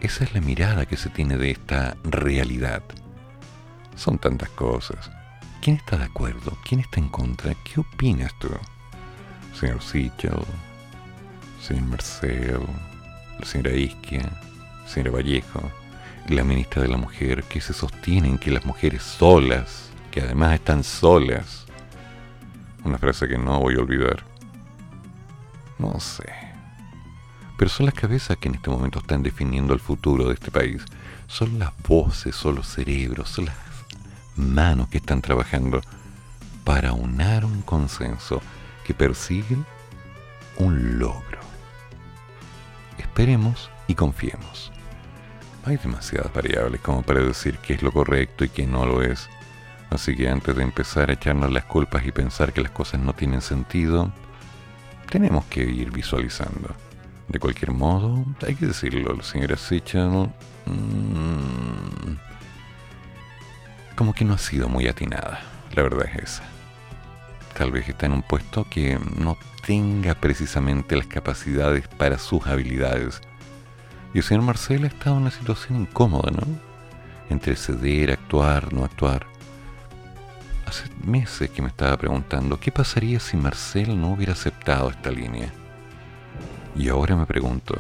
Esa 0.02 0.24
es 0.24 0.34
la 0.34 0.42
mirada 0.42 0.86
que 0.86 0.98
se 0.98 1.10
tiene 1.10 1.38
de 1.38 1.52
esta 1.52 1.96
realidad. 2.04 2.84
Son 3.96 4.20
tantas 4.20 4.50
cosas. 4.50 5.10
¿Quién 5.62 5.78
está 5.78 5.98
de 5.98 6.06
acuerdo? 6.06 6.58
¿Quién 6.64 6.80
está 6.80 7.00
en 7.00 7.10
contra? 7.10 7.54
¿Qué 7.64 7.80
opinas 7.80 8.34
tú? 8.40 8.50
Señor 9.60 9.82
Sichel, 9.82 10.40
señor 11.62 11.84
Marcel, 11.84 12.62
la 13.40 13.46
señora 13.46 13.72
Isquia, 13.72 14.30
señora 14.86 15.12
Vallejo, 15.12 15.62
la 16.30 16.44
ministra 16.44 16.82
de 16.84 16.88
la 16.88 16.98
Mujer, 16.98 17.44
que 17.44 17.60
se 17.60 17.74
sostienen 17.74 18.38
que 18.38 18.52
las 18.52 18.66
mujeres 18.66 19.02
solas, 19.04 19.90
que 20.12 20.22
además 20.22 20.54
están 20.54 20.84
solas, 20.84 21.66
una 22.84 22.98
frase 22.98 23.28
que 23.28 23.38
no 23.38 23.60
voy 23.60 23.76
a 23.76 23.80
olvidar, 23.80 24.24
no 25.80 26.00
sé. 26.00 26.32
Pero 27.58 27.70
son 27.70 27.88
las 27.88 27.96
cabezas 27.96 28.38
que 28.38 28.50
en 28.50 28.56
este 28.56 28.70
momento 28.70 29.00
están 29.00 29.24
definiendo 29.24 29.74
el 29.74 29.80
futuro 29.80 30.28
de 30.28 30.36
este 30.36 30.52
país. 30.52 30.84
Son 31.26 31.58
las 31.58 31.72
voces, 31.88 32.36
son 32.36 32.56
los 32.56 32.68
cerebros, 32.68 33.30
son 33.30 33.46
las 33.46 33.56
manos 34.38 34.88
que 34.90 34.98
están 34.98 35.22
trabajando 35.22 35.82
para 36.64 36.94
unar 36.94 37.46
un 37.46 37.62
consenso 37.62 38.42
que 38.86 38.94
persigue 38.94 39.58
un 40.58 41.00
logro. 41.00 41.40
Esperemos 42.98 43.70
y 43.88 43.96
confiemos. 43.96 44.72
Hay 45.66 45.78
demasiadas 45.78 46.34
variables 46.34 46.82
como 46.82 47.02
para 47.04 47.22
decir 47.22 47.58
qué 47.60 47.74
es 47.74 47.82
lo 47.82 47.92
correcto 47.92 48.46
y 48.46 48.50
qué 48.50 48.66
no 48.66 48.86
lo 48.86 49.02
es. 49.02 49.30
Así 49.90 50.16
que 50.16 50.30
antes 50.30 50.56
de 50.56 50.64
empezar 50.64 51.10
a 51.10 51.14
echarnos 51.14 51.52
las 51.52 51.66
culpas 51.66 52.06
y 52.06 52.12
pensar 52.12 52.54
que 52.54 52.62
las 52.62 52.72
cosas 52.72 53.00
no 53.00 53.14
tienen 53.14 53.42
sentido, 53.42 54.12
tenemos 55.10 55.46
que 55.46 55.64
ir 55.64 55.92
visualizando. 55.92 56.76
De 57.28 57.40
cualquier 57.40 57.72
modo, 57.72 58.26
hay 58.46 58.56
que 58.56 58.68
decirlo, 58.68 59.14
la 59.14 59.24
señora 59.24 59.58
Sichel 59.58 60.30
mmm, 60.66 62.18
como 63.98 64.14
que 64.14 64.24
no 64.24 64.36
ha 64.36 64.38
sido 64.38 64.70
muy 64.70 64.88
atinada, 64.88 65.42
la 65.74 65.82
verdad 65.82 66.06
es 66.14 66.24
esa. 66.24 66.44
Tal 67.58 67.72
vez 67.72 67.90
está 67.90 68.06
en 68.06 68.12
un 68.12 68.22
puesto 68.22 68.68
que 68.70 69.00
no 69.18 69.36
tenga 69.66 70.14
precisamente 70.14 70.96
las 70.96 71.08
capacidades 71.08 71.88
para 71.88 72.20
sus 72.20 72.46
habilidades. 72.46 73.22
Y 74.14 74.20
el 74.20 74.24
señor 74.24 74.44
Marcel 74.44 74.84
ha 74.84 74.88
estado 74.88 75.16
en 75.16 75.24
una 75.24 75.32
situación 75.32 75.82
incómoda, 75.82 76.30
¿no? 76.30 76.44
Entre 77.32 77.56
ceder, 77.56 78.12
actuar, 78.12 78.72
no 78.72 78.86
actuar. 78.86 79.26
Hace 80.68 80.84
meses 81.04 81.50
que 81.50 81.64
me 81.64 81.70
estaba 81.70 81.98
preguntando 81.98 82.60
qué 82.60 82.72
pasaría 82.72 83.20
si 83.20 83.36
Marcel 83.36 84.00
no 84.00 84.10
hubiera 84.10 84.34
aceptado 84.34 84.92
esta 84.92 85.10
línea. 85.10 85.52
Y 86.76 86.90
ahora 86.90 87.16
me 87.16 87.26
pregunto, 87.26 87.76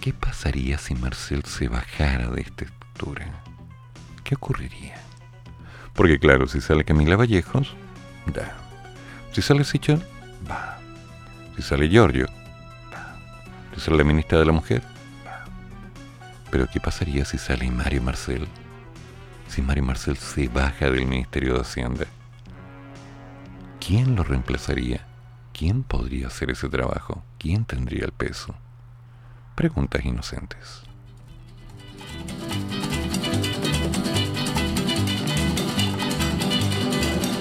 ¿qué 0.00 0.14
pasaría 0.14 0.78
si 0.78 0.94
Marcel 0.94 1.44
se 1.44 1.68
bajara 1.68 2.28
de 2.30 2.40
esta 2.40 2.64
estructura? 2.64 3.26
¿Qué 4.24 4.34
ocurriría? 4.34 5.01
Porque 5.94 6.18
claro, 6.18 6.46
si 6.46 6.60
sale 6.60 6.84
Camila 6.84 7.16
Vallejos, 7.16 7.74
da. 8.26 8.56
Si 9.32 9.42
sale 9.42 9.64
Sichel, 9.64 10.02
va. 10.50 10.78
Si 11.56 11.62
sale 11.62 11.88
Giorgio, 11.88 12.26
va. 12.92 13.16
Si 13.74 13.80
sale 13.80 13.98
la 13.98 14.04
ministra 14.04 14.38
de 14.38 14.46
la 14.46 14.52
Mujer, 14.52 14.82
va. 15.26 15.44
Pero 16.50 16.66
¿qué 16.72 16.80
pasaría 16.80 17.24
si 17.24 17.38
sale 17.38 17.70
Mario 17.70 18.02
Marcel? 18.02 18.48
si 19.52 19.60
Mario 19.60 19.82
Marcel 19.82 20.16
se 20.16 20.48
baja 20.48 20.90
del 20.90 21.04
Ministerio 21.04 21.52
de 21.52 21.60
Hacienda? 21.60 22.06
¿Quién 23.86 24.16
lo 24.16 24.24
reemplazaría? 24.24 25.06
¿Quién 25.52 25.82
podría 25.82 26.28
hacer 26.28 26.50
ese 26.50 26.70
trabajo? 26.70 27.22
¿Quién 27.38 27.66
tendría 27.66 28.06
el 28.06 28.12
peso? 28.12 28.54
Preguntas 29.54 30.06
inocentes. 30.06 30.81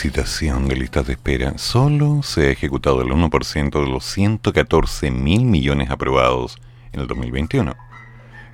Licitación 0.00 0.68
de 0.68 0.76
listas 0.76 1.08
de 1.08 1.14
espera. 1.14 1.58
Solo 1.58 2.22
se 2.22 2.46
ha 2.46 2.50
ejecutado 2.52 3.02
el 3.02 3.08
1% 3.08 3.84
de 3.84 3.90
los 3.90 4.04
114 4.04 5.10
mil 5.10 5.42
millones 5.42 5.90
aprobados 5.90 6.56
en 6.92 7.00
el 7.00 7.08
2021. 7.08 7.74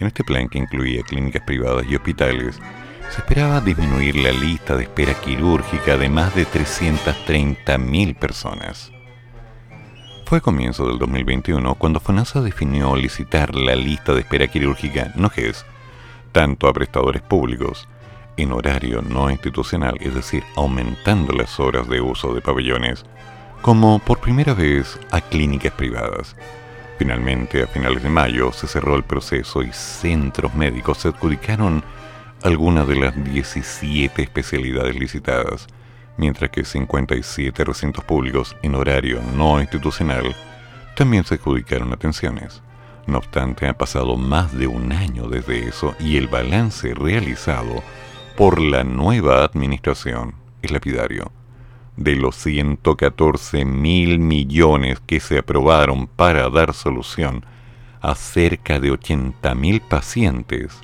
En 0.01 0.07
este 0.07 0.24
plan, 0.24 0.49
que 0.49 0.57
incluía 0.57 1.03
clínicas 1.03 1.42
privadas 1.42 1.84
y 1.86 1.97
hospitales, 1.97 2.59
se 3.11 3.18
esperaba 3.18 3.61
disminuir 3.61 4.16
la 4.16 4.32
lista 4.32 4.74
de 4.74 4.84
espera 4.84 5.12
quirúrgica 5.20 5.99
de 5.99 6.09
más 6.09 6.34
de 6.34 6.47
330 6.47 7.76
mil 7.76 8.14
personas. 8.14 8.90
Fue 10.24 10.38
a 10.38 10.40
comienzo 10.40 10.88
del 10.88 10.99
2021 10.99 11.74
cuando 11.74 12.01
FONASA 12.01 12.40
definió 12.40 12.97
licitar 12.97 13.55
la 13.55 13.76
lista 13.76 14.14
de 14.14 14.20
espera 14.20 14.49
quirúrgica, 14.49 15.12
no 15.14 15.28
GES, 15.28 15.66
tanto 16.32 16.68
a 16.68 16.72
prestadores 16.72 17.20
públicos, 17.20 17.86
en 18.37 18.53
horario 18.53 19.03
no 19.03 19.30
institucional, 19.30 19.97
es 20.01 20.14
decir, 20.14 20.43
aumentando 20.57 21.32
las 21.32 21.59
horas 21.61 21.89
de 21.89 22.01
uso 22.01 22.35
de 22.35 22.41
pabellones, 22.41 23.05
como 23.62 23.99
por 23.99 24.20
primera 24.20 24.55
vez 24.55 24.99
a 25.11 25.20
clínicas 25.20 25.72
privadas. 25.72 26.37
Finalmente, 26.99 27.62
a 27.62 27.66
finales 27.66 28.03
de 28.03 28.09
mayo, 28.09 28.53
se 28.53 28.66
cerró 28.66 28.95
el 28.95 29.03
proceso 29.03 29.62
y 29.62 29.72
centros 29.72 30.55
médicos 30.55 30.99
se 30.99 31.09
adjudicaron 31.09 31.82
algunas 32.43 32.87
de 32.87 32.97
las 32.97 33.24
17 33.24 34.22
especialidades 34.22 34.95
licitadas, 34.97 35.66
mientras 36.16 36.51
que 36.51 36.64
57 36.64 37.64
recintos 37.64 38.05
públicos 38.05 38.55
en 38.62 38.74
horario 38.74 39.20
no 39.35 39.61
institucional 39.61 40.37
también 40.95 41.24
se 41.24 41.35
adjudicaron 41.35 41.93
atenciones. 41.93 42.62
No 43.07 43.18
obstante, 43.18 43.68
ha 43.68 43.76
pasado 43.76 44.16
más 44.16 44.57
de 44.57 44.66
un 44.66 44.93
año 44.93 45.28
desde 45.28 45.68
eso 45.68 45.95
y 45.99 46.16
el 46.16 46.28
balance 46.28 46.95
realizado 46.95 47.82
por 48.37 48.61
la 48.61 48.82
nueva 48.82 49.45
administración 49.45 50.35
es 50.62 50.70
lapidario. 50.70 51.30
De 51.97 52.16
los 52.16 52.35
114 52.37 53.64
mil 53.64 54.18
millones 54.18 55.01
que 55.07 55.20
se 55.20 55.39
aprobaron 55.39 56.09
para 56.09 56.51
dar 56.51 56.74
solución 56.74 57.47
a 58.01 58.16
cerca 58.16 58.80
de 58.80 58.91
80 58.91 59.55
mil 59.55 59.80
pacientes, 59.80 60.80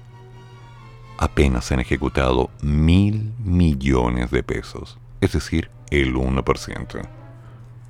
apenas 1.18 1.64
se 1.64 1.74
han 1.74 1.80
ejecutado 1.80 2.50
mil 2.62 3.32
millones 3.38 4.30
de 4.30 4.44
pesos, 4.44 4.98
es 5.20 5.32
decir, 5.32 5.70
el 5.90 6.14
1%. 6.14 7.08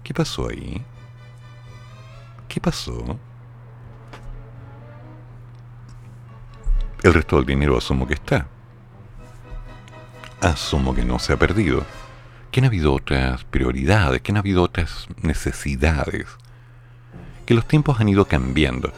¿Qué 0.02 0.14
pasó 0.14 0.48
ahí? 0.48 0.82
¿Qué 2.48 2.60
pasó? 2.60 3.18
El 7.02 7.14
resto 7.14 7.36
del 7.36 7.46
dinero 7.46 7.76
asumo 7.76 8.06
que 8.06 8.14
está. 8.14 8.48
Asumo 10.40 10.94
que 10.94 11.04
no 11.04 11.18
se 11.18 11.32
ha 11.32 11.36
perdido. 11.36 11.84
Que 12.50 12.60
han 12.60 12.66
habido 12.66 12.92
otras 12.92 13.44
prioridades, 13.44 14.22
que 14.22 14.32
han 14.32 14.38
habido 14.38 14.62
otras 14.62 15.06
necesidades. 15.22 16.26
Que 17.46 17.54
los 17.54 17.66
tiempos 17.66 18.00
han 18.00 18.08
ido 18.08 18.24
cambiando. 18.24 18.92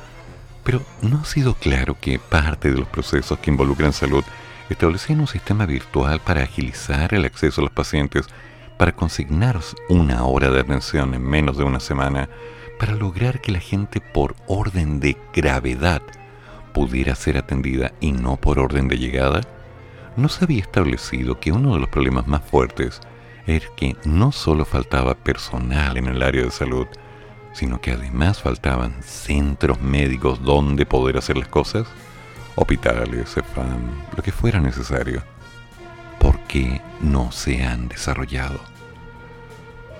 Pero 0.65 0.83
no 1.01 1.21
ha 1.21 1.25
sido 1.25 1.55
claro 1.55 1.97
que 2.01 2.19
parte 2.19 2.71
de 2.71 2.79
los 2.79 2.89
procesos 2.89 3.39
que 3.39 3.51
involucran 3.51 3.93
salud 3.93 4.25
establecían 4.71 5.21
un 5.21 5.27
sistema 5.27 5.67
virtual 5.67 6.21
para 6.21 6.43
agilizar 6.43 7.15
el 7.15 7.25
acceso 7.25 7.61
a 7.61 7.65
los 7.65 7.73
pacientes, 7.73 8.27
para 8.79 8.93
consignar 8.93 9.61
una 9.89 10.25
hora 10.25 10.51
de 10.51 10.61
atención 10.61 11.15
en 11.15 11.23
menos 11.23 11.57
de 11.57 11.65
una 11.65 11.81
semana, 11.81 12.29
para 12.79 12.95
lograr 12.95 13.41
que 13.41 13.53
la 13.53 13.61
gente 13.61 14.01
por 14.01 14.35
orden 14.47 15.01
de 15.01 15.17
gravedad 15.35 16.03
pudiera 16.73 17.15
ser 17.15 17.37
atendida 17.37 17.93
y 18.01 18.13
no 18.13 18.37
por 18.37 18.59
orden 18.59 18.89
de 18.89 18.99
llegada, 18.99 19.43
no 20.17 20.29
se 20.29 20.45
había 20.45 20.61
establecido 20.61 21.41
que 21.41 21.53
uno 21.53 21.75
de 21.75 21.81
los 21.81 21.89
problemas 21.89 22.27
más 22.27 22.43
fuertes 22.43 23.01
era 23.47 23.67
que 23.77 23.97
no 24.05 24.33
solo 24.33 24.65
faltaba 24.65 25.15
personal 25.15 25.97
en 25.97 26.07
el 26.07 26.23
área 26.23 26.45
de 26.45 26.51
salud, 26.51 26.87
sino 27.53 27.81
que 27.81 27.93
además 27.93 28.41
faltaban 28.41 29.03
centros 29.03 29.81
médicos 29.81 30.43
donde 30.43 30.87
poder 30.87 31.17
hacer 31.17 31.37
las 31.37 31.49
cosas, 31.49 31.87
hospitales, 32.55 33.35
CEFAM, 33.35 33.83
lo 34.17 34.23
que 34.23 34.33
fuera 34.33 34.61
necesario. 34.61 35.23
¿Por 36.19 36.39
qué 36.41 36.81
no 37.01 37.33
se 37.33 37.65
han 37.65 37.89
desarrollado? 37.89 38.61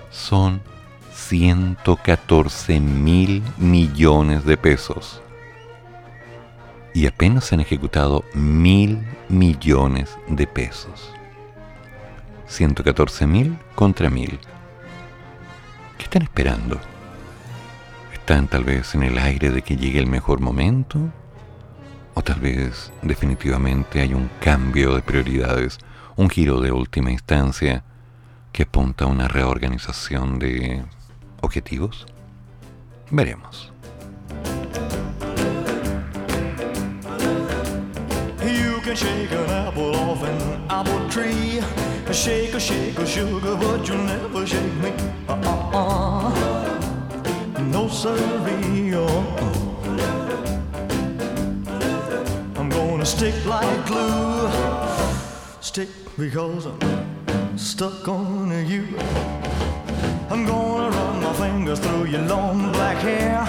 Son 0.09 0.61
114 1.11 2.79
mil 2.79 3.43
millones 3.57 4.45
de 4.45 4.57
pesos 4.57 5.21
y 6.93 7.07
apenas 7.07 7.45
se 7.45 7.55
han 7.55 7.61
ejecutado 7.61 8.23
mil 8.33 9.01
millones 9.29 10.17
de 10.27 10.45
pesos. 10.47 11.11
114 12.47 13.25
mil 13.25 13.57
contra 13.75 14.09
mil. 14.09 14.39
¿Qué 15.97 16.03
están 16.03 16.21
esperando? 16.21 16.79
¿Están 18.13 18.47
tal 18.47 18.63
vez 18.63 18.93
en 18.95 19.03
el 19.03 19.17
aire 19.17 19.49
de 19.49 19.63
que 19.63 19.75
llegue 19.75 19.99
el 19.99 20.07
mejor 20.07 20.39
momento? 20.39 20.99
¿O 22.13 22.21
tal 22.21 22.39
vez 22.39 22.91
definitivamente 23.01 24.01
hay 24.01 24.13
un 24.13 24.29
cambio 24.39 24.93
de 24.93 25.01
prioridades, 25.01 25.79
un 26.15 26.29
giro 26.29 26.61
de 26.61 26.71
última 26.71 27.11
instancia 27.11 27.83
que 28.51 28.63
apunta 28.63 29.05
a 29.05 29.07
una 29.07 29.27
reorganización 29.27 30.37
de 30.37 30.85
objetivos? 31.41 32.05
Veremos. 33.09 33.72
Can 38.93 39.07
shake 39.07 39.31
an 39.31 39.49
apple 39.49 39.95
off 39.95 40.21
an 40.23 40.65
apple 40.69 41.09
tree. 41.09 41.61
Shake 42.11 42.53
a 42.53 42.59
shake 42.59 42.99
a 42.99 43.05
sugar, 43.05 43.55
but 43.55 43.87
you'll 43.87 43.97
never 43.97 44.45
shake 44.45 44.73
me. 44.83 44.93
Uh-uh-uh. 45.27 46.29
No 47.71 47.87
siree. 47.87 48.93
Uh-uh. 48.93 49.49
I'm 52.55 52.69
gonna 52.69 53.05
stick 53.05 53.33
like 53.45 53.85
glue. 53.87 54.51
Stick 55.61 55.89
because 56.17 56.67
I'm 56.67 57.57
stuck 57.57 58.07
on 58.07 58.51
you. 58.67 58.85
I'm 60.29 60.45
gonna 60.45 60.95
run 60.95 61.23
my 61.23 61.33
fingers 61.33 61.79
through 61.79 62.05
your 62.05 62.21
long 62.21 62.71
black 62.71 62.97
hair. 62.97 63.39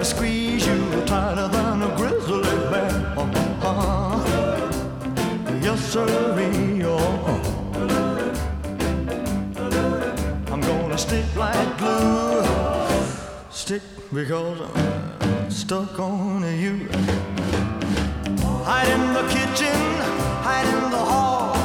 I 0.00 0.02
Squeeze 0.02 0.66
you 0.66 1.04
tighter 1.06 1.48
than 1.48 1.82
a 1.82 1.96
grizzly 1.96 2.42
bear. 2.70 3.14
Uh-uh 3.16 3.97
yes. 5.94 6.84
Oh. 6.84 7.42
I'm 10.52 10.60
gonna 10.60 10.98
stick 10.98 11.24
like 11.36 11.78
glue, 11.78 12.44
stick 13.50 13.82
because 14.12 14.60
I'm 14.60 15.50
stuck 15.50 15.98
on 15.98 16.42
you. 16.58 16.88
Hide 18.64 18.88
in 18.88 19.14
the 19.14 19.24
kitchen, 19.32 19.80
hide 20.44 20.66
in 20.66 20.90
the 20.90 21.04
hall. 21.12 21.56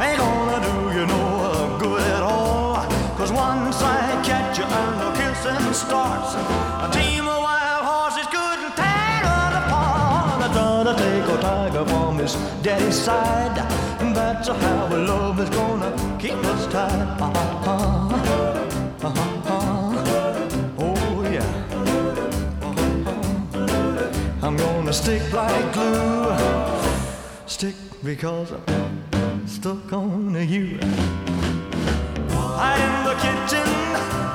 Ain't 0.00 0.18
gonna 0.18 0.60
do 0.66 0.98
you 0.98 1.06
no 1.06 1.78
good 1.80 2.02
at 2.02 2.22
all. 2.22 2.84
Cause 3.16 3.30
once 3.32 3.80
I 3.82 4.22
catch 4.24 4.58
you 4.58 4.64
and 4.64 5.00
the 5.00 5.10
kissing 5.18 5.72
starts, 5.72 6.34
gotta 10.92 11.04
take 11.04 11.38
a 11.38 11.40
tiger 11.40 11.84
from 11.86 12.18
his 12.18 12.34
daddy's 12.62 13.00
side. 13.00 13.56
That's 14.14 14.48
how 14.48 14.88
love 14.88 15.40
is 15.40 15.50
gonna 15.50 15.90
keep 16.18 16.34
us 16.34 16.66
tied. 16.66 17.20
Uh-huh. 17.20 18.08
Uh-huh. 19.02 20.48
Oh 20.78 21.22
yeah. 21.30 21.46
Uh-huh. 22.62 24.46
I'm 24.46 24.56
gonna 24.56 24.92
stick 24.92 25.32
like 25.32 25.72
glue. 25.72 26.34
Stick 27.46 27.74
because 28.02 28.52
I'm 28.52 29.46
stuck 29.46 29.92
on 29.92 30.34
you. 30.48 30.78
Hide 32.58 32.80
in 32.86 33.04
the 33.08 33.14
kitchen, 33.24 33.66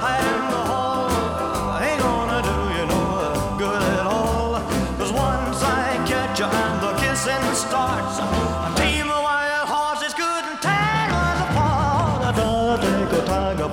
hide 0.01 0.25
in 0.33 0.51
the 0.51 0.57
hall. 0.57 0.76
And 6.39 6.81
the 6.83 6.93
kissing 7.01 7.55
starts, 7.55 8.19
a 8.19 8.21
team 8.79 9.09
of 9.09 9.23
wild 9.23 9.67
horses 9.67 10.13
couldn't 10.13 10.61
us 10.61 11.39
apart. 11.49 12.35
Tiger 13.25 13.69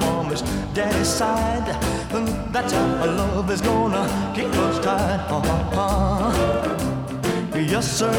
daddy's 0.74 1.08
side. 1.08 1.68
That's 2.52 2.72
how 2.72 3.04
love 3.04 3.50
is 3.50 3.60
gonna 3.60 4.08
keep 4.34 4.46
us 4.46 4.78
tied. 4.84 5.20
Uh-huh. 5.30 6.32
Yes, 7.54 7.86
sir. 7.98 8.12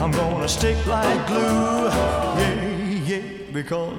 I'm 0.00 0.10
gonna 0.10 0.48
stick 0.48 0.86
like 0.86 1.26
glue, 1.28 1.88
yeah, 2.40 2.64
yeah, 3.04 3.22
because 3.52 3.94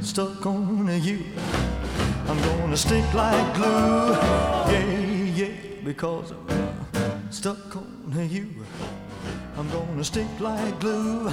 stuck 0.00 0.44
on 0.46 0.88
you. 1.02 1.18
I'm 2.26 2.40
gonna 2.40 2.76
stick 2.76 3.04
like 3.14 3.54
glue, 3.54 4.12
yeah, 4.72 5.03
because 5.84 6.32
I'm 6.32 7.32
stuck 7.32 7.76
on 7.76 8.30
you. 8.30 8.46
I'm 9.56 9.68
gonna 9.70 10.04
stick 10.04 10.28
like 10.38 10.78
glue, 10.78 11.28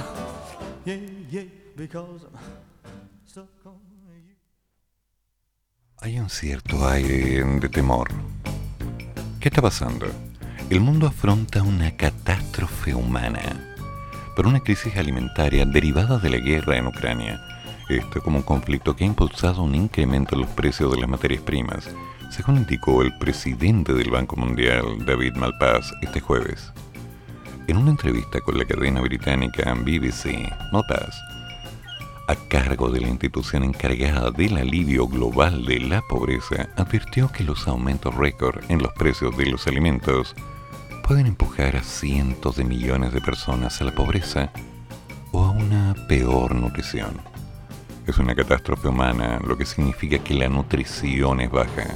yeah, 0.84 0.96
yeah, 1.30 1.44
because 1.76 2.22
I'm 2.24 3.08
stuck 3.24 3.48
on 3.64 3.78
you. 4.26 4.34
Hay 6.00 6.18
un 6.18 6.28
cierto 6.28 6.88
aire 6.88 7.44
de 7.60 7.68
temor. 7.68 8.08
¿Qué 9.40 9.48
está 9.48 9.62
pasando? 9.62 10.06
El 10.68 10.80
mundo 10.80 11.06
afronta 11.06 11.62
una 11.62 11.96
catástrofe 11.96 12.94
humana 12.94 13.76
por 14.34 14.46
una 14.46 14.60
crisis 14.60 14.96
alimentaria 14.96 15.64
derivada 15.64 16.18
de 16.18 16.30
la 16.30 16.38
guerra 16.38 16.76
en 16.76 16.86
Ucrania. 16.88 17.40
Esto 17.88 18.20
como 18.20 18.38
un 18.38 18.42
conflicto 18.42 18.96
que 18.96 19.04
ha 19.04 19.06
impulsado 19.06 19.62
un 19.62 19.74
incremento 19.74 20.34
en 20.34 20.42
los 20.42 20.50
precios 20.50 20.90
de 20.90 21.00
las 21.00 21.08
materias 21.08 21.42
primas, 21.42 21.88
según 22.32 22.56
indicó 22.56 23.02
el 23.02 23.12
presidente 23.18 23.92
del 23.92 24.10
Banco 24.10 24.36
Mundial, 24.36 25.04
David 25.04 25.34
Malpass, 25.34 25.92
este 26.00 26.18
jueves. 26.20 26.72
en 27.68 27.76
una 27.76 27.90
entrevista 27.90 28.40
con 28.40 28.56
la 28.56 28.64
cadena 28.64 29.02
británica 29.02 29.74
BBC, 29.74 30.50
Notas, 30.72 31.22
a 32.28 32.34
cargo 32.48 32.90
de 32.90 33.02
la 33.02 33.08
institución 33.08 33.64
encargada 33.64 34.30
del 34.30 34.56
alivio 34.56 35.06
global 35.06 35.66
de 35.66 35.80
la 35.80 36.00
pobreza, 36.08 36.70
advirtió 36.76 37.30
que 37.30 37.44
los 37.44 37.68
aumentos 37.68 38.14
récord 38.14 38.64
en 38.70 38.82
los 38.82 38.92
precios 38.94 39.36
de 39.36 39.46
los 39.46 39.66
alimentos 39.66 40.34
pueden 41.06 41.26
empujar 41.26 41.76
a 41.76 41.82
cientos 41.82 42.56
de 42.56 42.64
millones 42.64 43.12
de 43.12 43.20
personas 43.20 43.78
a 43.82 43.84
la 43.84 43.94
pobreza 43.94 44.50
o 45.32 45.44
a 45.44 45.50
una 45.50 45.94
peor 46.08 46.54
nutrición. 46.54 47.20
Es 48.06 48.16
una 48.16 48.34
catástrofe 48.34 48.88
humana, 48.88 49.38
lo 49.46 49.58
que 49.58 49.66
significa 49.66 50.18
que 50.18 50.34
la 50.34 50.48
nutrición 50.48 51.40
es 51.40 51.50
baja, 51.50 51.86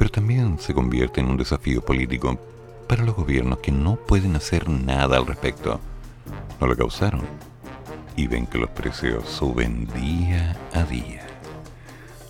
pero 0.00 0.10
también 0.10 0.58
se 0.58 0.72
convierte 0.72 1.20
en 1.20 1.26
un 1.26 1.36
desafío 1.36 1.84
político 1.84 2.40
para 2.88 3.04
los 3.04 3.14
gobiernos 3.14 3.58
que 3.58 3.70
no 3.70 3.96
pueden 3.96 4.34
hacer 4.34 4.66
nada 4.66 5.18
al 5.18 5.26
respecto. 5.26 5.78
No 6.58 6.66
lo 6.66 6.74
causaron 6.74 7.20
y 8.16 8.26
ven 8.26 8.46
que 8.46 8.56
los 8.56 8.70
precios 8.70 9.28
suben 9.28 9.86
día 9.92 10.56
a 10.72 10.84
día. 10.84 11.26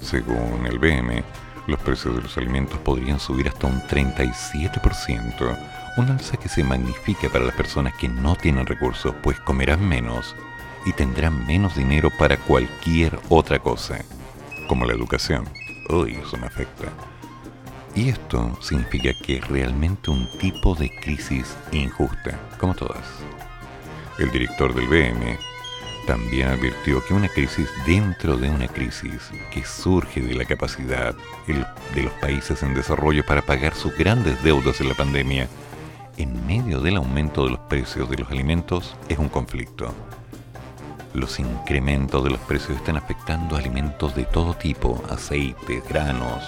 Según 0.01 0.67
el 0.67 0.81
BM, 0.81 1.23
los 1.69 1.79
precios 1.79 2.17
de 2.17 2.23
los 2.23 2.37
alimentos 2.37 2.77
podrían 2.81 3.21
subir 3.21 3.47
hasta 3.47 3.69
un 3.69 3.81
37%, 3.83 5.57
un 5.97 6.09
alza 6.11 6.37
que 6.39 6.49
se 6.49 6.65
magnifica 6.65 7.29
para 7.29 7.45
las 7.45 7.55
personas 7.55 7.95
que 7.95 8.09
no 8.09 8.35
tienen 8.35 8.67
recursos, 8.67 9.15
pues 9.23 9.39
comerán 9.39 9.89
menos 9.89 10.35
y 10.87 10.93
tendrán 10.93 11.47
menos 11.47 11.77
dinero 11.77 12.11
para 12.19 12.37
cualquier 12.37 13.17
otra 13.29 13.61
cosa, 13.61 14.01
como 14.67 14.87
la 14.87 14.95
educación. 14.95 15.45
Uy, 15.89 16.17
eso 16.17 16.37
me 16.37 16.49
afecta. 16.49 17.10
Y 17.95 18.09
esto 18.11 18.57
significa 18.63 19.13
que 19.15 19.39
es 19.39 19.49
realmente 19.49 20.11
un 20.11 20.29
tipo 20.39 20.75
de 20.75 20.91
crisis 21.01 21.57
injusta, 21.73 22.39
como 22.59 22.75
todas. 22.75 23.05
El 24.19 24.31
director 24.31 24.75
del 24.75 24.87
BM 24.87 25.39
también 26.07 26.49
advirtió 26.49 27.05
que 27.05 27.15
una 27.15 27.29
crisis 27.29 27.69
dentro 27.87 28.37
de 28.37 28.51
una 28.51 28.69
crisis 28.69 29.31
que 29.53 29.65
surge 29.65 30.21
de 30.21 30.35
la 30.35 30.45
capacidad 30.45 31.15
de 31.47 32.03
los 32.03 32.13
países 32.15 32.63
en 32.63 32.75
desarrollo 32.75 33.25
para 33.25 33.43
pagar 33.43 33.75
sus 33.75 33.97
grandes 33.97 34.43
deudas 34.43 34.81
en 34.81 34.89
la 34.89 34.95
pandemia 34.95 35.49
en 36.17 36.47
medio 36.47 36.81
del 36.81 36.97
aumento 36.97 37.45
de 37.45 37.51
los 37.51 37.61
precios 37.61 38.11
de 38.11 38.19
los 38.19 38.31
alimentos 38.31 38.95
es 39.09 39.19
un 39.19 39.29
conflicto. 39.29 39.95
Los 41.15 41.41
incrementos 41.41 42.23
de 42.23 42.31
los 42.31 42.41
precios 42.41 42.77
están 42.77 42.97
afectando 42.97 43.57
alimentos 43.57 44.15
de 44.15 44.25
todo 44.25 44.55
tipo, 44.55 45.03
aceites, 45.09 45.83
granos, 45.89 46.45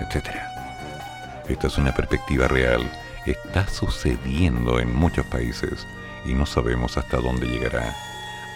etc. 0.00 0.55
Esta 1.48 1.68
es 1.68 1.78
una 1.78 1.94
perspectiva 1.94 2.48
real, 2.48 2.90
está 3.24 3.68
sucediendo 3.68 4.80
en 4.80 4.94
muchos 4.94 5.24
países 5.26 5.86
y 6.24 6.34
no 6.34 6.44
sabemos 6.44 6.96
hasta 6.96 7.18
dónde 7.18 7.46
llegará. 7.46 7.94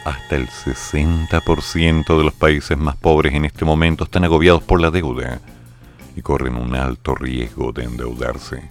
Hasta 0.05 0.37
el 0.37 0.49
60% 0.49 2.19
de 2.19 2.25
los 2.25 2.35
países 2.35 2.77
más 2.77 2.97
pobres 2.97 3.35
en 3.35 3.45
este 3.45 3.65
momento 3.65 4.05
están 4.05 4.25
agobiados 4.25 4.63
por 4.63 4.81
la 4.81 4.91
deuda 4.91 5.41
y 6.17 6.23
corren 6.23 6.57
un 6.57 6.75
alto 6.75 7.15
riesgo 7.15 7.73
de 7.73 7.85
endeudarse. 7.85 8.69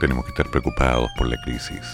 Tenemos 0.00 0.24
que 0.24 0.30
estar 0.30 0.50
preocupados 0.50 1.08
por 1.16 1.26
la 1.26 1.40
crisis 1.42 1.86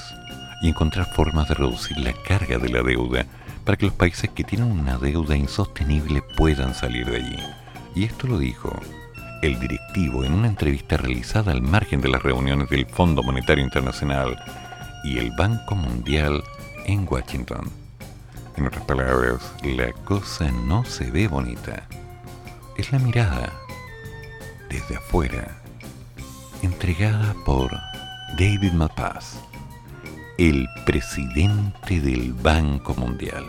y 0.63 0.69
encontrar 0.69 1.13
formas 1.15 1.49
de 1.49 1.55
reducir 1.55 1.99
la 1.99 2.13
carga 2.13 2.59
de 2.59 2.71
la 2.71 2.83
deuda 2.83 3.27
para 3.65 3.77
que 3.77 3.87
los 3.87 3.95
países 3.95 4.31
que 4.31 4.45
tienen 4.45 4.71
una 4.71 4.97
deuda 4.99 5.37
insostenible 5.37 6.23
puedan 6.37 6.75
salir 6.75 7.07
de 7.11 7.17
allí. 7.19 7.39
Y 7.95 8.05
esto 8.05 8.27
lo 8.27 8.39
dijo 8.39 8.81
el 9.47 9.61
directivo 9.61 10.25
en 10.25 10.33
una 10.33 10.49
entrevista 10.49 10.97
realizada 10.97 11.53
al 11.53 11.63
margen 11.63 12.01
de 12.01 12.09
las 12.09 12.23
reuniones 12.23 12.69
del 12.69 12.85
Fondo 12.85 13.23
Monetario 13.23 13.63
Internacional 13.63 14.37
y 15.05 15.19
el 15.19 15.31
Banco 15.31 15.77
Mundial 15.77 16.43
en 16.85 17.07
Washington. 17.09 17.71
En 18.57 18.67
otras 18.67 18.85
palabras, 18.85 19.55
la 19.63 19.93
cosa 20.05 20.51
no 20.51 20.85
se 20.85 21.13
ve 21.13 21.29
bonita. 21.29 21.87
Es 22.77 22.91
la 22.91 22.99
mirada 22.99 23.53
desde 24.69 24.97
afuera, 24.97 25.57
entregada 26.63 27.35
por 27.45 27.71
David 28.37 28.73
Malpass, 28.73 29.39
el 30.39 30.67
presidente 30.85 32.01
del 32.01 32.33
Banco 32.33 32.95
Mundial. 32.97 33.45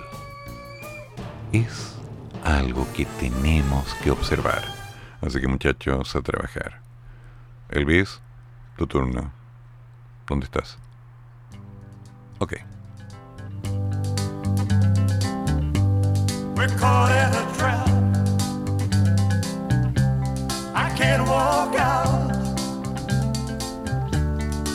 Es 1.51 1.95
algo 2.43 2.87
que 2.95 3.05
tenemos 3.19 3.95
que 4.03 4.11
observar. 4.11 4.76
Así 5.21 5.41
que 5.41 5.47
muchachos, 5.47 6.15
a 6.15 6.21
trabajar. 6.21 6.79
Elvis, 7.69 8.21
tu 8.77 8.85
turno. 8.87 9.31
¿Dónde 10.27 10.45
estás? 10.45 10.77
Ok. 12.39 12.53
We're 16.55 16.67
caught 16.77 17.11
in 17.11 17.33
a 17.33 17.57
trap. 17.57 17.87
I 20.75 20.89
can't 20.95 21.27
walk 21.27 21.75
out 21.75 22.31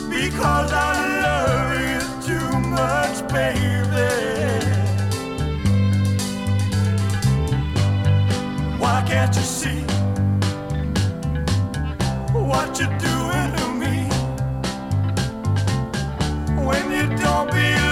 because 0.09 0.71
I 0.73 0.93
love 1.23 1.79
you 1.89 2.01
too 2.27 2.59
much, 2.59 3.27
baby. 3.29 4.09
Why 8.77 9.03
can't 9.07 9.35
you 9.35 9.41
see 9.41 9.92
what 12.53 12.79
you're 12.79 12.97
doing 13.09 13.49
to 13.57 13.65
me. 13.81 13.95
When 16.67 16.85
you 16.91 17.05
don't 17.17 17.49
believe 17.49 17.82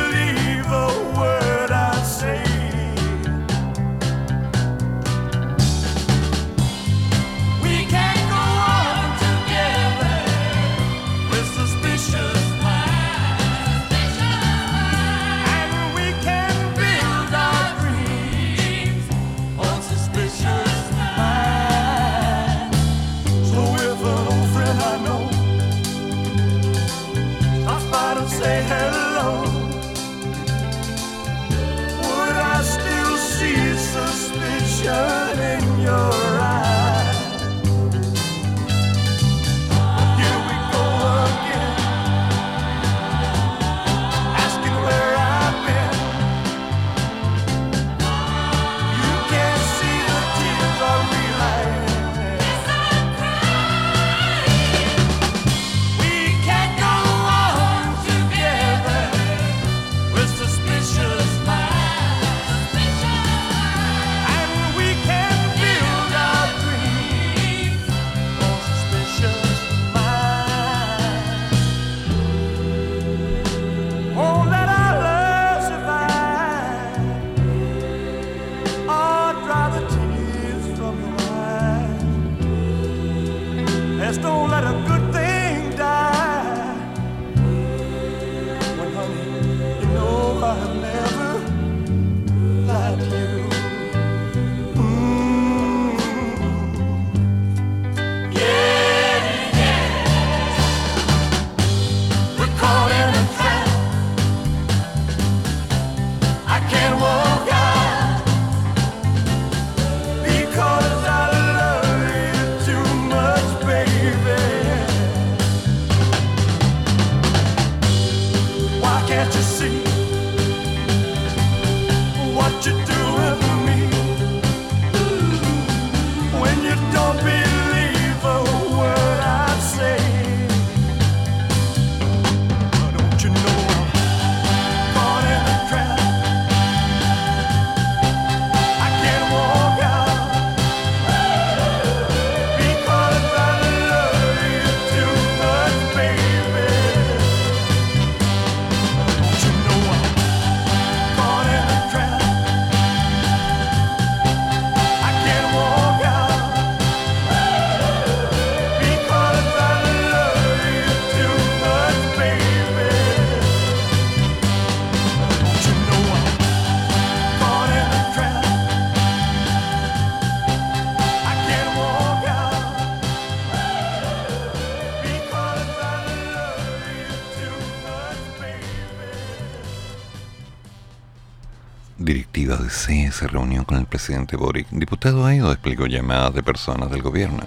se 183.21 183.27
reunió 183.27 183.63
con 183.65 183.77
el 183.77 183.85
presidente 183.85 184.35
Boric, 184.35 184.67
diputado 184.71 185.27
Aedo 185.27 185.51
explicó 185.51 185.85
llamadas 185.85 186.33
de 186.33 186.41
personas 186.41 186.89
del 186.89 187.03
gobierno. 187.03 187.43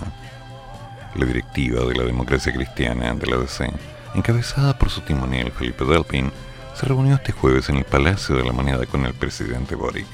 La 1.16 1.26
directiva 1.26 1.84
de 1.84 1.96
la 1.96 2.05
democracia 2.05 2.52
cristiana 2.52 3.12
de 3.12 3.26
la 3.26 3.38
DC, 3.38 3.68
encabezada 4.14 4.78
por 4.78 4.88
su 4.88 5.01
timonel 5.01 5.51
Felipe 5.51 5.84
Delpin, 5.84 6.30
se 6.76 6.86
reunió 6.86 7.16
este 7.16 7.32
jueves 7.32 7.70
en 7.70 7.78
el 7.78 7.84
Palacio 7.84 8.36
de 8.36 8.44
la 8.44 8.52
Moneda 8.52 8.86
con 8.86 9.05
el 9.05 9.14
presidente 9.14 9.74
Boric. 9.74 10.06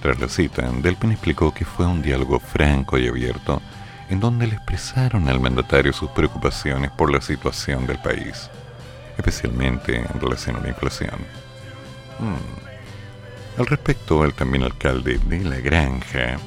Tras 0.00 0.18
la 0.18 0.26
cita, 0.26 0.62
Delpin 0.62 1.12
explicó 1.12 1.52
que 1.52 1.66
fue 1.66 1.84
un 1.84 2.00
diálogo 2.00 2.40
franco 2.40 2.96
y 2.96 3.06
abierto 3.06 3.60
en 4.08 4.20
donde 4.20 4.46
le 4.46 4.54
expresaron 4.54 5.28
al 5.28 5.38
mandatario 5.38 5.92
sus 5.92 6.08
preocupaciones 6.12 6.90
por 6.92 7.12
la 7.12 7.20
situación 7.20 7.86
del 7.86 7.98
país, 7.98 8.48
especialmente 9.18 9.96
en 9.96 10.18
relación 10.18 10.56
a 10.56 10.60
la 10.60 10.68
inflación. 10.70 11.18
Hmm. 12.18 12.73
Al 13.56 13.66
respecto, 13.66 14.24
el 14.24 14.34
también 14.34 14.64
alcalde 14.64 15.18
de 15.18 15.44
La 15.44 15.60
Granja 15.60 16.38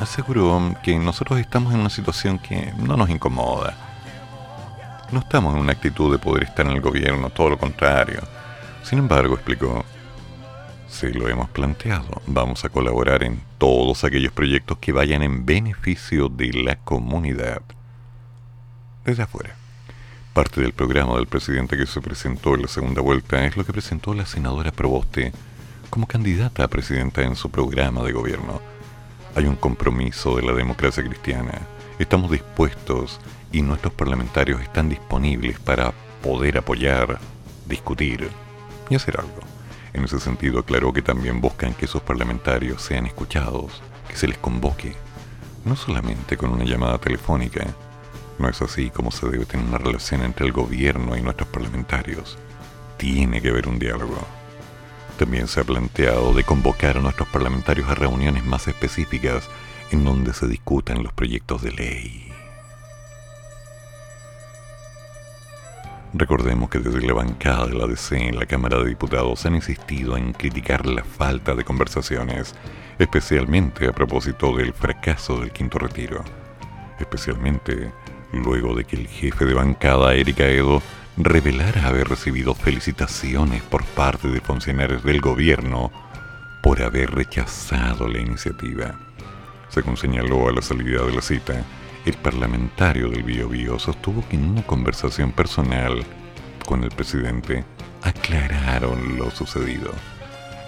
aseguró 0.00 0.74
que 0.82 0.98
nosotros 0.98 1.38
estamos 1.38 1.74
en 1.74 1.80
una 1.80 1.90
situación 1.90 2.38
que 2.38 2.72
no 2.78 2.96
nos 2.96 3.10
incomoda. 3.10 3.76
No 5.12 5.20
estamos 5.20 5.54
en 5.54 5.60
una 5.60 5.72
actitud 5.72 6.10
de 6.10 6.18
poder 6.18 6.44
estar 6.44 6.64
en 6.64 6.72
el 6.72 6.80
gobierno, 6.80 7.28
todo 7.28 7.50
lo 7.50 7.58
contrario. 7.58 8.22
Sin 8.82 8.98
embargo, 8.98 9.34
explicó, 9.34 9.84
si 10.88 11.12
lo 11.12 11.28
hemos 11.28 11.50
planteado, 11.50 12.22
vamos 12.26 12.64
a 12.64 12.70
colaborar 12.70 13.22
en 13.22 13.42
todos 13.58 14.04
aquellos 14.04 14.32
proyectos 14.32 14.78
que 14.78 14.92
vayan 14.92 15.22
en 15.22 15.44
beneficio 15.44 16.30
de 16.30 16.50
la 16.54 16.76
comunidad. 16.76 17.60
Desde 19.04 19.24
afuera. 19.24 19.54
Parte 20.32 20.62
del 20.62 20.72
programa 20.72 21.16
del 21.16 21.26
presidente 21.26 21.76
que 21.76 21.86
se 21.86 22.00
presentó 22.00 22.54
en 22.54 22.62
la 22.62 22.68
segunda 22.68 23.02
vuelta 23.02 23.44
es 23.44 23.56
lo 23.56 23.66
que 23.66 23.72
presentó 23.72 24.14
la 24.14 24.24
senadora 24.24 24.72
Proboste 24.72 25.32
como 25.88 26.06
candidata 26.06 26.64
a 26.64 26.68
presidenta 26.68 27.22
en 27.22 27.36
su 27.36 27.50
programa 27.50 28.02
de 28.02 28.12
gobierno. 28.12 28.60
Hay 29.34 29.46
un 29.46 29.56
compromiso 29.56 30.36
de 30.36 30.42
la 30.42 30.52
democracia 30.52 31.02
cristiana. 31.02 31.60
Estamos 31.98 32.30
dispuestos 32.30 33.20
y 33.52 33.62
nuestros 33.62 33.92
parlamentarios 33.92 34.60
están 34.60 34.88
disponibles 34.88 35.58
para 35.58 35.92
poder 36.22 36.58
apoyar, 36.58 37.18
discutir 37.66 38.28
y 38.90 38.94
hacer 38.94 39.18
algo. 39.18 39.40
En 39.92 40.04
ese 40.04 40.20
sentido, 40.20 40.60
aclaró 40.60 40.92
que 40.92 41.02
también 41.02 41.40
buscan 41.40 41.74
que 41.74 41.86
sus 41.86 42.02
parlamentarios 42.02 42.82
sean 42.82 43.06
escuchados, 43.06 43.82
que 44.08 44.16
se 44.16 44.28
les 44.28 44.38
convoque, 44.38 44.94
no 45.64 45.76
solamente 45.76 46.36
con 46.36 46.50
una 46.50 46.64
llamada 46.64 46.98
telefónica. 46.98 47.66
No 48.38 48.48
es 48.48 48.62
así 48.62 48.90
como 48.90 49.10
se 49.10 49.28
debe 49.28 49.46
tener 49.46 49.66
una 49.66 49.78
relación 49.78 50.22
entre 50.22 50.46
el 50.46 50.52
gobierno 50.52 51.16
y 51.16 51.22
nuestros 51.22 51.48
parlamentarios. 51.48 52.38
Tiene 52.96 53.40
que 53.40 53.48
haber 53.48 53.66
un 53.66 53.78
diálogo. 53.78 54.37
También 55.18 55.48
se 55.48 55.60
ha 55.60 55.64
planteado 55.64 56.32
de 56.32 56.44
convocar 56.44 56.96
a 56.96 57.00
nuestros 57.00 57.26
parlamentarios 57.28 57.90
a 57.90 57.96
reuniones 57.96 58.44
más 58.44 58.68
específicas 58.68 59.48
en 59.90 60.04
donde 60.04 60.32
se 60.32 60.46
discutan 60.46 61.02
los 61.02 61.12
proyectos 61.12 61.60
de 61.62 61.72
ley. 61.72 62.32
Recordemos 66.14 66.70
que 66.70 66.78
desde 66.78 67.04
la 67.04 67.14
bancada 67.14 67.66
de 67.66 67.74
la 67.74 67.88
DC 67.88 68.16
en 68.16 68.38
la 68.38 68.46
Cámara 68.46 68.78
de 68.78 68.90
Diputados 68.90 69.44
han 69.44 69.56
insistido 69.56 70.16
en 70.16 70.32
criticar 70.32 70.86
la 70.86 71.02
falta 71.02 71.56
de 71.56 71.64
conversaciones, 71.64 72.54
especialmente 73.00 73.88
a 73.88 73.92
propósito 73.92 74.56
del 74.56 74.72
fracaso 74.72 75.40
del 75.40 75.50
quinto 75.50 75.78
retiro. 75.78 76.22
Especialmente 77.00 77.92
luego 78.32 78.76
de 78.76 78.84
que 78.84 78.94
el 78.94 79.08
jefe 79.08 79.46
de 79.46 79.54
bancada, 79.54 80.14
Erika 80.14 80.46
Edo, 80.46 80.80
revelara 81.18 81.88
haber 81.88 82.08
recibido 82.08 82.54
felicitaciones 82.54 83.62
por 83.62 83.84
parte 83.84 84.28
de 84.28 84.40
funcionarios 84.40 85.02
del 85.02 85.20
gobierno 85.20 85.90
por 86.62 86.82
haber 86.82 87.10
rechazado 87.10 88.08
la 88.08 88.20
iniciativa. 88.20 88.94
Según 89.68 89.96
señaló 89.96 90.48
a 90.48 90.52
la 90.52 90.62
salida 90.62 91.04
de 91.04 91.12
la 91.12 91.22
cita, 91.22 91.64
el 92.04 92.14
parlamentario 92.14 93.08
del 93.08 93.22
Bio, 93.22 93.78
sostuvo 93.78 94.26
que 94.28 94.36
en 94.36 94.48
una 94.48 94.62
conversación 94.62 95.32
personal 95.32 96.04
con 96.64 96.84
el 96.84 96.90
presidente 96.90 97.64
aclararon 98.02 99.16
lo 99.16 99.30
sucedido. 99.30 99.92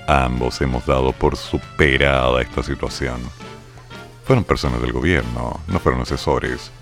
Ambos 0.08 0.60
hemos 0.60 0.84
dado 0.84 1.12
por 1.12 1.36
superada 1.36 2.42
esta 2.42 2.62
situación. 2.62 3.20
Fueron 4.24 4.44
personas 4.44 4.82
del 4.82 4.92
gobierno, 4.92 5.60
no 5.68 5.78
fueron 5.78 6.02
asesores, 6.02 6.72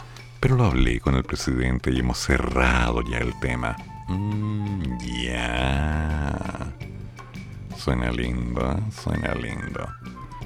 pero 0.41 0.57
lo 0.57 0.65
hablé 0.65 1.01
con 1.01 1.15
el 1.15 1.25
presidente 1.25 1.91
y 1.91 2.01
hemos 2.01 2.19
cerrado 2.19 3.03
ya 3.03 3.19
el 3.19 3.39
tema. 3.41 3.77
Mm, 4.09 4.99
ya. 5.25 6.73
Suena 7.77 8.11
lindo, 8.11 8.81
suena 8.91 9.35
lindo 9.35 9.89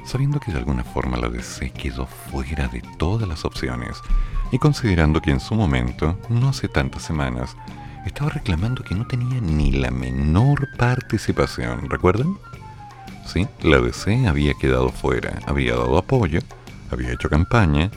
sabiendo 0.05 0.41
que 0.41 0.53
de 0.53 0.59
alguna 0.59 0.85
forma 0.85 1.17
la 1.17 1.29
DC 1.29 1.71
quedó 1.71 2.07
fuera 2.07 2.69
de 2.69 2.83
todas 2.99 3.29
las 3.29 3.45
opciones 3.45 4.01
y 4.51 4.59
considerando 4.59 5.21
que 5.21 5.31
en 5.31 5.41
su 5.41 5.55
momento, 5.55 6.19
no 6.29 6.49
hace 6.49 6.69
tantas 6.69 7.03
semanas, 7.03 7.57
estaba 8.05 8.31
reclamando 8.31 8.83
que 8.83 8.95
no 8.95 9.07
tenía 9.07 9.41
ni 9.41 9.73
la 9.73 9.91
menor 9.91 10.69
participación, 10.77 11.89
¿recuerdan? 11.89 12.37
Sí, 13.25 13.47
la 13.63 13.79
DC 13.79 14.27
había 14.27 14.53
quedado 14.55 14.91
fuera, 14.91 15.39
había 15.47 15.75
dado 15.75 15.97
apoyo, 15.97 16.41
había 16.91 17.13
hecho 17.13 17.31
campaña, 17.31 17.91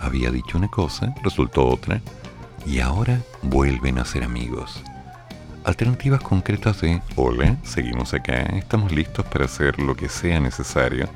había 0.00 0.30
dicho 0.30 0.58
una 0.58 0.68
cosa, 0.68 1.14
resultó 1.22 1.66
otra, 1.66 2.00
y 2.66 2.80
ahora 2.80 3.20
vuelven 3.42 3.98
a 3.98 4.04
ser 4.04 4.24
amigos. 4.24 4.82
Alternativas 5.64 6.22
concretas 6.22 6.80
de, 6.80 7.02
hola, 7.16 7.56
seguimos 7.62 8.14
acá, 8.14 8.40
estamos 8.56 8.92
listos 8.92 9.26
para 9.26 9.44
hacer 9.44 9.78
lo 9.78 9.94
que 9.94 10.08
sea 10.08 10.40
necesario 10.40 11.08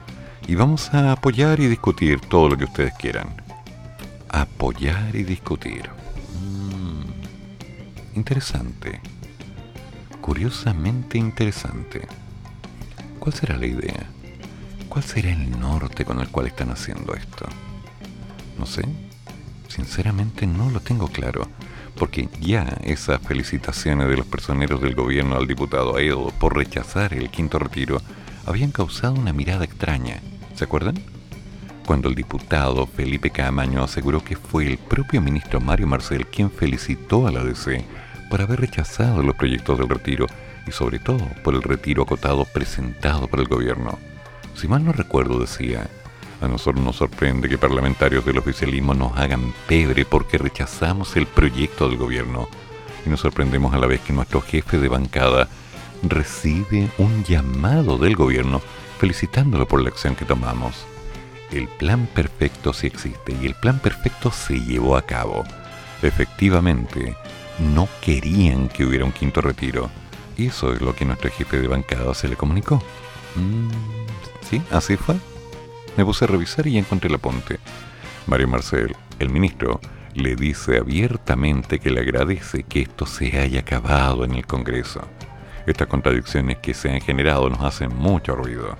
y 0.46 0.54
vamos 0.54 0.92
a 0.92 1.12
apoyar 1.12 1.60
y 1.60 1.68
discutir 1.68 2.20
todo 2.20 2.48
lo 2.50 2.56
que 2.56 2.64
ustedes 2.64 2.92
quieran. 2.94 3.28
Apoyar 4.28 5.14
y 5.14 5.22
discutir. 5.22 5.88
Mm, 6.40 8.16
interesante. 8.16 9.00
Curiosamente 10.20 11.18
interesante. 11.18 12.06
¿Cuál 13.18 13.34
será 13.34 13.56
la 13.56 13.66
idea? 13.66 14.06
¿Cuál 14.88 15.04
será 15.04 15.30
el 15.30 15.58
norte 15.58 16.04
con 16.04 16.20
el 16.20 16.28
cual 16.28 16.48
están 16.48 16.70
haciendo 16.70 17.14
esto? 17.14 17.46
No 18.58 18.66
sé. 18.66 18.82
Sinceramente 19.68 20.46
no 20.46 20.70
lo 20.70 20.80
tengo 20.80 21.08
claro, 21.08 21.48
porque 21.96 22.28
ya 22.40 22.64
esas 22.84 23.20
felicitaciones 23.22 24.08
de 24.08 24.16
los 24.16 24.26
personeros 24.26 24.80
del 24.82 24.94
gobierno 24.94 25.36
al 25.36 25.46
diputado 25.46 25.96
Aedo 25.96 26.28
por 26.38 26.56
rechazar 26.56 27.14
el 27.14 27.30
quinto 27.30 27.58
retiro 27.58 28.00
habían 28.44 28.72
causado 28.72 29.14
una 29.14 29.32
mirada 29.32 29.64
extraña 29.64 30.20
¿Se 30.54 30.64
acuerdan? 30.64 30.96
Cuando 31.86 32.08
el 32.08 32.14
diputado 32.14 32.86
Felipe 32.86 33.30
Camaño 33.30 33.82
aseguró 33.82 34.22
que 34.22 34.36
fue 34.36 34.66
el 34.66 34.78
propio 34.78 35.20
ministro 35.20 35.60
Mario 35.60 35.86
Marcel 35.86 36.26
quien 36.26 36.50
felicitó 36.50 37.26
a 37.26 37.32
la 37.32 37.42
DC 37.42 37.84
por 38.30 38.42
haber 38.42 38.60
rechazado 38.60 39.22
los 39.22 39.34
proyectos 39.34 39.78
del 39.78 39.88
retiro 39.88 40.26
y 40.66 40.70
sobre 40.70 40.98
todo 40.98 41.26
por 41.42 41.54
el 41.54 41.62
retiro 41.62 42.02
acotado 42.02 42.44
presentado 42.44 43.26
por 43.26 43.40
el 43.40 43.48
gobierno. 43.48 43.98
Si 44.54 44.68
mal 44.68 44.84
no 44.84 44.92
recuerdo 44.92 45.40
decía, 45.40 45.88
a 46.42 46.48
nosotros 46.48 46.84
nos 46.84 46.96
sorprende 46.96 47.48
que 47.48 47.56
parlamentarios 47.56 48.24
del 48.24 48.38
oficialismo 48.38 48.94
nos 48.94 49.16
hagan 49.16 49.54
pebre 49.68 50.04
porque 50.04 50.38
rechazamos 50.38 51.16
el 51.16 51.26
proyecto 51.26 51.88
del 51.88 51.96
gobierno 51.96 52.48
y 53.06 53.10
nos 53.10 53.20
sorprendemos 53.20 53.72
a 53.72 53.78
la 53.78 53.86
vez 53.86 54.00
que 54.00 54.12
nuestro 54.12 54.40
jefe 54.40 54.78
de 54.78 54.88
bancada 54.88 55.48
recibe 56.02 56.88
un 56.98 57.22
llamado 57.22 57.96
del 57.96 58.16
gobierno 58.16 58.60
felicitándolo 58.98 59.68
por 59.68 59.82
la 59.82 59.90
acción 59.90 60.16
que 60.16 60.24
tomamos. 60.24 60.84
El 61.52 61.68
plan 61.68 62.08
perfecto 62.12 62.72
sí 62.72 62.88
existe 62.88 63.36
y 63.40 63.46
el 63.46 63.54
plan 63.54 63.78
perfecto 63.78 64.32
se 64.32 64.58
llevó 64.58 64.96
a 64.96 65.02
cabo. 65.02 65.44
Efectivamente, 66.02 67.14
no 67.74 67.88
querían 68.00 68.68
que 68.68 68.84
hubiera 68.84 69.04
un 69.04 69.12
quinto 69.12 69.42
retiro. 69.42 69.90
Eso 70.36 70.72
es 70.72 70.80
lo 70.80 70.94
que 70.94 71.04
nuestro 71.04 71.30
jefe 71.30 71.60
de 71.60 71.68
bancada 71.68 72.14
se 72.14 72.26
le 72.26 72.36
comunicó. 72.36 72.82
Mm, 73.36 73.68
sí, 74.48 74.60
así 74.70 74.96
fue. 74.96 75.16
Me 75.96 76.04
puse 76.04 76.24
a 76.24 76.28
revisar 76.28 76.66
y 76.66 76.78
encontré 76.78 77.08
el 77.08 77.16
apunte. 77.16 77.58
Mario 78.26 78.48
Marcel, 78.48 78.96
el 79.18 79.28
ministro, 79.28 79.80
le 80.14 80.36
dice 80.36 80.78
abiertamente 80.78 81.78
que 81.78 81.90
le 81.90 82.00
agradece 82.00 82.64
que 82.64 82.82
esto 82.82 83.06
se 83.06 83.38
haya 83.38 83.60
acabado 83.60 84.24
en 84.24 84.34
el 84.34 84.46
Congreso. 84.46 85.02
Estas 85.66 85.88
contradicciones 85.88 86.58
que 86.58 86.74
se 86.74 86.90
han 86.90 87.00
generado 87.00 87.48
nos 87.48 87.60
hacen 87.60 87.94
mucho 87.96 88.34
ruido 88.34 88.76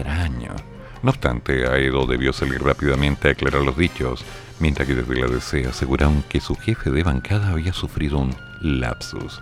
extraño. 0.00 0.54
No 1.02 1.10
obstante, 1.10 1.66
Aedo 1.66 2.06
debió 2.06 2.32
salir 2.32 2.62
rápidamente 2.62 3.28
a 3.28 3.32
aclarar 3.32 3.62
los 3.62 3.76
dichos, 3.76 4.24
mientras 4.58 4.86
que 4.86 4.94
desde 4.94 5.20
la 5.20 5.26
DC 5.26 5.66
aseguraron 5.66 6.22
que 6.28 6.40
su 6.40 6.54
jefe 6.56 6.90
de 6.90 7.02
bancada 7.02 7.50
había 7.50 7.72
sufrido 7.72 8.18
un 8.18 8.34
lapsus. 8.60 9.40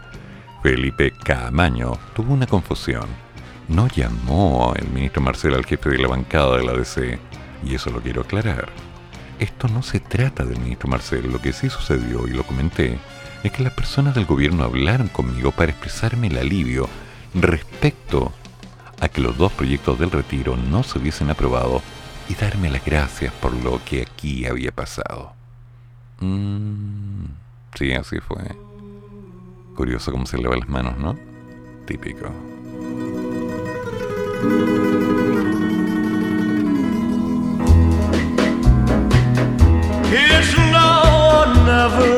Felipe 0.62 1.12
Camaño 1.24 1.98
tuvo 2.14 2.34
una 2.34 2.46
confusión. 2.46 3.06
No 3.69 3.86
llamó 3.89 4.73
el 4.77 4.89
ministro 4.89 5.20
Marcel 5.20 5.55
al 5.55 5.66
jefe 5.66 5.90
de 5.90 5.99
la 5.99 6.09
bancada 6.09 6.57
de 6.57 6.65
la 6.65 6.73
DC, 6.73 7.19
y 7.65 7.74
eso 7.74 7.90
lo 7.90 8.01
quiero 8.01 8.23
aclarar. 8.23 8.70
Esto 9.39 9.69
no 9.69 9.82
se 9.82 10.01
trata 10.01 10.45
del 10.45 10.59
ministro 10.59 10.89
Marcel, 10.89 11.31
lo 11.31 11.40
que 11.40 11.53
sí 11.53 11.69
sucedió, 11.69 12.27
y 12.27 12.31
lo 12.31 12.45
comenté, 12.45 12.99
es 13.43 13.53
que 13.53 13.62
las 13.62 13.74
personas 13.74 14.15
del 14.15 14.24
gobierno 14.24 14.65
hablaron 14.65 15.09
conmigo 15.09 15.53
para 15.53 15.70
expresarme 15.70 16.28
el 16.28 16.39
alivio 16.39 16.89
respecto 17.35 18.32
a 19.01 19.09
que 19.09 19.20
los 19.20 19.36
dos 19.36 19.53
proyectos 19.53 19.99
del 19.99 20.11
retiro 20.11 20.57
no 20.57 20.82
se 20.82 20.99
hubiesen 20.99 21.31
aprobado 21.31 21.82
y 22.28 22.35
darme 22.35 22.70
las 22.70 22.85
gracias 22.85 23.32
por 23.35 23.53
lo 23.53 23.81
que 23.85 24.03
aquí 24.03 24.47
había 24.47 24.73
pasado. 24.73 25.32
Mm, 26.20 27.27
sí, 27.74 27.93
así 27.93 28.19
fue. 28.20 28.43
Curioso 29.77 30.11
cómo 30.11 30.27
se 30.27 30.39
lava 30.39 30.57
las 30.57 30.69
manos, 30.69 30.99
¿no? 30.99 31.16
Típico. 31.86 32.32
It's 40.10 40.56
no, 40.56 41.65
never. 41.66 42.18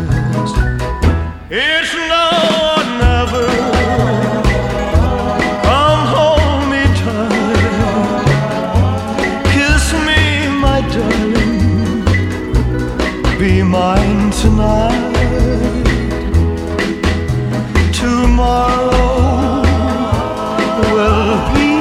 It's 1.53 1.93
now 1.93 2.29
or 2.63 2.83
never. 3.03 3.45
Come 5.67 6.03
hold 6.13 6.63
me 6.71 6.83
tight. 7.01 8.23
Kiss 9.51 9.85
me, 10.07 10.21
my 10.61 10.79
darling. 10.93 12.05
Be 13.37 13.51
mine 13.63 14.31
tonight. 14.31 15.11
Tomorrow 17.91 19.11
will 20.93 21.35
be 21.53 21.71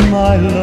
My 0.09 0.35
love 0.37 0.62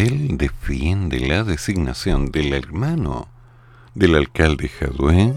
Subtel 0.00 0.38
defiende 0.38 1.20
la 1.20 1.44
designación 1.44 2.30
del 2.30 2.54
hermano 2.54 3.28
del 3.94 4.14
alcalde 4.14 4.70
Jadwe 4.70 5.34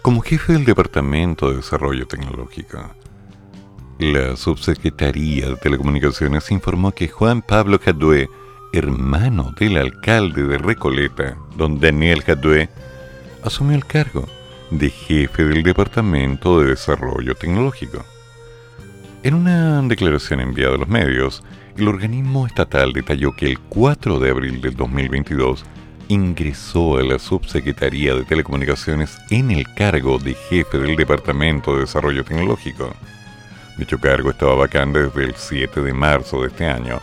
como 0.00 0.20
jefe 0.20 0.52
del 0.52 0.64
Departamento 0.64 1.50
de 1.50 1.56
Desarrollo 1.56 2.06
Tecnológico. 2.06 2.94
La 3.98 4.36
Subsecretaría 4.36 5.48
de 5.48 5.56
Telecomunicaciones 5.56 6.48
informó 6.52 6.92
que 6.92 7.08
Juan 7.08 7.42
Pablo 7.42 7.80
Jadwe, 7.84 8.28
hermano 8.72 9.52
del 9.58 9.78
alcalde 9.78 10.44
de 10.44 10.58
Recoleta, 10.58 11.36
don 11.56 11.80
Daniel 11.80 12.22
Jadwe, 12.22 12.68
asumió 13.42 13.74
el 13.74 13.86
cargo 13.86 14.28
de 14.70 14.88
jefe 14.88 15.44
del 15.44 15.64
Departamento 15.64 16.60
de 16.60 16.70
Desarrollo 16.70 17.34
Tecnológico. 17.34 18.04
En 19.24 19.34
una 19.34 19.82
declaración 19.82 20.38
enviada 20.38 20.76
a 20.76 20.78
los 20.78 20.88
medios, 20.88 21.42
el 21.78 21.86
organismo 21.86 22.44
estatal 22.44 22.92
detalló 22.92 23.36
que 23.36 23.46
el 23.46 23.60
4 23.60 24.18
de 24.18 24.30
abril 24.30 24.60
del 24.60 24.74
2022 24.74 25.64
ingresó 26.08 26.98
a 26.98 27.04
la 27.04 27.20
Subsecretaría 27.20 28.14
de 28.14 28.24
Telecomunicaciones 28.24 29.16
en 29.30 29.52
el 29.52 29.64
cargo 29.74 30.18
de 30.18 30.34
jefe 30.34 30.78
del 30.78 30.96
Departamento 30.96 31.74
de 31.74 31.82
Desarrollo 31.82 32.24
Tecnológico. 32.24 32.92
Dicho 33.76 33.98
cargo 34.00 34.30
estaba 34.30 34.56
vacante 34.56 35.04
desde 35.04 35.22
el 35.22 35.34
7 35.36 35.82
de 35.82 35.92
marzo 35.92 36.42
de 36.42 36.48
este 36.48 36.66
año, 36.66 36.98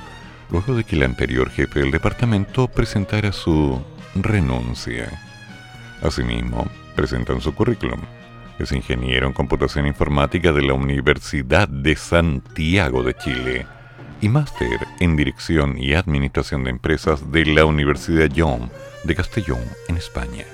luego 0.51 0.75
de 0.75 0.83
que 0.83 0.97
el 0.97 1.03
anterior 1.03 1.49
jefe 1.49 1.79
del 1.79 1.91
departamento 1.91 2.67
presentara 2.67 3.31
su 3.31 3.81
renuncia. 4.13 5.09
Asimismo, 6.01 6.67
presentan 6.97 7.39
su 7.39 7.55
currículum. 7.55 8.01
Es 8.59 8.73
ingeniero 8.73 9.27
en 9.27 9.33
computación 9.33 9.87
informática 9.87 10.51
de 10.51 10.63
la 10.63 10.73
Universidad 10.73 11.69
de 11.69 11.95
Santiago 11.95 13.03
de 13.03 13.13
Chile 13.13 13.74
y 14.25 14.29
máster 14.29 14.87
en 14.99 15.15
dirección 15.15 15.77
y 15.77 15.93
administración 15.93 16.63
de 16.63 16.71
empresas 16.71 17.31
de 17.31 17.45
la 17.45 17.63
Universidad 17.63 18.27
Young 18.27 18.71
de 19.03 19.13
Castellón, 19.13 19.61
en 19.87 19.97
España. 19.97 20.45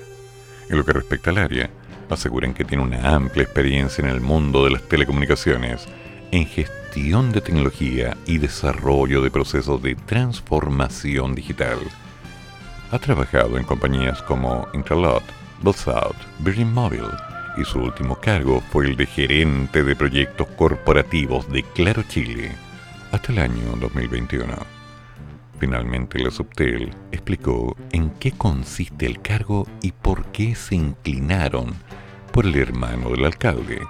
En 0.70 0.78
lo 0.78 0.84
que 0.84 0.92
respecta 0.92 1.30
al 1.30 1.38
área, 1.38 1.70
aseguran 2.10 2.54
que 2.54 2.66
tiene 2.66 2.84
una 2.84 3.16
amplia 3.16 3.44
experiencia 3.44 4.04
en 4.04 4.10
el 4.10 4.20
mundo 4.20 4.66
de 4.66 4.72
las 4.72 4.82
telecomunicaciones, 4.90 5.88
en 6.32 6.48
gestión 6.48 7.32
de 7.32 7.40
tecnología 7.40 8.18
y 8.26 8.40
desarrollo 8.40 9.22
de 9.22 9.32
procesos 9.32 9.82
de 9.82 9.96
transformación 9.96 11.34
digital. 11.34 11.80
Ha 12.92 13.00
trabajado 13.00 13.58
en 13.58 13.64
compañías 13.64 14.22
como 14.24 14.68
Intralot, 14.74 15.24
Buzzout, 15.62 16.18
Virgin 16.40 16.74
Mobile 16.74 17.16
y 17.58 17.64
su 17.64 17.80
último 17.80 18.18
cargo 18.20 18.62
fue 18.70 18.88
el 18.88 18.98
de 18.98 19.06
gerente 19.06 19.82
de 19.82 19.96
proyectos 19.96 20.48
corporativos 20.58 21.50
de 21.50 21.64
Claro 21.64 22.04
Chile 22.04 22.52
hasta 23.12 23.32
el 23.32 23.40
año 23.40 23.76
2021. 23.80 24.54
Finalmente 25.60 26.18
la 26.20 26.32
Subtel 26.32 26.90
explicó 27.12 27.76
en 27.92 28.10
qué 28.12 28.32
consiste 28.32 29.06
el 29.06 29.22
cargo 29.22 29.68
y 29.82 29.92
por 29.92 30.26
qué 30.32 30.56
se 30.56 30.76
inclinaron 30.76 31.76
por 32.32 32.46
el 32.46 32.56
hermano 32.56 33.10
del 33.10 33.26
alcalde. 33.26 33.82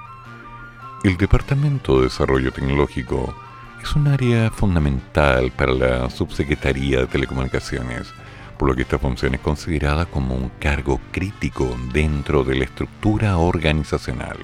El 1.03 1.18
Departamento 1.18 1.98
de 1.98 2.03
Desarrollo 2.06 2.52
Tecnológico 2.52 3.34
es 3.81 3.95
un 3.95 4.07
área 4.07 4.52
fundamental 4.52 5.52
para 5.52 5.73
la 5.73 6.10
Subsecretaría 6.10 6.99
de 6.99 7.07
Telecomunicaciones, 7.07 8.14
por 8.57 8.69
lo 8.69 8.76
que 8.76 8.84
esta 8.84 8.99
función 8.99 9.34
es 9.34 9.39
considerada 9.39 10.06
como 10.06 10.35
un 10.35 10.52
cargo 10.60 10.99
crítico 11.11 11.76
dentro 11.93 12.43
de 12.43 12.56
la 12.56 12.65
estructura 12.65 13.38
organizacional. 13.38 14.38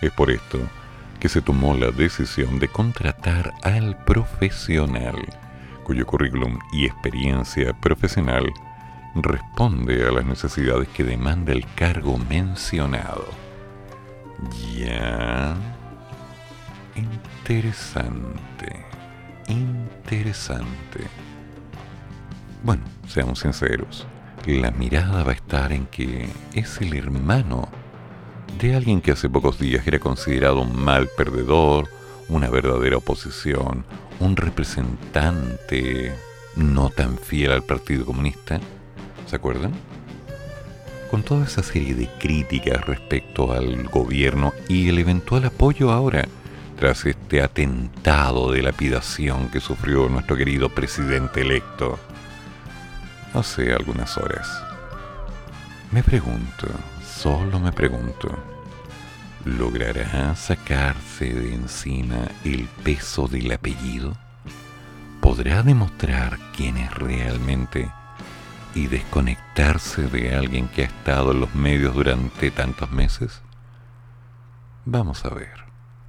Es 0.00 0.10
por 0.12 0.30
esto 0.30 0.58
que 1.24 1.30
se 1.30 1.40
tomó 1.40 1.72
la 1.72 1.90
decisión 1.90 2.58
de 2.58 2.68
contratar 2.68 3.54
al 3.62 3.96
profesional, 4.04 5.16
cuyo 5.82 6.04
currículum 6.04 6.58
y 6.70 6.84
experiencia 6.84 7.72
profesional 7.72 8.52
responde 9.14 10.06
a 10.06 10.12
las 10.12 10.26
necesidades 10.26 10.86
que 10.88 11.02
demanda 11.02 11.54
el 11.54 11.64
cargo 11.76 12.18
mencionado. 12.18 13.24
Ya. 14.76 15.56
Interesante. 16.94 18.84
Interesante. 19.48 21.08
Bueno, 22.62 22.82
seamos 23.08 23.38
sinceros. 23.38 24.06
La 24.44 24.72
mirada 24.72 25.24
va 25.24 25.30
a 25.30 25.36
estar 25.36 25.72
en 25.72 25.86
que 25.86 26.28
es 26.52 26.82
el 26.82 26.94
hermano 26.94 27.70
de 28.58 28.74
alguien 28.74 29.00
que 29.00 29.12
hace 29.12 29.28
pocos 29.28 29.58
días 29.58 29.86
era 29.86 29.98
considerado 29.98 30.60
un 30.60 30.76
mal 30.76 31.08
perdedor, 31.16 31.88
una 32.28 32.48
verdadera 32.48 32.96
oposición, 32.96 33.84
un 34.20 34.36
representante 34.36 36.14
no 36.56 36.90
tan 36.90 37.18
fiel 37.18 37.52
al 37.52 37.62
Partido 37.62 38.04
Comunista. 38.04 38.60
¿Se 39.26 39.36
acuerdan? 39.36 39.72
Con 41.10 41.22
toda 41.22 41.44
esa 41.44 41.62
serie 41.62 41.94
de 41.94 42.08
críticas 42.18 42.84
respecto 42.86 43.52
al 43.52 43.84
gobierno 43.88 44.52
y 44.68 44.88
el 44.88 44.98
eventual 44.98 45.44
apoyo 45.44 45.90
ahora 45.90 46.26
tras 46.78 47.04
este 47.06 47.42
atentado 47.42 48.50
de 48.50 48.62
lapidación 48.62 49.48
que 49.48 49.60
sufrió 49.60 50.08
nuestro 50.08 50.36
querido 50.36 50.68
presidente 50.68 51.42
electo 51.42 51.98
hace 53.32 53.72
algunas 53.72 54.16
horas. 54.16 54.48
Me 55.92 56.02
pregunto, 56.02 56.66
solo 57.24 57.58
me 57.58 57.72
pregunto, 57.72 58.28
¿logrará 59.46 60.36
sacarse 60.36 61.32
de 61.32 61.54
encima 61.54 62.18
el 62.44 62.68
peso 62.82 63.28
del 63.28 63.50
apellido? 63.50 64.14
¿Podrá 65.22 65.62
demostrar 65.62 66.38
quién 66.54 66.76
es 66.76 66.92
realmente 66.92 67.90
y 68.74 68.88
desconectarse 68.88 70.02
de 70.02 70.36
alguien 70.36 70.68
que 70.68 70.82
ha 70.82 70.84
estado 70.84 71.32
en 71.32 71.40
los 71.40 71.54
medios 71.54 71.94
durante 71.94 72.50
tantos 72.50 72.90
meses? 72.90 73.40
Vamos 74.84 75.24
a 75.24 75.30
ver. 75.30 75.64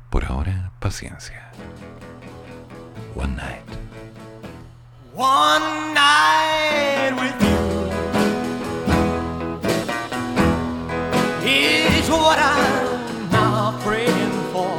Por 0.09 0.25
ahora, 0.25 0.73
paciencia. 0.79 1.49
One 3.15 3.37
night. 3.37 3.63
One 5.15 5.93
night 5.93 7.74
what 12.17 12.39
I'm 12.39 13.29
now 13.31 13.77
praying 13.81 14.35
for. 14.53 14.75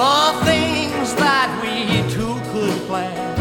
The 0.00 0.18
things 0.44 1.14
that 1.22 1.48
we 1.62 1.74
two 2.14 2.36
could 2.52 2.78
plan 2.88 3.34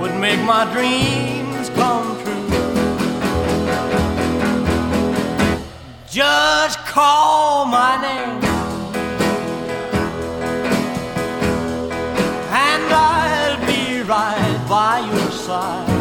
would 0.00 0.14
make 0.20 0.40
my 0.40 0.64
dreams 0.72 1.68
come 1.70 2.08
true. 2.22 2.48
Just 6.08 6.78
call 6.80 7.66
my 7.66 8.00
name. 8.00 8.44
and 12.56 12.92
I'll 12.92 13.66
be 13.66 14.02
right 14.02 14.66
by 14.68 15.00
your 15.10 15.30
side. 15.32 15.93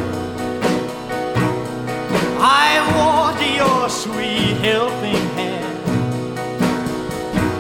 I 2.45 2.75
want 2.97 3.39
your 3.55 3.89
sweet 3.89 4.57
helping 4.57 5.15
hand. 5.37 5.63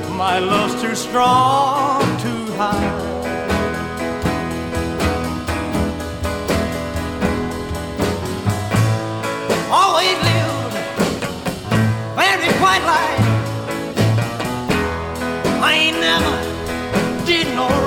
My 0.09 0.39
love's 0.39 0.81
too 0.81 0.93
strong 0.93 2.01
to 2.01 2.31
hide. 2.57 3.11
Always 9.71 10.17
lived 10.27 10.73
very 12.17 12.51
quiet 12.59 12.83
life. 12.83 13.23
I 15.63 15.71
ain't 15.75 15.99
never 16.01 16.35
did 17.25 17.47
no 17.55 17.82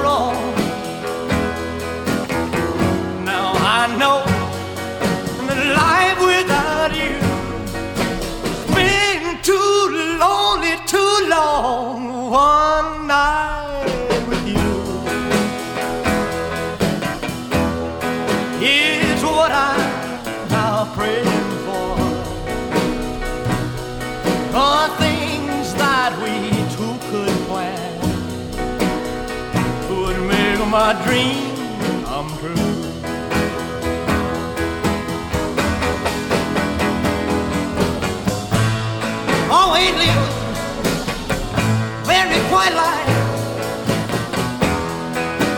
my 30.78 30.92
dream 31.06 31.56
come 32.04 32.28
true. 32.38 32.54
Oh, 39.48 39.56
Always 39.58 39.94
live 40.02 40.24
very 42.04 42.40
quiet 42.50 42.74
life. 42.84 43.10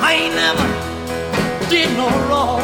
I 0.09 0.11
ain't 0.21 0.35
never 0.37 0.67
did 1.69 1.89
no 1.97 2.07
wrong. 2.29 2.58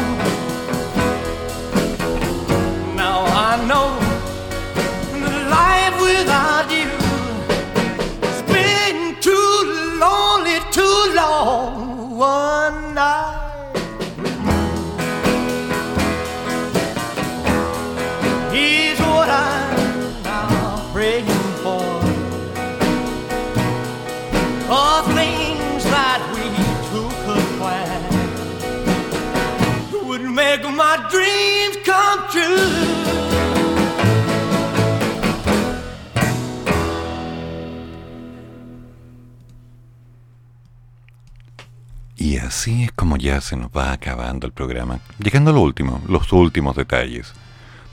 Y 42.17 42.37
así 42.37 42.85
es 42.85 42.91
como 42.91 43.17
ya 43.17 43.39
se 43.39 43.55
nos 43.55 43.69
va 43.69 43.91
acabando 43.91 44.47
el 44.47 44.53
programa, 44.53 44.99
llegando 45.19 45.51
a 45.51 45.53
lo 45.53 45.61
último, 45.61 46.01
los 46.07 46.33
últimos 46.33 46.75
detalles. 46.75 47.33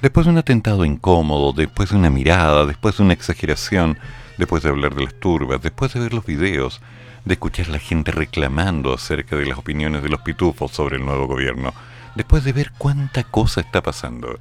Después 0.01 0.27
de 0.27 0.33
un 0.33 0.39
atentado 0.39 0.85
incómodo, 0.85 1.53
después 1.53 1.91
de 1.91 1.97
una 1.97 2.09
mirada, 2.09 2.65
después 2.65 2.97
de 2.97 3.03
una 3.03 3.13
exageración, 3.13 3.99
después 4.39 4.63
de 4.63 4.71
hablar 4.71 4.95
de 4.95 5.05
las 5.05 5.15
turbas, 5.15 5.61
después 5.61 5.93
de 5.93 6.01
ver 6.01 6.15
los 6.15 6.25
videos, 6.25 6.81
de 7.25 7.35
escuchar 7.35 7.67
a 7.67 7.73
la 7.73 7.79
gente 7.79 8.11
reclamando 8.11 8.95
acerca 8.95 9.37
de 9.37 9.47
las 9.47 9.59
opiniones 9.59 10.03
de 10.03 10.09
los 10.09 10.23
pitufos 10.23 10.73
sobre 10.73 10.97
el 10.97 11.05
nuevo 11.05 11.27
gobierno, 11.27 11.75
después 12.15 12.45
de 12.45 12.53
ver 12.53 12.73
cuánta 12.79 13.25
cosa 13.25 13.61
está 13.61 13.83
pasando. 13.83 14.39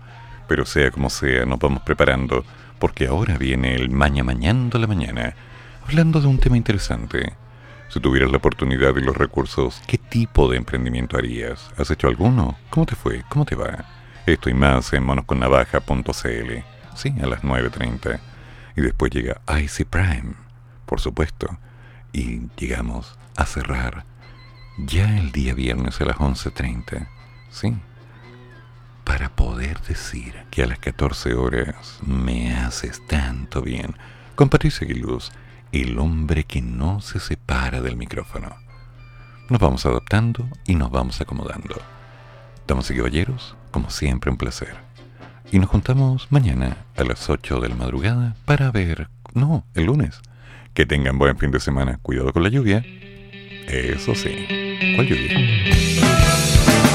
Pero 0.47 0.65
sea 0.65 0.91
como 0.91 1.09
sea, 1.09 1.45
nos 1.45 1.59
vamos 1.59 1.83
preparando, 1.83 2.43
porque 2.79 3.07
ahora 3.07 3.37
viene 3.37 3.75
el 3.75 3.89
maña 3.89 4.23
mañando 4.23 4.79
la 4.79 4.87
mañana, 4.87 5.33
hablando 5.87 6.19
de 6.19 6.27
un 6.27 6.39
tema 6.39 6.57
interesante. 6.57 7.33
Si 7.89 7.99
tuvieras 7.99 8.31
la 8.31 8.37
oportunidad 8.37 8.95
y 8.95 9.01
los 9.01 9.17
recursos, 9.17 9.81
¿qué 9.85 9.97
tipo 9.97 10.49
de 10.49 10.57
emprendimiento 10.57 11.17
harías? 11.17 11.69
¿Has 11.77 11.91
hecho 11.91 12.07
alguno? 12.07 12.57
¿Cómo 12.69 12.85
te 12.85 12.95
fue? 12.95 13.23
¿Cómo 13.27 13.45
te 13.45 13.55
va? 13.55 13.85
Esto 14.25 14.49
y 14.49 14.53
más 14.53 14.93
en 14.93 15.03
monosconnavaja.cl. 15.03 16.63
Sí, 16.95 17.13
a 17.21 17.27
las 17.27 17.41
9.30. 17.41 18.19
Y 18.77 18.81
después 18.81 19.11
llega 19.11 19.41
IC 19.47 19.87
Prime, 19.87 20.35
por 20.85 21.01
supuesto. 21.01 21.57
Y 22.13 22.43
llegamos 22.57 23.17
a 23.35 23.45
cerrar 23.45 24.05
ya 24.77 25.17
el 25.17 25.31
día 25.31 25.53
viernes 25.53 25.99
a 26.01 26.05
las 26.05 26.17
11.30. 26.17 27.07
Sí. 27.51 27.75
Para 29.03 29.29
poder 29.29 29.81
decir 29.81 30.35
que 30.49 30.63
a 30.63 30.67
las 30.67 30.79
14 30.79 31.33
horas 31.33 31.99
me 32.05 32.55
haces 32.55 33.05
tanto 33.07 33.61
bien 33.61 33.95
con 34.35 34.49
Patricia 34.49 34.85
Aguiluz, 34.85 35.31
el 35.71 35.99
hombre 35.99 36.43
que 36.45 36.61
no 36.61 37.01
se 37.01 37.19
separa 37.19 37.81
del 37.81 37.97
micrófono. 37.97 38.55
Nos 39.49 39.59
vamos 39.59 39.85
adaptando 39.85 40.47
y 40.65 40.75
nos 40.75 40.91
vamos 40.91 41.19
acomodando. 41.19 41.75
Damas 42.67 42.89
y 42.89 42.95
caballeros, 42.95 43.55
como 43.71 43.89
siempre 43.89 44.31
un 44.31 44.37
placer. 44.37 44.75
Y 45.51 45.59
nos 45.59 45.69
juntamos 45.69 46.27
mañana 46.29 46.77
a 46.95 47.03
las 47.03 47.29
8 47.29 47.59
de 47.59 47.69
la 47.69 47.75
madrugada 47.75 48.35
para 48.45 48.71
ver... 48.71 49.09
No, 49.33 49.65
el 49.75 49.85
lunes. 49.85 50.21
Que 50.73 50.85
tengan 50.85 51.17
buen 51.17 51.37
fin 51.37 51.51
de 51.51 51.59
semana. 51.59 51.99
Cuidado 52.01 52.31
con 52.31 52.43
la 52.43 52.49
lluvia. 52.49 52.85
Eso 53.67 54.15
sí. 54.15 54.95
¿Cuál 54.95 55.07
lluvia? 55.07 56.50